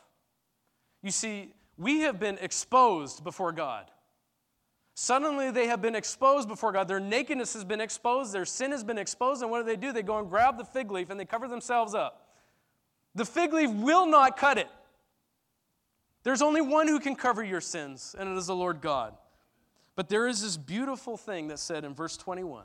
You 1.02 1.12
see, 1.12 1.54
we 1.78 2.00
have 2.02 2.20
been 2.20 2.38
exposed 2.40 3.24
before 3.24 3.52
God. 3.52 3.92
Suddenly 4.96 5.52
they 5.52 5.68
have 5.68 5.82
been 5.82 5.96
exposed 5.96 6.48
before 6.48 6.72
God. 6.72 6.88
Their 6.88 7.00
nakedness 7.00 7.54
has 7.54 7.64
been 7.64 7.82
exposed, 7.82 8.32
their 8.32 8.46
sin 8.46 8.72
has 8.72 8.84
been 8.84 8.98
exposed, 8.98 9.42
and 9.42 9.50
what 9.50 9.60
do 9.60 9.66
they 9.66 9.76
do? 9.76 9.92
They 9.92 10.04
go 10.04 10.20
and 10.20 10.30
grab 10.30 10.58
the 10.58 10.66
fig 10.66 10.92
leaf 10.92 11.10
and 11.10 11.20
they 11.20 11.26
cover 11.26 11.48
themselves 11.48 11.96
up. 11.96 12.28
The 13.16 13.26
fig 13.26 13.54
leaf 13.54 13.70
will 13.70 14.06
not 14.06 14.38
cut 14.38 14.58
it. 14.58 14.70
There's 16.24 16.42
only 16.42 16.62
one 16.62 16.88
who 16.88 17.00
can 17.00 17.16
cover 17.16 17.44
your 17.44 17.62
sins, 17.62 18.16
and 18.18 18.30
it 18.30 18.38
is 18.38 18.48
the 18.48 18.56
Lord 18.56 18.82
God. 18.82 19.14
But 19.96 20.10
there 20.10 20.28
is 20.28 20.42
this 20.42 20.58
beautiful 20.58 21.18
thing 21.18 21.50
that 21.50 21.60
said 21.60 21.84
in 21.84 21.94
verse 21.94 22.18
21 22.18 22.64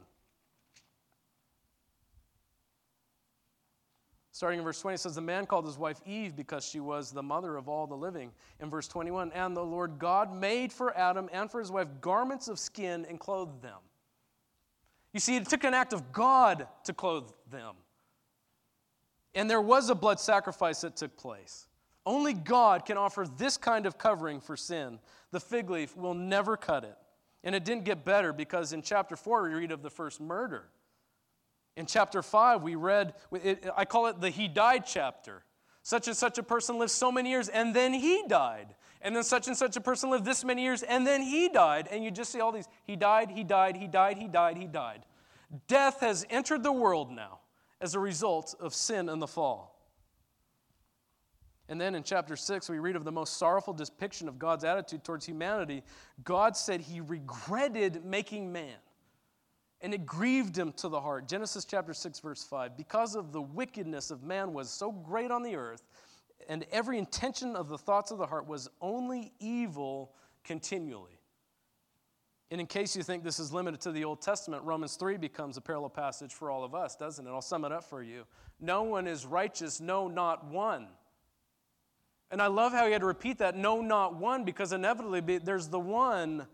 Starting 4.39 4.61
in 4.61 4.65
verse 4.65 4.81
20, 4.81 4.95
it 4.95 4.99
says, 4.99 5.17
The 5.17 5.21
man 5.21 5.47
called 5.47 5.67
his 5.67 5.79
wife 5.79 6.01
Eve 6.07 6.37
because 6.37 6.65
she 6.65 6.79
was 6.79 7.11
the 7.11 7.25
mother 7.25 7.57
of 7.57 7.69
all 7.69 7.89
the 7.89 7.97
living. 7.97 8.31
In 8.61 8.71
verse 8.71 8.87
21, 8.87 9.33
and 9.33 9.57
the 9.57 9.65
Lord 9.65 9.99
God 9.99 10.33
made 10.33 10.73
for 10.73 10.97
Adam 10.97 11.29
and 11.33 11.51
for 11.51 11.59
his 11.59 11.73
wife 11.73 11.89
garments 12.01 12.47
of 12.47 12.57
skin 12.57 13.05
and 13.09 13.19
clothed 13.19 13.61
them. 13.63 13.81
You 15.13 15.19
see, 15.19 15.35
it 15.35 15.49
took 15.49 15.65
an 15.65 15.75
act 15.75 15.93
of 15.93 16.13
God 16.13 16.69
to 16.85 16.93
clothe 16.93 17.29
them. 17.51 17.75
And 19.35 19.51
there 19.51 19.61
was 19.61 19.91
a 19.91 19.95
blood 19.97 20.21
sacrifice 20.21 20.83
that 20.83 20.95
took 20.95 21.17
place. 21.17 21.67
Only 22.07 22.33
God 22.33 22.87
can 22.87 22.97
offer 22.97 23.27
this 23.39 23.57
kind 23.57 23.87
of 23.87 23.99
covering 23.99 24.41
for 24.41 24.57
sin. 24.57 25.01
The 25.33 25.41
fig 25.41 25.69
leaf 25.69 25.97
will 25.97 26.15
never 26.15 26.57
cut 26.57 26.85
it. 26.85 26.97
And 27.43 27.57
it 27.57 27.65
didn't 27.65 27.85
get 27.85 28.05
better 28.05 28.33
because 28.33 28.73
in 28.73 28.83
chapter 28.83 29.17
4 29.17 29.49
we 29.49 29.55
read 29.55 29.73
of 29.73 29.83
the 29.83 29.91
first 29.91 30.21
murder. 30.21 30.69
In 31.79 31.87
chapter 31.87 32.23
5, 32.23 32.65
we 32.65 32.75
read, 32.75 33.15
I 33.77 33.85
call 33.85 34.09
it 34.09 34.21
the 34.21 34.31
He 34.31 34.49
Died 34.49 34.83
chapter. 34.85 35.45
Such 35.85 36.09
and 36.09 36.17
such 36.17 36.37
a 36.37 36.43
person 36.43 36.77
lived 36.77 36.91
so 36.91 37.13
many 37.13 37.31
years, 37.31 37.49
and 37.49 37.73
then 37.73 37.93
he 37.93 38.25
died. 38.27 38.75
And 39.01 39.15
then 39.15 39.23
such 39.23 39.47
and 39.47 39.57
such 39.57 39.77
a 39.77 39.81
person 39.81 40.11
lived 40.11 40.25
this 40.25 40.45
many 40.45 40.65
years, 40.65 40.83
and 40.83 41.07
then 41.07 41.23
he 41.23 41.49
died. 41.49 41.87
And 41.93 42.03
you 42.03 42.11
just 42.11 42.33
see 42.33 42.41
all 42.41 42.51
these 42.51 42.67
He 42.85 42.97
died, 42.97 43.31
he 43.31 43.45
died, 43.45 43.77
he 43.77 43.87
died, 43.87 44.19
he 44.19 44.27
died, 44.27 44.57
he 44.57 44.67
died. 44.67 45.07
Death 45.69 46.01
has 46.01 46.27
entered 46.31 46.65
the 46.65 46.73
world 46.73 47.13
now 47.13 47.39
as 47.81 47.95
a 47.95 48.01
result 48.01 48.57
of 48.59 48.75
sin 48.75 49.09
and 49.09 49.23
the 49.23 49.29
fall. 49.29 49.81
And 51.69 51.81
then 51.81 51.95
in 51.95 52.03
chapter 52.03 52.35
6, 52.35 52.69
we 52.69 52.81
read 52.81 52.97
of 52.97 53.05
the 53.05 53.13
most 53.13 53.37
sorrowful 53.37 53.73
depiction 53.73 54.27
of 54.27 54.37
God's 54.37 54.65
attitude 54.65 55.05
towards 55.05 55.27
humanity. 55.27 55.85
God 56.25 56.57
said 56.57 56.81
he 56.81 57.01
regretted 57.01 58.05
making 58.05 58.51
man 58.51 58.79
and 59.81 59.95
it 59.95 60.05
grieved 60.05 60.57
him 60.57 60.73
to 60.73 60.89
the 60.89 61.01
heart. 61.01 61.29
Genesis 61.29 61.65
chapter 61.65 61.95
6, 61.95 62.21
verse 62.21 62.45
5. 62.45 62.77
Because 62.77 63.15
of 63.15 63.33
the 63.33 63.43
wickedness 63.43 64.11
of 64.11 64.23
man 64.23 64.53
was 64.53 64.71
so 64.71 64.91
great 64.91 65.31
on 65.31 65.43
the 65.43 65.55
earth, 65.57 65.83
and 66.49 66.67
every 66.73 66.99
intention 66.99 67.55
of 67.55 67.69
the 67.69 67.79
thoughts 67.79 68.11
of 68.11 68.19
the 68.19 68.27
heart 68.27 68.47
was 68.47 68.69
only 68.81 69.33
evil 69.39 70.13
continually. 70.45 71.19
And 72.51 72.61
in 72.61 72.67
case 72.67 72.97
you 72.97 73.03
think 73.03 73.23
this 73.23 73.39
is 73.39 73.53
limited 73.53 73.81
to 73.83 73.93
the 73.93 74.05
Old 74.05 74.23
Testament, 74.23 74.65
Romans 74.65 74.97
3 74.97 75.19
becomes 75.19 75.59
a 75.59 75.61
parallel 75.61 75.91
passage 75.91 76.33
for 76.33 76.51
all 76.51 76.65
of 76.65 76.75
us, 76.75 76.97
doesn't 76.97 77.27
it? 77.27 77.31
I'll 77.31 77.43
sum 77.43 77.65
it 77.65 77.73
up 77.73 77.85
for 77.85 78.03
you. 78.03 78.25
No 78.59 78.85
one 78.85 79.07
is 79.07 79.27
righteous, 79.27 79.81
no, 79.81 80.09
not 80.09 80.47
one. 80.47 80.89
And 82.31 82.41
I 82.41 82.47
love 82.47 82.73
how 82.73 82.87
he 82.87 82.93
had 82.93 83.03
to 83.03 83.07
repeat 83.07 83.39
that, 83.39 83.57
no, 83.57 83.81
not 83.81 84.17
one, 84.17 84.45
because 84.45 84.73
inevitably 84.73 85.39
there's 85.39 85.69
the 85.69 85.79
one 85.79 86.47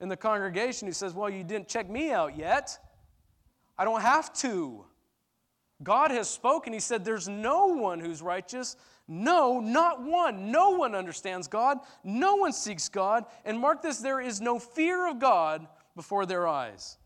in 0.00 0.08
the 0.08 0.16
congregation 0.16 0.86
who 0.86 0.92
says, 0.92 1.14
Well, 1.14 1.30
you 1.30 1.44
didn't 1.44 1.68
check 1.68 1.88
me 1.88 2.10
out 2.12 2.36
yet. 2.36 2.78
I 3.76 3.84
don't 3.84 4.02
have 4.02 4.32
to. 4.34 4.84
God 5.82 6.10
has 6.10 6.28
spoken. 6.28 6.72
He 6.72 6.80
said, 6.80 7.04
There's 7.04 7.28
no 7.28 7.66
one 7.66 8.00
who's 8.00 8.22
righteous. 8.22 8.76
No, 9.06 9.60
not 9.60 10.02
one. 10.02 10.50
No 10.50 10.70
one 10.70 10.94
understands 10.94 11.46
God. 11.46 11.78
No 12.02 12.36
one 12.36 12.52
seeks 12.52 12.88
God. 12.88 13.24
And 13.44 13.58
mark 13.58 13.82
this 13.82 13.98
there 13.98 14.20
is 14.20 14.40
no 14.40 14.58
fear 14.58 15.08
of 15.08 15.18
God 15.18 15.66
before 15.94 16.26
their 16.26 16.48
eyes. 16.48 16.96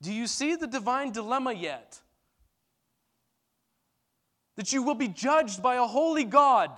Do 0.00 0.12
you 0.12 0.26
see 0.26 0.54
the 0.54 0.66
divine 0.66 1.10
dilemma 1.10 1.52
yet? 1.52 2.00
That 4.56 4.72
you 4.72 4.82
will 4.82 4.94
be 4.94 5.08
judged 5.08 5.62
by 5.62 5.76
a 5.76 5.84
holy 5.86 6.24
God. 6.24 6.70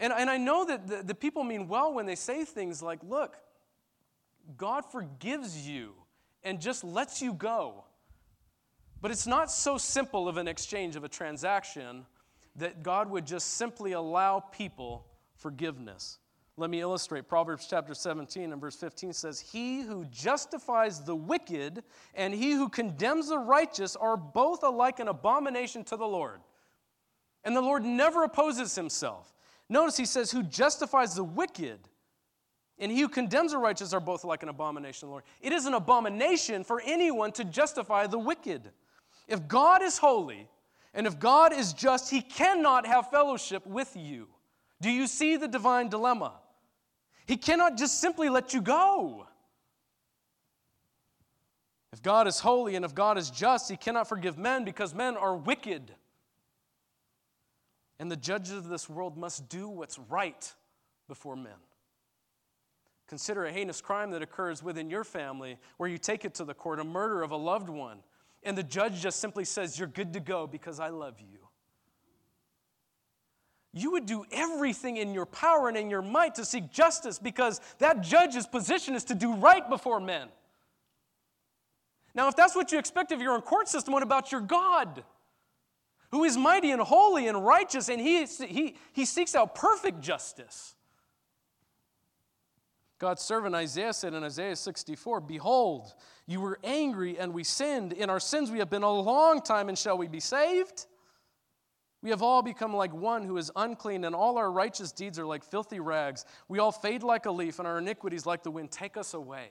And, 0.00 0.14
and 0.14 0.30
I 0.30 0.38
know 0.38 0.64
that 0.64 0.88
the, 0.88 1.02
the 1.02 1.14
people 1.14 1.44
mean 1.44 1.68
well 1.68 1.92
when 1.92 2.06
they 2.06 2.16
say 2.16 2.44
things 2.44 2.82
like, 2.82 3.00
look, 3.06 3.36
God 4.56 4.90
forgives 4.90 5.68
you 5.68 5.92
and 6.42 6.58
just 6.58 6.82
lets 6.82 7.20
you 7.20 7.34
go. 7.34 7.84
But 9.02 9.10
it's 9.10 9.26
not 9.26 9.50
so 9.50 9.76
simple 9.76 10.26
of 10.26 10.38
an 10.38 10.48
exchange 10.48 10.96
of 10.96 11.04
a 11.04 11.08
transaction 11.08 12.06
that 12.56 12.82
God 12.82 13.10
would 13.10 13.26
just 13.26 13.54
simply 13.54 13.92
allow 13.92 14.40
people 14.40 15.06
forgiveness. 15.36 16.18
Let 16.56 16.70
me 16.70 16.80
illustrate. 16.80 17.28
Proverbs 17.28 17.66
chapter 17.68 17.94
17 17.94 18.52
and 18.52 18.60
verse 18.60 18.76
15 18.76 19.12
says, 19.12 19.40
He 19.40 19.82
who 19.82 20.04
justifies 20.06 21.02
the 21.02 21.14
wicked 21.14 21.82
and 22.14 22.34
he 22.34 22.52
who 22.52 22.68
condemns 22.68 23.28
the 23.28 23.38
righteous 23.38 23.96
are 23.96 24.16
both 24.16 24.62
alike 24.62 24.98
an 24.98 25.08
abomination 25.08 25.84
to 25.84 25.96
the 25.96 26.06
Lord. 26.06 26.40
And 27.44 27.56
the 27.56 27.62
Lord 27.62 27.84
never 27.84 28.24
opposes 28.24 28.74
himself. 28.74 29.32
Notice 29.70 29.96
he 29.96 30.04
says, 30.04 30.30
Who 30.30 30.42
justifies 30.42 31.14
the 31.14 31.24
wicked 31.24 31.78
and 32.80 32.90
he 32.90 33.00
who 33.00 33.08
condemns 33.08 33.52
the 33.52 33.58
righteous 33.58 33.92
are 33.92 34.00
both 34.00 34.24
like 34.24 34.42
an 34.42 34.48
abomination 34.48 35.00
to 35.00 35.06
the 35.06 35.10
Lord. 35.10 35.24
It 35.42 35.52
is 35.52 35.66
an 35.66 35.74
abomination 35.74 36.64
for 36.64 36.80
anyone 36.84 37.30
to 37.32 37.44
justify 37.44 38.06
the 38.06 38.18
wicked. 38.18 38.70
If 39.28 39.46
God 39.46 39.82
is 39.82 39.98
holy 39.98 40.48
and 40.94 41.06
if 41.06 41.20
God 41.20 41.52
is 41.52 41.74
just, 41.74 42.10
he 42.10 42.22
cannot 42.22 42.86
have 42.86 43.10
fellowship 43.10 43.66
with 43.66 43.94
you. 43.94 44.28
Do 44.80 44.90
you 44.90 45.06
see 45.06 45.36
the 45.36 45.46
divine 45.46 45.88
dilemma? 45.88 46.32
He 47.26 47.36
cannot 47.36 47.76
just 47.76 48.00
simply 48.00 48.30
let 48.30 48.54
you 48.54 48.62
go. 48.62 49.26
If 51.92 52.02
God 52.02 52.26
is 52.26 52.40
holy 52.40 52.76
and 52.76 52.84
if 52.84 52.94
God 52.94 53.18
is 53.18 53.30
just, 53.30 53.70
he 53.70 53.76
cannot 53.76 54.08
forgive 54.08 54.38
men 54.38 54.64
because 54.64 54.94
men 54.94 55.18
are 55.18 55.36
wicked. 55.36 55.92
And 58.00 58.10
the 58.10 58.16
judges 58.16 58.52
of 58.52 58.68
this 58.68 58.88
world 58.88 59.18
must 59.18 59.50
do 59.50 59.68
what's 59.68 59.98
right 59.98 60.52
before 61.06 61.36
men. 61.36 61.52
Consider 63.06 63.44
a 63.44 63.52
heinous 63.52 63.82
crime 63.82 64.10
that 64.12 64.22
occurs 64.22 64.62
within 64.62 64.88
your 64.88 65.04
family 65.04 65.58
where 65.76 65.88
you 65.88 65.98
take 65.98 66.24
it 66.24 66.32
to 66.36 66.44
the 66.44 66.54
court, 66.54 66.80
a 66.80 66.84
murder 66.84 67.22
of 67.22 67.30
a 67.30 67.36
loved 67.36 67.68
one, 67.68 67.98
and 68.42 68.56
the 68.56 68.62
judge 68.62 69.02
just 69.02 69.20
simply 69.20 69.44
says, 69.44 69.78
You're 69.78 69.86
good 69.86 70.14
to 70.14 70.20
go 70.20 70.46
because 70.46 70.80
I 70.80 70.88
love 70.88 71.20
you. 71.20 71.40
You 73.74 73.90
would 73.90 74.06
do 74.06 74.24
everything 74.32 74.96
in 74.96 75.12
your 75.12 75.26
power 75.26 75.68
and 75.68 75.76
in 75.76 75.90
your 75.90 76.02
might 76.02 76.36
to 76.36 76.46
seek 76.46 76.72
justice 76.72 77.18
because 77.18 77.60
that 77.80 78.00
judge's 78.00 78.46
position 78.46 78.94
is 78.94 79.04
to 79.04 79.14
do 79.14 79.34
right 79.34 79.68
before 79.68 80.00
men. 80.00 80.28
Now, 82.14 82.28
if 82.28 82.34
that's 82.34 82.56
what 82.56 82.72
you 82.72 82.78
expect 82.78 83.12
of 83.12 83.20
your 83.20 83.34
own 83.34 83.42
court 83.42 83.68
system, 83.68 83.92
what 83.92 84.02
about 84.02 84.32
your 84.32 84.40
God? 84.40 85.04
Who 86.10 86.24
is 86.24 86.36
mighty 86.36 86.70
and 86.72 86.82
holy 86.82 87.28
and 87.28 87.44
righteous, 87.44 87.88
and 87.88 88.00
he, 88.00 88.24
he, 88.24 88.76
he 88.92 89.04
seeks 89.04 89.34
out 89.34 89.54
perfect 89.54 90.00
justice. 90.00 90.74
God's 92.98 93.22
servant 93.22 93.54
Isaiah 93.54 93.94
said 93.94 94.12
in 94.12 94.22
Isaiah 94.22 94.56
64 94.56 95.20
Behold, 95.20 95.94
you 96.26 96.40
were 96.40 96.58
angry 96.62 97.18
and 97.18 97.32
we 97.32 97.44
sinned. 97.44 97.92
In 97.94 98.10
our 98.10 98.20
sins 98.20 98.50
we 98.50 98.58
have 98.58 98.68
been 98.68 98.82
a 98.82 98.92
long 98.92 99.40
time, 99.40 99.68
and 99.68 99.78
shall 99.78 99.96
we 99.96 100.06
be 100.06 100.20
saved? 100.20 100.86
We 102.02 102.10
have 102.10 102.22
all 102.22 102.42
become 102.42 102.74
like 102.74 102.92
one 102.94 103.24
who 103.24 103.36
is 103.36 103.50
unclean, 103.56 104.04
and 104.04 104.14
all 104.14 104.36
our 104.36 104.50
righteous 104.50 104.92
deeds 104.92 105.18
are 105.18 105.26
like 105.26 105.44
filthy 105.44 105.80
rags. 105.80 106.24
We 106.48 106.58
all 106.58 106.72
fade 106.72 107.02
like 107.02 107.26
a 107.26 107.30
leaf, 107.30 107.58
and 107.58 107.68
our 107.68 107.78
iniquities, 107.78 108.26
like 108.26 108.42
the 108.42 108.50
wind, 108.50 108.70
take 108.70 108.96
us 108.96 109.14
away. 109.14 109.48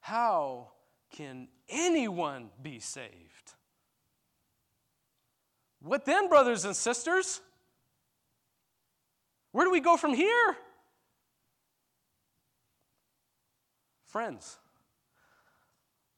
How 0.00 0.72
can 1.10 1.48
anyone 1.68 2.50
be 2.62 2.78
saved? 2.78 3.54
What 5.84 6.06
then, 6.06 6.28
brothers 6.28 6.64
and 6.64 6.74
sisters? 6.74 7.40
Where 9.52 9.66
do 9.66 9.70
we 9.70 9.80
go 9.80 9.96
from 9.96 10.14
here? 10.14 10.56
Friends, 14.06 14.58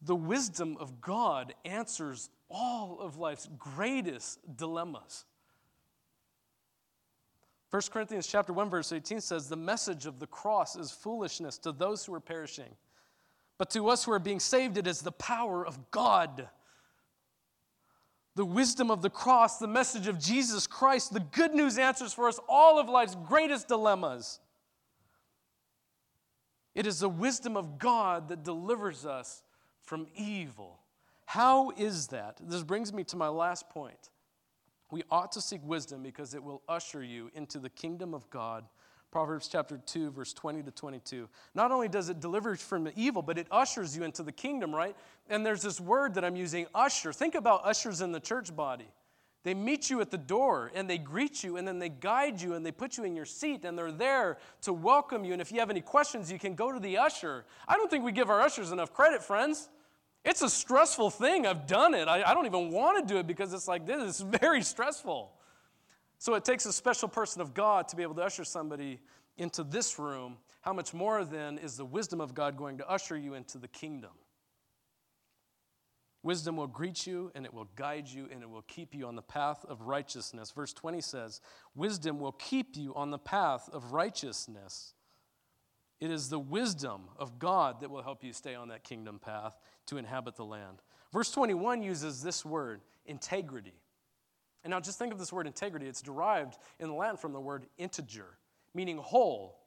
the 0.00 0.14
wisdom 0.14 0.76
of 0.78 1.00
God 1.00 1.54
answers 1.64 2.30
all 2.48 3.00
of 3.00 3.18
life's 3.18 3.48
greatest 3.58 4.38
dilemmas. 4.56 5.24
1 7.70 7.82
Corinthians 7.90 8.26
chapter 8.26 8.52
1 8.52 8.70
verse 8.70 8.92
18 8.92 9.20
says 9.20 9.48
the 9.48 9.56
message 9.56 10.06
of 10.06 10.20
the 10.20 10.26
cross 10.26 10.76
is 10.76 10.92
foolishness 10.92 11.58
to 11.58 11.72
those 11.72 12.04
who 12.04 12.14
are 12.14 12.20
perishing 12.20 12.70
but 13.58 13.70
to 13.70 13.88
us 13.88 14.04
who 14.04 14.12
are 14.12 14.18
being 14.18 14.40
saved 14.40 14.78
it 14.78 14.86
is 14.86 15.00
the 15.00 15.12
power 15.12 15.66
of 15.66 15.90
God. 15.90 16.48
The 18.36 18.44
wisdom 18.44 18.90
of 18.90 19.02
the 19.02 19.10
cross, 19.10 19.58
the 19.58 19.66
message 19.66 20.06
of 20.06 20.18
Jesus 20.18 20.66
Christ, 20.66 21.12
the 21.12 21.20
good 21.20 21.54
news 21.54 21.78
answers 21.78 22.12
for 22.12 22.28
us 22.28 22.38
all 22.48 22.78
of 22.78 22.88
life's 22.88 23.16
greatest 23.26 23.66
dilemmas. 23.66 24.40
It 26.74 26.86
is 26.86 27.00
the 27.00 27.08
wisdom 27.08 27.56
of 27.56 27.78
God 27.78 28.28
that 28.28 28.44
delivers 28.44 29.06
us 29.06 29.42
from 29.80 30.06
evil. 30.14 30.78
How 31.24 31.70
is 31.70 32.08
that? 32.08 32.38
This 32.42 32.62
brings 32.62 32.92
me 32.92 33.04
to 33.04 33.16
my 33.16 33.28
last 33.28 33.70
point. 33.70 34.10
We 34.90 35.02
ought 35.10 35.32
to 35.32 35.40
seek 35.40 35.60
wisdom 35.64 36.02
because 36.02 36.34
it 36.34 36.42
will 36.42 36.62
usher 36.68 37.02
you 37.02 37.30
into 37.34 37.58
the 37.58 37.70
kingdom 37.70 38.12
of 38.12 38.28
God. 38.28 38.64
Proverbs 39.16 39.48
chapter 39.48 39.78
2, 39.78 40.10
verse 40.10 40.34
20 40.34 40.62
to 40.64 40.70
22. 40.70 41.26
Not 41.54 41.72
only 41.72 41.88
does 41.88 42.10
it 42.10 42.20
deliver 42.20 42.50
you 42.50 42.56
from 42.56 42.90
evil, 42.94 43.22
but 43.22 43.38
it 43.38 43.46
ushers 43.50 43.96
you 43.96 44.04
into 44.04 44.22
the 44.22 44.30
kingdom, 44.30 44.74
right? 44.74 44.94
And 45.30 45.46
there's 45.46 45.62
this 45.62 45.80
word 45.80 46.12
that 46.16 46.22
I'm 46.22 46.36
using, 46.36 46.66
usher. 46.74 47.14
Think 47.14 47.34
about 47.34 47.64
ushers 47.64 48.02
in 48.02 48.12
the 48.12 48.20
church 48.20 48.54
body. 48.54 48.90
They 49.42 49.54
meet 49.54 49.88
you 49.88 50.02
at 50.02 50.10
the 50.10 50.18
door 50.18 50.70
and 50.74 50.86
they 50.90 50.98
greet 50.98 51.42
you 51.42 51.56
and 51.56 51.66
then 51.66 51.78
they 51.78 51.88
guide 51.88 52.42
you 52.42 52.52
and 52.52 52.66
they 52.66 52.72
put 52.72 52.98
you 52.98 53.04
in 53.04 53.16
your 53.16 53.24
seat 53.24 53.64
and 53.64 53.78
they're 53.78 53.90
there 53.90 54.36
to 54.60 54.74
welcome 54.74 55.24
you. 55.24 55.32
And 55.32 55.40
if 55.40 55.50
you 55.50 55.60
have 55.60 55.70
any 55.70 55.80
questions, 55.80 56.30
you 56.30 56.38
can 56.38 56.54
go 56.54 56.70
to 56.70 56.78
the 56.78 56.98
usher. 56.98 57.46
I 57.66 57.76
don't 57.76 57.90
think 57.90 58.04
we 58.04 58.12
give 58.12 58.28
our 58.28 58.42
ushers 58.42 58.70
enough 58.70 58.92
credit, 58.92 59.22
friends. 59.22 59.70
It's 60.26 60.42
a 60.42 60.50
stressful 60.50 61.08
thing. 61.08 61.46
I've 61.46 61.66
done 61.66 61.94
it. 61.94 62.06
I, 62.06 62.22
I 62.22 62.34
don't 62.34 62.44
even 62.44 62.70
want 62.70 63.08
to 63.08 63.14
do 63.14 63.18
it 63.18 63.26
because 63.26 63.54
it's 63.54 63.66
like 63.66 63.86
this 63.86 64.02
is 64.02 64.20
very 64.20 64.60
stressful. 64.60 65.32
So 66.18 66.34
it 66.34 66.44
takes 66.44 66.66
a 66.66 66.72
special 66.72 67.08
person 67.08 67.40
of 67.42 67.54
God 67.54 67.88
to 67.88 67.96
be 67.96 68.02
able 68.02 68.14
to 68.14 68.22
usher 68.22 68.44
somebody 68.44 69.00
into 69.36 69.62
this 69.62 69.98
room. 69.98 70.38
How 70.62 70.72
much 70.72 70.94
more 70.94 71.24
then 71.24 71.58
is 71.58 71.76
the 71.76 71.84
wisdom 71.84 72.20
of 72.20 72.34
God 72.34 72.56
going 72.56 72.78
to 72.78 72.88
usher 72.88 73.16
you 73.16 73.34
into 73.34 73.58
the 73.58 73.68
kingdom? 73.68 74.10
Wisdom 76.22 76.56
will 76.56 76.66
greet 76.66 77.06
you 77.06 77.30
and 77.36 77.44
it 77.44 77.54
will 77.54 77.68
guide 77.76 78.08
you 78.08 78.28
and 78.32 78.42
it 78.42 78.50
will 78.50 78.62
keep 78.62 78.94
you 78.94 79.06
on 79.06 79.14
the 79.14 79.22
path 79.22 79.64
of 79.68 79.82
righteousness. 79.82 80.50
Verse 80.50 80.72
20 80.72 81.00
says, 81.00 81.40
Wisdom 81.76 82.18
will 82.18 82.32
keep 82.32 82.76
you 82.76 82.92
on 82.96 83.12
the 83.12 83.18
path 83.18 83.70
of 83.72 83.92
righteousness. 83.92 84.94
It 86.00 86.10
is 86.10 86.28
the 86.28 86.40
wisdom 86.40 87.02
of 87.16 87.38
God 87.38 87.80
that 87.80 87.90
will 87.90 88.02
help 88.02 88.24
you 88.24 88.32
stay 88.32 88.56
on 88.56 88.68
that 88.68 88.82
kingdom 88.82 89.20
path 89.20 89.56
to 89.86 89.98
inhabit 89.98 90.34
the 90.34 90.44
land. 90.44 90.82
Verse 91.12 91.30
21 91.30 91.82
uses 91.82 92.22
this 92.22 92.44
word, 92.44 92.80
integrity. 93.06 93.80
And 94.66 94.72
now 94.72 94.80
just 94.80 94.98
think 94.98 95.12
of 95.12 95.18
this 95.20 95.32
word 95.32 95.46
integrity. 95.46 95.86
It's 95.86 96.02
derived 96.02 96.58
in 96.80 96.96
Latin 96.96 97.16
from 97.16 97.32
the 97.32 97.38
word 97.38 97.66
integer, 97.78 98.36
meaning 98.74 98.98
whole. 98.98 99.60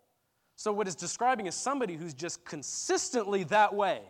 So, 0.58 0.74
what 0.74 0.88
it's 0.88 0.96
describing 0.98 1.48
is 1.48 1.56
somebody 1.56 1.96
who's 1.96 2.14
just 2.14 2.44
consistently 2.44 3.46
that 3.46 3.74
way. 3.74 4.02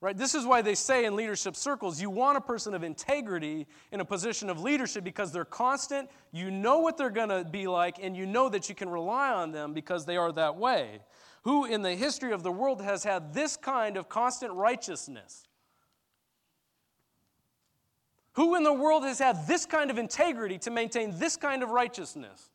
Right? 0.00 0.16
This 0.16 0.36
is 0.36 0.46
why 0.46 0.62
they 0.62 0.76
say 0.76 1.06
in 1.06 1.16
leadership 1.16 1.56
circles 1.56 2.00
you 2.00 2.08
want 2.08 2.38
a 2.38 2.40
person 2.40 2.72
of 2.72 2.84
integrity 2.84 3.66
in 3.90 3.98
a 3.98 4.04
position 4.04 4.48
of 4.48 4.60
leadership 4.60 5.02
because 5.02 5.32
they're 5.32 5.44
constant, 5.44 6.08
you 6.30 6.52
know 6.52 6.78
what 6.78 6.96
they're 6.96 7.10
going 7.10 7.30
to 7.30 7.44
be 7.44 7.66
like, 7.66 7.98
and 8.00 8.16
you 8.16 8.26
know 8.26 8.48
that 8.48 8.68
you 8.68 8.76
can 8.76 8.88
rely 8.88 9.32
on 9.32 9.50
them 9.50 9.74
because 9.74 10.06
they 10.06 10.16
are 10.16 10.30
that 10.30 10.56
way. 10.56 11.00
Who 11.42 11.64
in 11.64 11.82
the 11.82 11.96
history 11.96 12.30
of 12.30 12.44
the 12.44 12.52
world 12.52 12.80
has 12.80 13.02
had 13.02 13.34
this 13.34 13.56
kind 13.56 13.96
of 13.96 14.08
constant 14.08 14.52
righteousness? 14.52 15.48
Who 18.36 18.54
in 18.54 18.62
the 18.64 18.72
world 18.72 19.02
has 19.04 19.18
had 19.18 19.46
this 19.46 19.64
kind 19.64 19.90
of 19.90 19.96
integrity 19.96 20.58
to 20.58 20.70
maintain 20.70 21.18
this 21.18 21.36
kind 21.36 21.62
of 21.62 21.70
righteousness? 21.70 22.50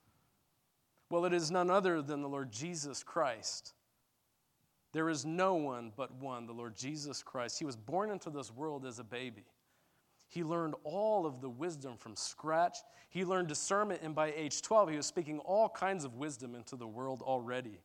Well, 1.09 1.25
it 1.25 1.33
is 1.33 1.49
none 1.49 1.71
other 1.71 2.01
than 2.01 2.21
the 2.21 2.29
Lord 2.29 2.51
Jesus 2.51 3.03
Christ. 3.03 3.73
There 4.93 5.09
is 5.09 5.25
no 5.25 5.55
one 5.55 5.91
but 5.95 6.13
one, 6.13 6.45
the 6.45 6.53
Lord 6.53 6.75
Jesus 6.75 7.23
Christ. 7.23 7.57
He 7.57 7.65
was 7.65 7.75
born 7.75 8.11
into 8.11 8.29
this 8.29 8.51
world 8.51 8.85
as 8.85 8.99
a 8.99 9.03
baby. 9.03 9.45
He 10.27 10.43
learned 10.43 10.75
all 10.83 11.25
of 11.25 11.41
the 11.41 11.49
wisdom 11.49 11.97
from 11.97 12.15
scratch. 12.15 12.77
He 13.09 13.25
learned 13.25 13.47
discernment, 13.47 14.01
and 14.03 14.13
by 14.13 14.33
age 14.35 14.61
12, 14.61 14.91
he 14.91 14.97
was 14.97 15.07
speaking 15.07 15.39
all 15.39 15.67
kinds 15.67 16.05
of 16.05 16.15
wisdom 16.15 16.53
into 16.53 16.75
the 16.75 16.87
world 16.87 17.23
already. 17.23 17.79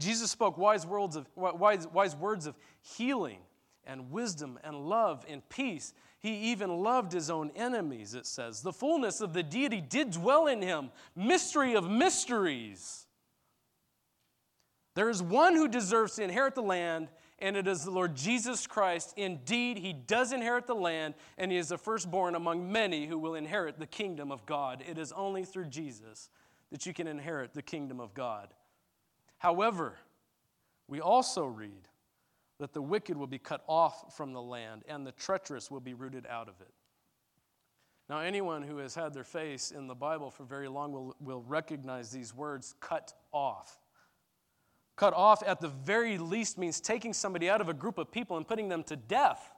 Jesus 0.00 0.30
spoke 0.30 0.58
wise 0.58 0.86
words 0.86 1.14
of, 1.14 1.28
wise, 1.36 1.86
wise 1.86 2.16
words 2.16 2.46
of 2.46 2.56
healing 2.82 3.38
and 3.84 4.10
wisdom 4.10 4.58
and 4.62 4.76
love 4.76 5.24
and 5.28 5.48
peace. 5.48 5.94
He 6.20 6.50
even 6.50 6.82
loved 6.82 7.12
his 7.12 7.30
own 7.30 7.52
enemies, 7.54 8.14
it 8.14 8.26
says. 8.26 8.60
The 8.60 8.72
fullness 8.72 9.20
of 9.20 9.32
the 9.32 9.42
deity 9.42 9.80
did 9.80 10.10
dwell 10.10 10.48
in 10.48 10.60
him. 10.60 10.90
Mystery 11.14 11.74
of 11.74 11.88
mysteries. 11.88 13.06
There 14.94 15.08
is 15.08 15.22
one 15.22 15.54
who 15.54 15.68
deserves 15.68 16.16
to 16.16 16.24
inherit 16.24 16.56
the 16.56 16.62
land, 16.62 17.08
and 17.38 17.56
it 17.56 17.68
is 17.68 17.84
the 17.84 17.92
Lord 17.92 18.16
Jesus 18.16 18.66
Christ. 18.66 19.14
Indeed, 19.16 19.78
he 19.78 19.92
does 19.92 20.32
inherit 20.32 20.66
the 20.66 20.74
land, 20.74 21.14
and 21.36 21.52
he 21.52 21.58
is 21.58 21.68
the 21.68 21.78
firstborn 21.78 22.34
among 22.34 22.72
many 22.72 23.06
who 23.06 23.16
will 23.16 23.36
inherit 23.36 23.78
the 23.78 23.86
kingdom 23.86 24.32
of 24.32 24.44
God. 24.44 24.82
It 24.88 24.98
is 24.98 25.12
only 25.12 25.44
through 25.44 25.66
Jesus 25.66 26.30
that 26.72 26.84
you 26.84 26.92
can 26.92 27.06
inherit 27.06 27.54
the 27.54 27.62
kingdom 27.62 28.00
of 28.00 28.12
God. 28.12 28.48
However, 29.38 29.94
we 30.88 31.00
also 31.00 31.46
read 31.46 31.86
that 32.58 32.72
the 32.72 32.82
wicked 32.82 33.16
will 33.16 33.26
be 33.26 33.38
cut 33.38 33.62
off 33.68 34.16
from 34.16 34.32
the 34.32 34.42
land, 34.42 34.82
and 34.88 35.06
the 35.06 35.12
treacherous 35.12 35.70
will 35.70 35.80
be 35.80 35.94
rooted 35.94 36.26
out 36.26 36.48
of 36.48 36.60
it. 36.60 36.72
Now, 38.08 38.20
anyone 38.20 38.62
who 38.62 38.78
has 38.78 38.94
had 38.94 39.12
their 39.12 39.24
face 39.24 39.70
in 39.70 39.86
the 39.86 39.94
Bible 39.94 40.30
for 40.30 40.44
very 40.44 40.68
long 40.68 40.92
will, 40.92 41.14
will 41.20 41.42
recognize 41.42 42.10
these 42.10 42.34
words 42.34 42.74
cut 42.80 43.12
off. 43.32 43.78
Cut 44.96 45.14
off, 45.14 45.42
at 45.46 45.60
the 45.60 45.68
very 45.68 46.18
least, 46.18 46.58
means 46.58 46.80
taking 46.80 47.12
somebody 47.12 47.48
out 47.48 47.60
of 47.60 47.68
a 47.68 47.74
group 47.74 47.98
of 47.98 48.10
people 48.10 48.36
and 48.36 48.48
putting 48.48 48.68
them 48.68 48.82
to 48.84 48.96
death. 48.96 49.52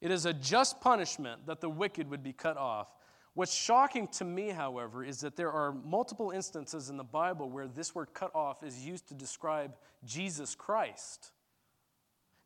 It 0.00 0.10
is 0.10 0.26
a 0.26 0.34
just 0.34 0.80
punishment 0.80 1.46
that 1.46 1.62
the 1.62 1.70
wicked 1.70 2.10
would 2.10 2.22
be 2.22 2.34
cut 2.34 2.58
off. 2.58 2.88
What's 3.34 3.52
shocking 3.52 4.06
to 4.08 4.24
me, 4.24 4.50
however, 4.50 5.04
is 5.04 5.20
that 5.20 5.34
there 5.34 5.50
are 5.50 5.72
multiple 5.72 6.30
instances 6.30 6.88
in 6.88 6.96
the 6.96 7.04
Bible 7.04 7.50
where 7.50 7.66
this 7.66 7.92
word 7.92 8.14
cut 8.14 8.34
off 8.34 8.62
is 8.62 8.86
used 8.86 9.08
to 9.08 9.14
describe 9.14 9.74
Jesus 10.04 10.54
Christ. 10.54 11.32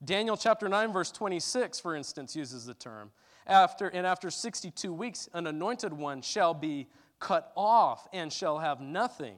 Daniel 0.03 0.37
chapter 0.37 0.69
9, 0.69 0.93
verse 0.93 1.11
26, 1.11 1.81
for 1.81 1.95
instance, 1.95 2.35
uses 2.35 2.65
the 2.65 2.73
term. 2.73 3.11
After, 3.47 3.89
and 3.89 4.07
after 4.07 4.31
62 4.31 4.93
weeks, 4.93 5.29
an 5.35 5.47
anointed 5.47 5.93
one 5.93 6.23
shall 6.23 6.55
be 6.55 6.89
cut 7.21 7.53
off 7.55 8.07
and 8.13 8.33
shall 8.33 8.59
have 8.59 8.81
nothing. 8.81 9.37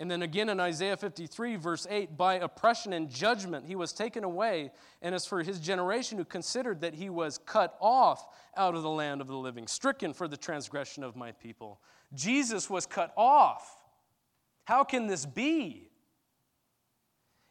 And 0.00 0.10
then 0.10 0.22
again 0.22 0.48
in 0.48 0.58
Isaiah 0.58 0.96
53, 0.96 1.56
verse 1.56 1.86
8, 1.88 2.16
by 2.16 2.36
oppression 2.36 2.94
and 2.94 3.10
judgment 3.10 3.66
he 3.66 3.76
was 3.76 3.92
taken 3.92 4.24
away. 4.24 4.72
And 5.02 5.14
as 5.14 5.26
for 5.26 5.42
his 5.42 5.60
generation 5.60 6.16
who 6.16 6.24
considered 6.24 6.80
that 6.80 6.94
he 6.94 7.10
was 7.10 7.36
cut 7.36 7.76
off 7.80 8.26
out 8.56 8.74
of 8.74 8.82
the 8.82 8.88
land 8.88 9.20
of 9.20 9.26
the 9.26 9.36
living, 9.36 9.66
stricken 9.66 10.14
for 10.14 10.26
the 10.26 10.38
transgression 10.38 11.04
of 11.04 11.16
my 11.16 11.32
people. 11.32 11.82
Jesus 12.14 12.70
was 12.70 12.86
cut 12.86 13.12
off. 13.14 13.76
How 14.64 14.84
can 14.84 15.06
this 15.06 15.26
be? 15.26 15.90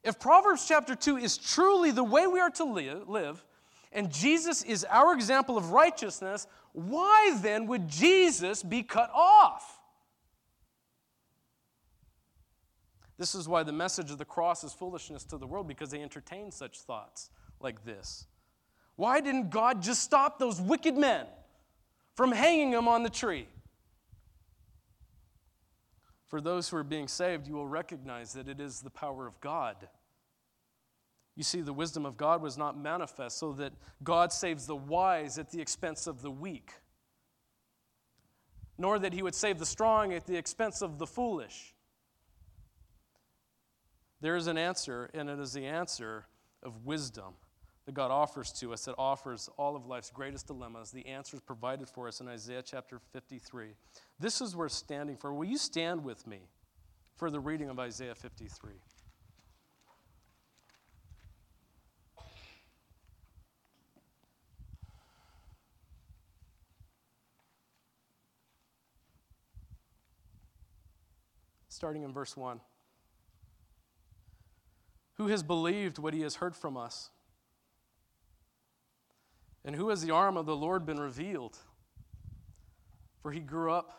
If 0.04 0.20
Proverbs 0.20 0.66
chapter 0.68 0.96
2 0.96 1.18
is 1.18 1.38
truly 1.38 1.92
the 1.92 2.04
way 2.04 2.26
we 2.26 2.40
are 2.40 2.50
to 2.52 2.64
live, 2.64 3.46
and 3.92 4.12
Jesus 4.12 4.64
is 4.64 4.86
our 4.90 5.14
example 5.14 5.56
of 5.56 5.72
righteousness, 5.72 6.48
why 6.72 7.38
then 7.42 7.68
would 7.68 7.88
Jesus 7.88 8.64
be 8.64 8.82
cut 8.82 9.12
off? 9.14 9.79
This 13.20 13.36
is 13.36 13.50
why 13.50 13.64
the 13.64 13.74
message 13.74 14.12
of 14.12 14.18
the 14.18 14.24
cross 14.24 14.64
is 14.64 14.72
foolishness 14.72 15.26
to 15.26 15.38
the 15.38 15.46
world 15.46 15.68
because 15.68 15.92
they 15.92 16.02
entertain 16.02 16.52
such 16.52 16.80
thoughts 16.80 17.30
like 17.60 17.84
this. 17.84 18.26
Why 18.96 19.20
didn't 19.20 19.50
God 19.50 19.84
just 19.84 20.02
stop 20.02 20.40
those 20.40 20.62
wicked 20.62 20.96
men 20.96 21.26
from 22.16 22.32
hanging 22.32 22.72
them 22.72 22.88
on 22.88 23.04
the 23.04 23.10
tree? 23.10 23.48
For 26.28 26.40
those 26.40 26.70
who 26.70 26.78
are 26.78 26.84
being 26.84 27.10
saved, 27.10 27.46
you 27.46 27.56
will 27.56 27.68
recognize 27.68 28.32
that 28.34 28.48
it 28.48 28.62
is 28.62 28.80
the 28.80 28.90
power 28.90 29.28
of 29.28 29.40
God. 29.42 29.76
You 31.36 31.44
see, 31.44 31.60
the 31.60 31.74
wisdom 31.74 32.06
of 32.06 32.16
God 32.16 32.42
was 32.42 32.58
not 32.58 32.78
manifest 32.78 33.38
so 33.38 33.52
that 33.54 33.74
God 34.02 34.32
saves 34.32 34.66
the 34.66 34.76
wise 34.78 35.38
at 35.38 35.52
the 35.52 35.60
expense 35.60 36.08
of 36.08 36.22
the 36.22 36.32
weak, 36.32 36.72
nor 38.78 38.98
that 38.98 39.12
he 39.12 39.24
would 39.24 39.36
save 39.36 39.60
the 39.60 39.66
strong 39.66 40.14
at 40.14 40.26
the 40.26 40.38
expense 40.38 40.82
of 40.82 41.00
the 41.00 41.08
foolish. 41.08 41.74
There 44.22 44.36
is 44.36 44.48
an 44.48 44.58
answer, 44.58 45.10
and 45.14 45.30
it 45.30 45.40
is 45.40 45.54
the 45.54 45.66
answer 45.66 46.26
of 46.62 46.86
wisdom 46.86 47.36
that 47.86 47.94
God 47.94 48.12
offers 48.12 48.52
to 48.54 48.74
us, 48.74 48.86
that 48.86 48.96
offers 48.98 49.50
all 49.58 49.76
of 49.76 49.88
life's 49.88 50.12
greatest 50.12 50.48
dilemmas. 50.48 50.92
The 50.92 51.08
answer 51.08 51.38
is 51.38 51.42
provided 51.42 51.88
for 51.90 52.08
us 52.08 52.20
in 52.20 52.28
Isaiah 52.28 52.62
chapter 52.62 53.00
53. 53.14 53.70
This 54.20 54.42
is 54.42 54.56
worth 54.56 54.74
standing 54.74 55.16
for. 55.16 55.34
Will 55.34 55.48
you 55.48 55.58
stand 55.58 56.04
with 56.04 56.28
me 56.28 56.42
for 57.16 57.32
the 57.32 57.40
reading 57.40 57.70
of 57.70 57.80
Isaiah 57.80 58.14
53? 58.14 58.74
Starting 71.70 72.04
in 72.04 72.12
verse 72.12 72.36
1. 72.36 72.60
Who 75.20 75.28
has 75.28 75.44
believed 75.44 76.00
what 76.00 76.14
he 76.14 76.22
has 76.22 76.36
heard 76.36 76.56
from 76.56 76.78
us? 76.78 77.10
And 79.66 79.76
who 79.76 79.90
has 79.90 80.02
the 80.02 80.12
arm 80.12 80.38
of 80.38 80.46
the 80.46 80.56
Lord 80.56 80.86
been 80.86 81.00
revealed? 81.00 81.58
For 83.22 83.34
he 83.34 83.42
grew 83.42 83.70
up 83.70 83.94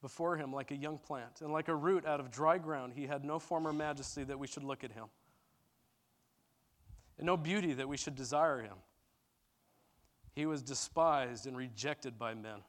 before 0.00 0.38
him 0.38 0.50
like 0.50 0.70
a 0.70 0.76
young 0.76 0.96
plant, 0.96 1.42
and 1.42 1.52
like 1.52 1.68
a 1.68 1.74
root 1.74 2.06
out 2.06 2.20
of 2.20 2.30
dry 2.30 2.56
ground, 2.56 2.94
he 2.94 3.06
had 3.06 3.22
no 3.22 3.38
form 3.38 3.68
or 3.68 3.72
majesty 3.74 4.24
that 4.24 4.38
we 4.38 4.46
should 4.46 4.64
look 4.64 4.82
at 4.82 4.92
him, 4.92 5.04
and 7.18 7.26
no 7.26 7.36
beauty 7.36 7.74
that 7.74 7.86
we 7.86 7.98
should 7.98 8.14
desire 8.14 8.62
him. 8.62 8.76
He 10.32 10.46
was 10.46 10.62
despised 10.62 11.46
and 11.46 11.54
rejected 11.54 12.18
by 12.18 12.32
men, 12.32 12.60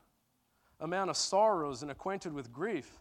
a 0.81 0.87
man 0.89 1.07
of 1.07 1.15
sorrows 1.15 1.83
and 1.83 1.89
acquainted 1.89 2.33
with 2.33 2.51
grief 2.51 3.00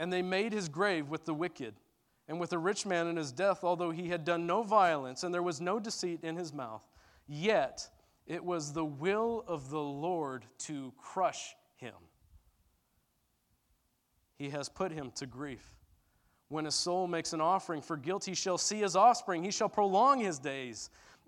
and 0.00 0.10
they 0.10 0.22
made 0.22 0.50
his 0.50 0.70
grave 0.70 1.10
with 1.10 1.26
the 1.26 1.34
wicked 1.34 1.74
and 2.26 2.40
with 2.40 2.54
a 2.54 2.58
rich 2.58 2.86
man 2.86 3.06
in 3.06 3.16
his 3.16 3.32
death, 3.32 3.62
although 3.62 3.90
he 3.90 4.08
had 4.08 4.24
done 4.24 4.46
no 4.46 4.62
violence 4.62 5.22
and 5.22 5.32
there 5.32 5.42
was 5.42 5.60
no 5.60 5.78
deceit 5.78 6.24
in 6.24 6.36
his 6.36 6.54
mouth, 6.54 6.82
yet 7.28 7.86
it 8.26 8.42
was 8.42 8.72
the 8.72 8.84
will 8.84 9.44
of 9.46 9.68
the 9.68 9.78
Lord 9.78 10.46
to 10.60 10.90
crush 10.96 11.54
him. 11.76 11.92
He 14.38 14.48
has 14.48 14.70
put 14.70 14.90
him 14.90 15.12
to 15.16 15.26
grief. 15.26 15.76
When 16.48 16.64
a 16.64 16.70
soul 16.70 17.06
makes 17.06 17.34
an 17.34 17.42
offering 17.42 17.82
for 17.82 17.98
guilt, 17.98 18.24
he 18.24 18.34
shall 18.34 18.56
see 18.56 18.80
his 18.80 18.96
offspring, 18.96 19.44
he 19.44 19.50
shall 19.50 19.68
prolong 19.68 20.18
his 20.18 20.38
days 20.38 20.88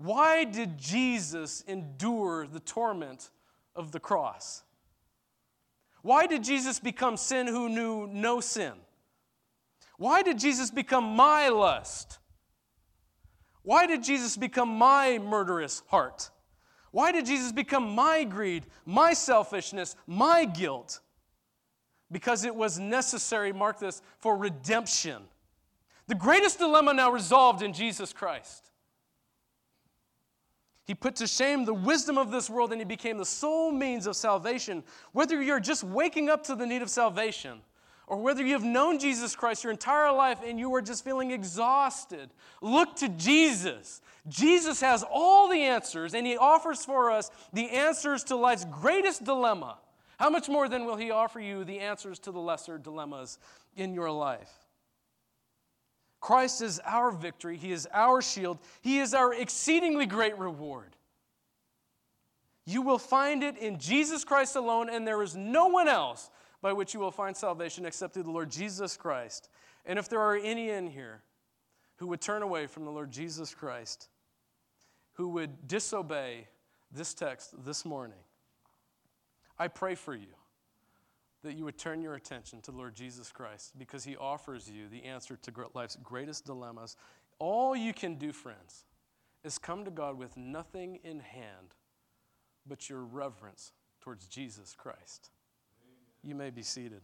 Why 0.00 0.44
did 0.44 0.78
Jesus 0.78 1.62
endure 1.68 2.46
the 2.46 2.60
torment 2.60 3.28
of 3.76 3.92
the 3.92 4.00
cross? 4.00 4.62
Why 6.00 6.26
did 6.26 6.42
Jesus 6.42 6.80
become 6.80 7.18
sin 7.18 7.46
who 7.46 7.68
knew 7.68 8.06
no 8.06 8.40
sin? 8.40 8.72
Why 9.98 10.22
did 10.22 10.38
Jesus 10.38 10.70
become 10.70 11.04
my 11.04 11.50
lust? 11.50 12.18
Why 13.62 13.86
did 13.86 14.02
Jesus 14.02 14.38
become 14.38 14.70
my 14.70 15.18
murderous 15.18 15.82
heart? 15.88 16.30
Why 16.92 17.12
did 17.12 17.26
Jesus 17.26 17.52
become 17.52 17.94
my 17.94 18.24
greed, 18.24 18.64
my 18.86 19.12
selfishness, 19.12 19.96
my 20.06 20.46
guilt? 20.46 21.00
Because 22.10 22.46
it 22.46 22.54
was 22.54 22.78
necessary, 22.78 23.52
mark 23.52 23.78
this, 23.78 24.00
for 24.18 24.34
redemption. 24.34 25.24
The 26.06 26.14
greatest 26.14 26.58
dilemma 26.58 26.94
now 26.94 27.12
resolved 27.12 27.60
in 27.60 27.74
Jesus 27.74 28.14
Christ. 28.14 28.69
He 30.90 30.94
put 30.94 31.14
to 31.16 31.28
shame 31.28 31.64
the 31.64 31.72
wisdom 31.72 32.18
of 32.18 32.32
this 32.32 32.50
world 32.50 32.72
and 32.72 32.80
he 32.80 32.84
became 32.84 33.16
the 33.16 33.24
sole 33.24 33.70
means 33.70 34.08
of 34.08 34.16
salvation. 34.16 34.82
Whether 35.12 35.40
you're 35.40 35.60
just 35.60 35.84
waking 35.84 36.28
up 36.28 36.42
to 36.46 36.56
the 36.56 36.66
need 36.66 36.82
of 36.82 36.90
salvation 36.90 37.60
or 38.08 38.16
whether 38.16 38.44
you 38.44 38.54
have 38.54 38.64
known 38.64 38.98
Jesus 38.98 39.36
Christ 39.36 39.62
your 39.62 39.70
entire 39.70 40.10
life 40.10 40.40
and 40.44 40.58
you 40.58 40.74
are 40.74 40.82
just 40.82 41.04
feeling 41.04 41.30
exhausted, 41.30 42.30
look 42.60 42.96
to 42.96 43.08
Jesus. 43.08 44.02
Jesus 44.28 44.80
has 44.80 45.04
all 45.08 45.48
the 45.48 45.60
answers 45.60 46.12
and 46.12 46.26
he 46.26 46.36
offers 46.36 46.84
for 46.84 47.12
us 47.12 47.30
the 47.52 47.70
answers 47.70 48.24
to 48.24 48.34
life's 48.34 48.64
greatest 48.64 49.22
dilemma. 49.22 49.78
How 50.18 50.28
much 50.28 50.48
more 50.48 50.68
then 50.68 50.86
will 50.86 50.96
he 50.96 51.12
offer 51.12 51.38
you 51.38 51.62
the 51.62 51.78
answers 51.78 52.18
to 52.18 52.32
the 52.32 52.40
lesser 52.40 52.78
dilemmas 52.78 53.38
in 53.76 53.94
your 53.94 54.10
life? 54.10 54.59
Christ 56.20 56.60
is 56.60 56.80
our 56.84 57.10
victory, 57.10 57.56
He 57.56 57.72
is 57.72 57.88
our 57.92 58.20
shield, 58.20 58.58
He 58.82 58.98
is 58.98 59.14
our 59.14 59.32
exceedingly 59.34 60.06
great 60.06 60.38
reward. 60.38 60.96
You 62.66 62.82
will 62.82 62.98
find 62.98 63.42
it 63.42 63.56
in 63.56 63.78
Jesus 63.78 64.22
Christ 64.22 64.54
alone, 64.54 64.90
and 64.90 65.06
there 65.06 65.22
is 65.22 65.34
no 65.34 65.66
one 65.66 65.88
else 65.88 66.30
by 66.62 66.72
which 66.72 66.92
you 66.92 67.00
will 67.00 67.10
find 67.10 67.36
salvation 67.36 67.86
except 67.86 68.14
through 68.14 68.24
the 68.24 68.30
Lord 68.30 68.50
Jesus 68.50 68.96
Christ. 68.96 69.48
And 69.86 69.98
if 69.98 70.08
there 70.08 70.20
are 70.20 70.36
any 70.36 70.70
in 70.70 70.86
here 70.86 71.22
who 71.96 72.06
would 72.08 72.20
turn 72.20 72.42
away 72.42 72.66
from 72.66 72.84
the 72.84 72.90
Lord 72.90 73.10
Jesus 73.10 73.54
Christ, 73.54 74.08
who 75.14 75.28
would 75.30 75.66
disobey 75.66 76.46
this 76.92 77.14
text 77.14 77.54
this 77.64 77.84
morning, 77.84 78.18
I 79.58 79.68
pray 79.68 79.94
for 79.94 80.14
you 80.14 80.34
that 81.42 81.56
you 81.56 81.64
would 81.64 81.78
turn 81.78 82.02
your 82.02 82.14
attention 82.14 82.60
to 82.62 82.70
Lord 82.70 82.94
Jesus 82.94 83.32
Christ 83.32 83.72
because 83.78 84.04
he 84.04 84.16
offers 84.16 84.70
you 84.70 84.88
the 84.88 85.04
answer 85.04 85.36
to 85.36 85.52
life's 85.74 85.96
greatest 86.02 86.44
dilemmas. 86.44 86.96
All 87.38 87.74
you 87.74 87.94
can 87.94 88.16
do, 88.16 88.32
friends, 88.32 88.84
is 89.42 89.56
come 89.56 89.84
to 89.84 89.90
God 89.90 90.18
with 90.18 90.36
nothing 90.36 90.98
in 91.02 91.20
hand 91.20 91.74
but 92.66 92.90
your 92.90 93.00
reverence 93.00 93.72
towards 94.00 94.26
Jesus 94.26 94.74
Christ. 94.76 95.30
You 96.22 96.34
may 96.34 96.50
be 96.50 96.62
seated. 96.62 97.00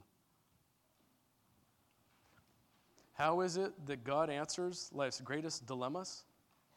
How 3.15 3.41
is 3.41 3.57
it 3.57 3.73
that 3.87 4.05
God 4.05 4.29
answers 4.29 4.91
life's 4.93 5.23
greatest 5.23 5.67
dilemmas? 5.67 6.25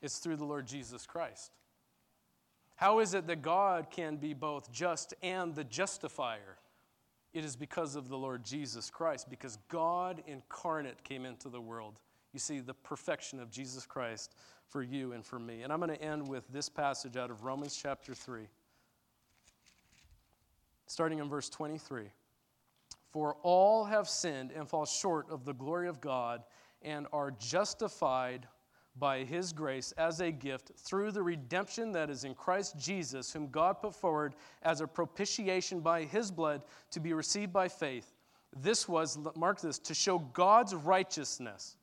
It's 0.02 0.20
through 0.20 0.38
the 0.38 0.46
Lord 0.46 0.66
Jesus 0.66 1.06
Christ. 1.06 1.52
How 2.78 3.00
is 3.00 3.14
it 3.14 3.28
that 3.28 3.42
God 3.42 3.88
can 3.92 4.16
be 4.16 4.34
both 4.34 4.72
just 4.72 5.14
and 5.22 5.54
the 5.54 5.66
justifier? 5.66 6.59
It 7.34 7.46
is 7.46 7.56
because 7.56 7.96
of 7.96 8.10
the 8.10 8.18
Lord 8.18 8.44
Jesus 8.44 8.90
Christ, 8.90 9.30
because 9.30 9.58
God 9.70 10.24
incarnate 10.26 11.04
came 11.04 11.26
into 11.26 11.50
the 11.50 11.62
world. 11.62 12.00
You 12.34 12.40
see, 12.40 12.60
the 12.60 12.74
perfection 12.74 13.40
of 13.40 13.52
Jesus 13.52 13.86
Christ 13.86 14.36
for 14.68 14.84
you 14.84 15.14
and 15.14 15.26
for 15.26 15.40
me. 15.40 15.64
And 15.64 15.74
I'm 15.74 15.80
going 15.80 15.92
to 15.92 16.02
end 16.02 16.28
with 16.28 16.48
this 16.50 16.70
passage 16.70 17.18
out 17.18 17.32
of 17.32 17.44
Romans 17.44 17.78
chapter 17.80 18.14
3, 18.14 18.48
starting 20.88 21.20
in 21.20 21.30
verse 21.30 21.50
23. 21.50 22.06
For 23.12 23.36
all 23.42 23.86
have 23.86 24.08
sinned 24.08 24.52
and 24.52 24.68
fall 24.68 24.86
short 24.86 25.30
of 25.32 25.44
the 25.44 25.54
glory 25.54 25.88
of 25.88 26.00
God 26.00 26.44
and 26.82 27.08
are 27.12 27.32
justified 27.32 28.48
by 29.00 29.24
his 29.24 29.54
grace 29.54 29.92
as 29.94 30.20
a 30.20 30.32
gift 30.32 30.72
through 30.78 31.12
the 31.12 31.24
redemption 31.24 31.92
that 31.94 32.10
is 32.10 32.24
in 32.24 32.36
Christ 32.36 32.78
Jesus, 32.78 33.32
whom 33.32 33.48
God 33.48 33.82
put 33.82 33.96
forward 33.96 34.36
as 34.62 34.82
a 34.82 34.88
propitiation 34.88 35.80
by 35.80 36.04
his 36.04 36.30
blood 36.32 36.62
to 36.92 37.00
be 37.00 37.14
received 37.14 37.54
by 37.54 37.68
faith. 37.68 38.14
This 38.56 38.88
was, 38.88 39.18
mark 39.36 39.62
this, 39.62 39.80
to 39.80 39.94
show 39.94 40.20
God's 40.20 40.76
righteousness. 40.76 41.78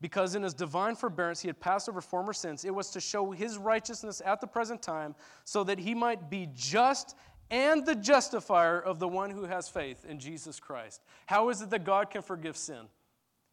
Because 0.00 0.34
in 0.34 0.42
his 0.42 0.54
divine 0.54 0.96
forbearance 0.96 1.40
he 1.40 1.48
had 1.48 1.60
passed 1.60 1.88
over 1.88 2.00
former 2.00 2.32
sins, 2.32 2.64
it 2.64 2.74
was 2.74 2.90
to 2.90 3.00
show 3.00 3.30
his 3.30 3.56
righteousness 3.56 4.20
at 4.24 4.40
the 4.40 4.46
present 4.48 4.82
time, 4.82 5.14
so 5.44 5.62
that 5.62 5.78
he 5.78 5.94
might 5.94 6.28
be 6.28 6.48
just 6.54 7.14
and 7.52 7.84
the 7.84 7.94
justifier 7.94 8.80
of 8.80 8.98
the 8.98 9.06
one 9.06 9.30
who 9.30 9.44
has 9.44 9.68
faith 9.68 10.04
in 10.08 10.18
Jesus 10.18 10.58
Christ. 10.58 11.02
How 11.26 11.50
is 11.50 11.60
it 11.60 11.70
that 11.70 11.84
God 11.84 12.10
can 12.10 12.22
forgive 12.22 12.56
sin? 12.56 12.86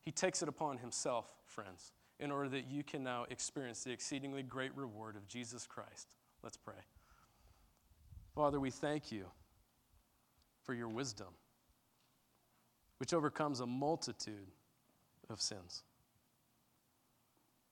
He 0.01 0.11
takes 0.11 0.41
it 0.41 0.47
upon 0.47 0.78
himself, 0.78 1.28
friends, 1.45 1.91
in 2.20 2.32
order 2.32 2.49
that 2.49 2.67
you 2.70 2.84
can 2.84 3.03
now 3.03 3.26
experience 3.30 3.84
the 3.84 3.91
exceedingly 3.91 4.43
great 4.43 4.76
reward 4.76 5.15
of 5.15 5.28
Jesus 5.28 5.65
Christ. 5.65 6.15
Let's 6.43 6.57
pray. 6.57 6.76
Father, 8.36 8.59
we 8.59 8.72
thank 8.72 9.11
you 9.11 9.26
for 10.63 10.74
your 10.74 10.89
wisdom, 10.89 11.28
which 12.97 13.13
overcomes 13.13 13.59
a 13.59 13.65
multitude 13.65 14.51
of 15.30 15.41
sins. 15.41 15.84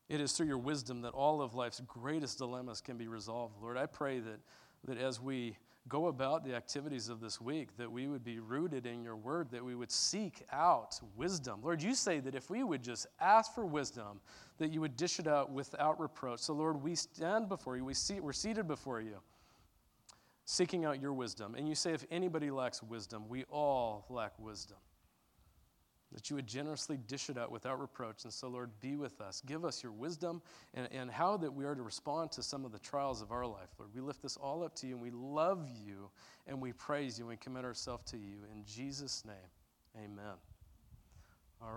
It 0.10 0.22
is 0.22 0.32
through 0.32 0.48
your 0.48 0.58
wisdom 0.58 1.02
that 1.02 1.14
all 1.14 1.42
of 1.42 1.54
life's 1.54 1.82
greatest 1.86 2.38
dilemmas 2.38 2.80
can 2.80 2.98
be 2.98 3.08
resolved. 3.08 3.56
Lord, 3.62 3.78
I 3.78 3.86
pray 3.86 4.20
that, 4.20 4.40
that 4.86 4.98
as 4.98 5.22
we 5.22 5.58
go 5.90 6.08
about 6.08 6.44
the 6.44 6.56
activities 6.56 7.10
of 7.10 7.20
this 7.20 7.40
week, 7.40 7.76
that 7.78 7.92
we 7.92 8.08
would 8.08 8.24
be 8.24 8.40
rooted 8.40 8.86
in 8.86 9.04
your 9.04 9.16
word, 9.16 9.50
that 9.52 9.64
we 9.64 9.76
would 9.76 9.92
seek 9.92 10.44
out 10.52 11.00
wisdom. 11.16 11.62
Lord, 11.64 11.82
you 11.82 11.94
say 11.94 12.20
that 12.20 12.36
if 12.36 12.50
we 12.50 12.64
would 12.64 12.84
just 12.84 13.08
ask 13.20 13.54
for 13.54 13.66
wisdom, 13.66 14.20
that 14.58 14.72
you 14.72 14.82
would 14.82 14.96
dish 14.96 15.20
it 15.20 15.28
out 15.28 15.52
without 15.52 16.00
reproach. 16.00 16.40
So, 16.40 16.54
Lord, 16.54 16.82
we 16.82 16.96
stand 16.96 17.50
before 17.50 17.78
you, 17.78 17.86
we 17.86 17.94
see, 17.94 18.20
we're 18.20 18.34
seated 18.34 18.68
before 18.68 19.02
you, 19.02 19.18
seeking 20.46 20.86
out 20.86 21.02
your 21.02 21.14
wisdom. 21.14 21.56
And 21.56 21.68
you 21.68 21.76
say, 21.76 21.94
if 21.94 22.06
anybody 22.10 22.52
lacks 22.52 22.82
wisdom, 22.82 23.30
we 23.30 23.46
all 23.46 24.06
lack 24.10 24.38
wisdom 24.40 24.78
that 26.14 26.30
you 26.30 26.36
would 26.36 26.48
generously 26.48 26.98
dish 26.98 27.30
it 27.30 27.38
out 27.38 27.52
without 27.52 27.80
reproach. 27.80 28.24
And 28.24 28.34
so, 28.34 28.48
Lord, 28.48 28.72
be 28.80 28.96
with 28.96 29.20
us. 29.22 29.42
Give 29.46 29.66
us 29.66 29.84
your 29.84 29.92
wisdom 29.92 30.42
and, 30.74 30.88
and 30.92 31.12
how 31.12 31.38
that 31.38 31.54
we 31.54 31.66
are 31.66 31.76
to 31.76 31.84
respond 31.84 32.32
to 32.34 32.44
some 32.44 32.66
of 32.66 32.72
the 32.72 32.80
trials 32.80 33.22
of 33.22 33.32
our 33.32 33.46
life. 33.46 33.70
Lord, 33.78 33.92
we 33.94 34.02
lift 34.02 34.22
this 34.22 34.38
all 34.38 34.64
up 34.64 34.76
to 34.76 34.88
you 34.88 34.94
and 34.94 35.02
we 35.02 35.12
love 35.12 35.68
you 35.86 36.10
and 36.48 36.62
we 36.62 36.74
praise 36.74 37.20
you 37.20 37.24
and 37.26 37.30
we 37.30 37.38
commit 37.38 37.66
ourselves 37.66 38.10
to 38.12 38.18
you. 38.18 38.38
In 38.54 38.64
Jesus' 38.66 39.24
name, 39.26 40.06
amen. 40.06 40.36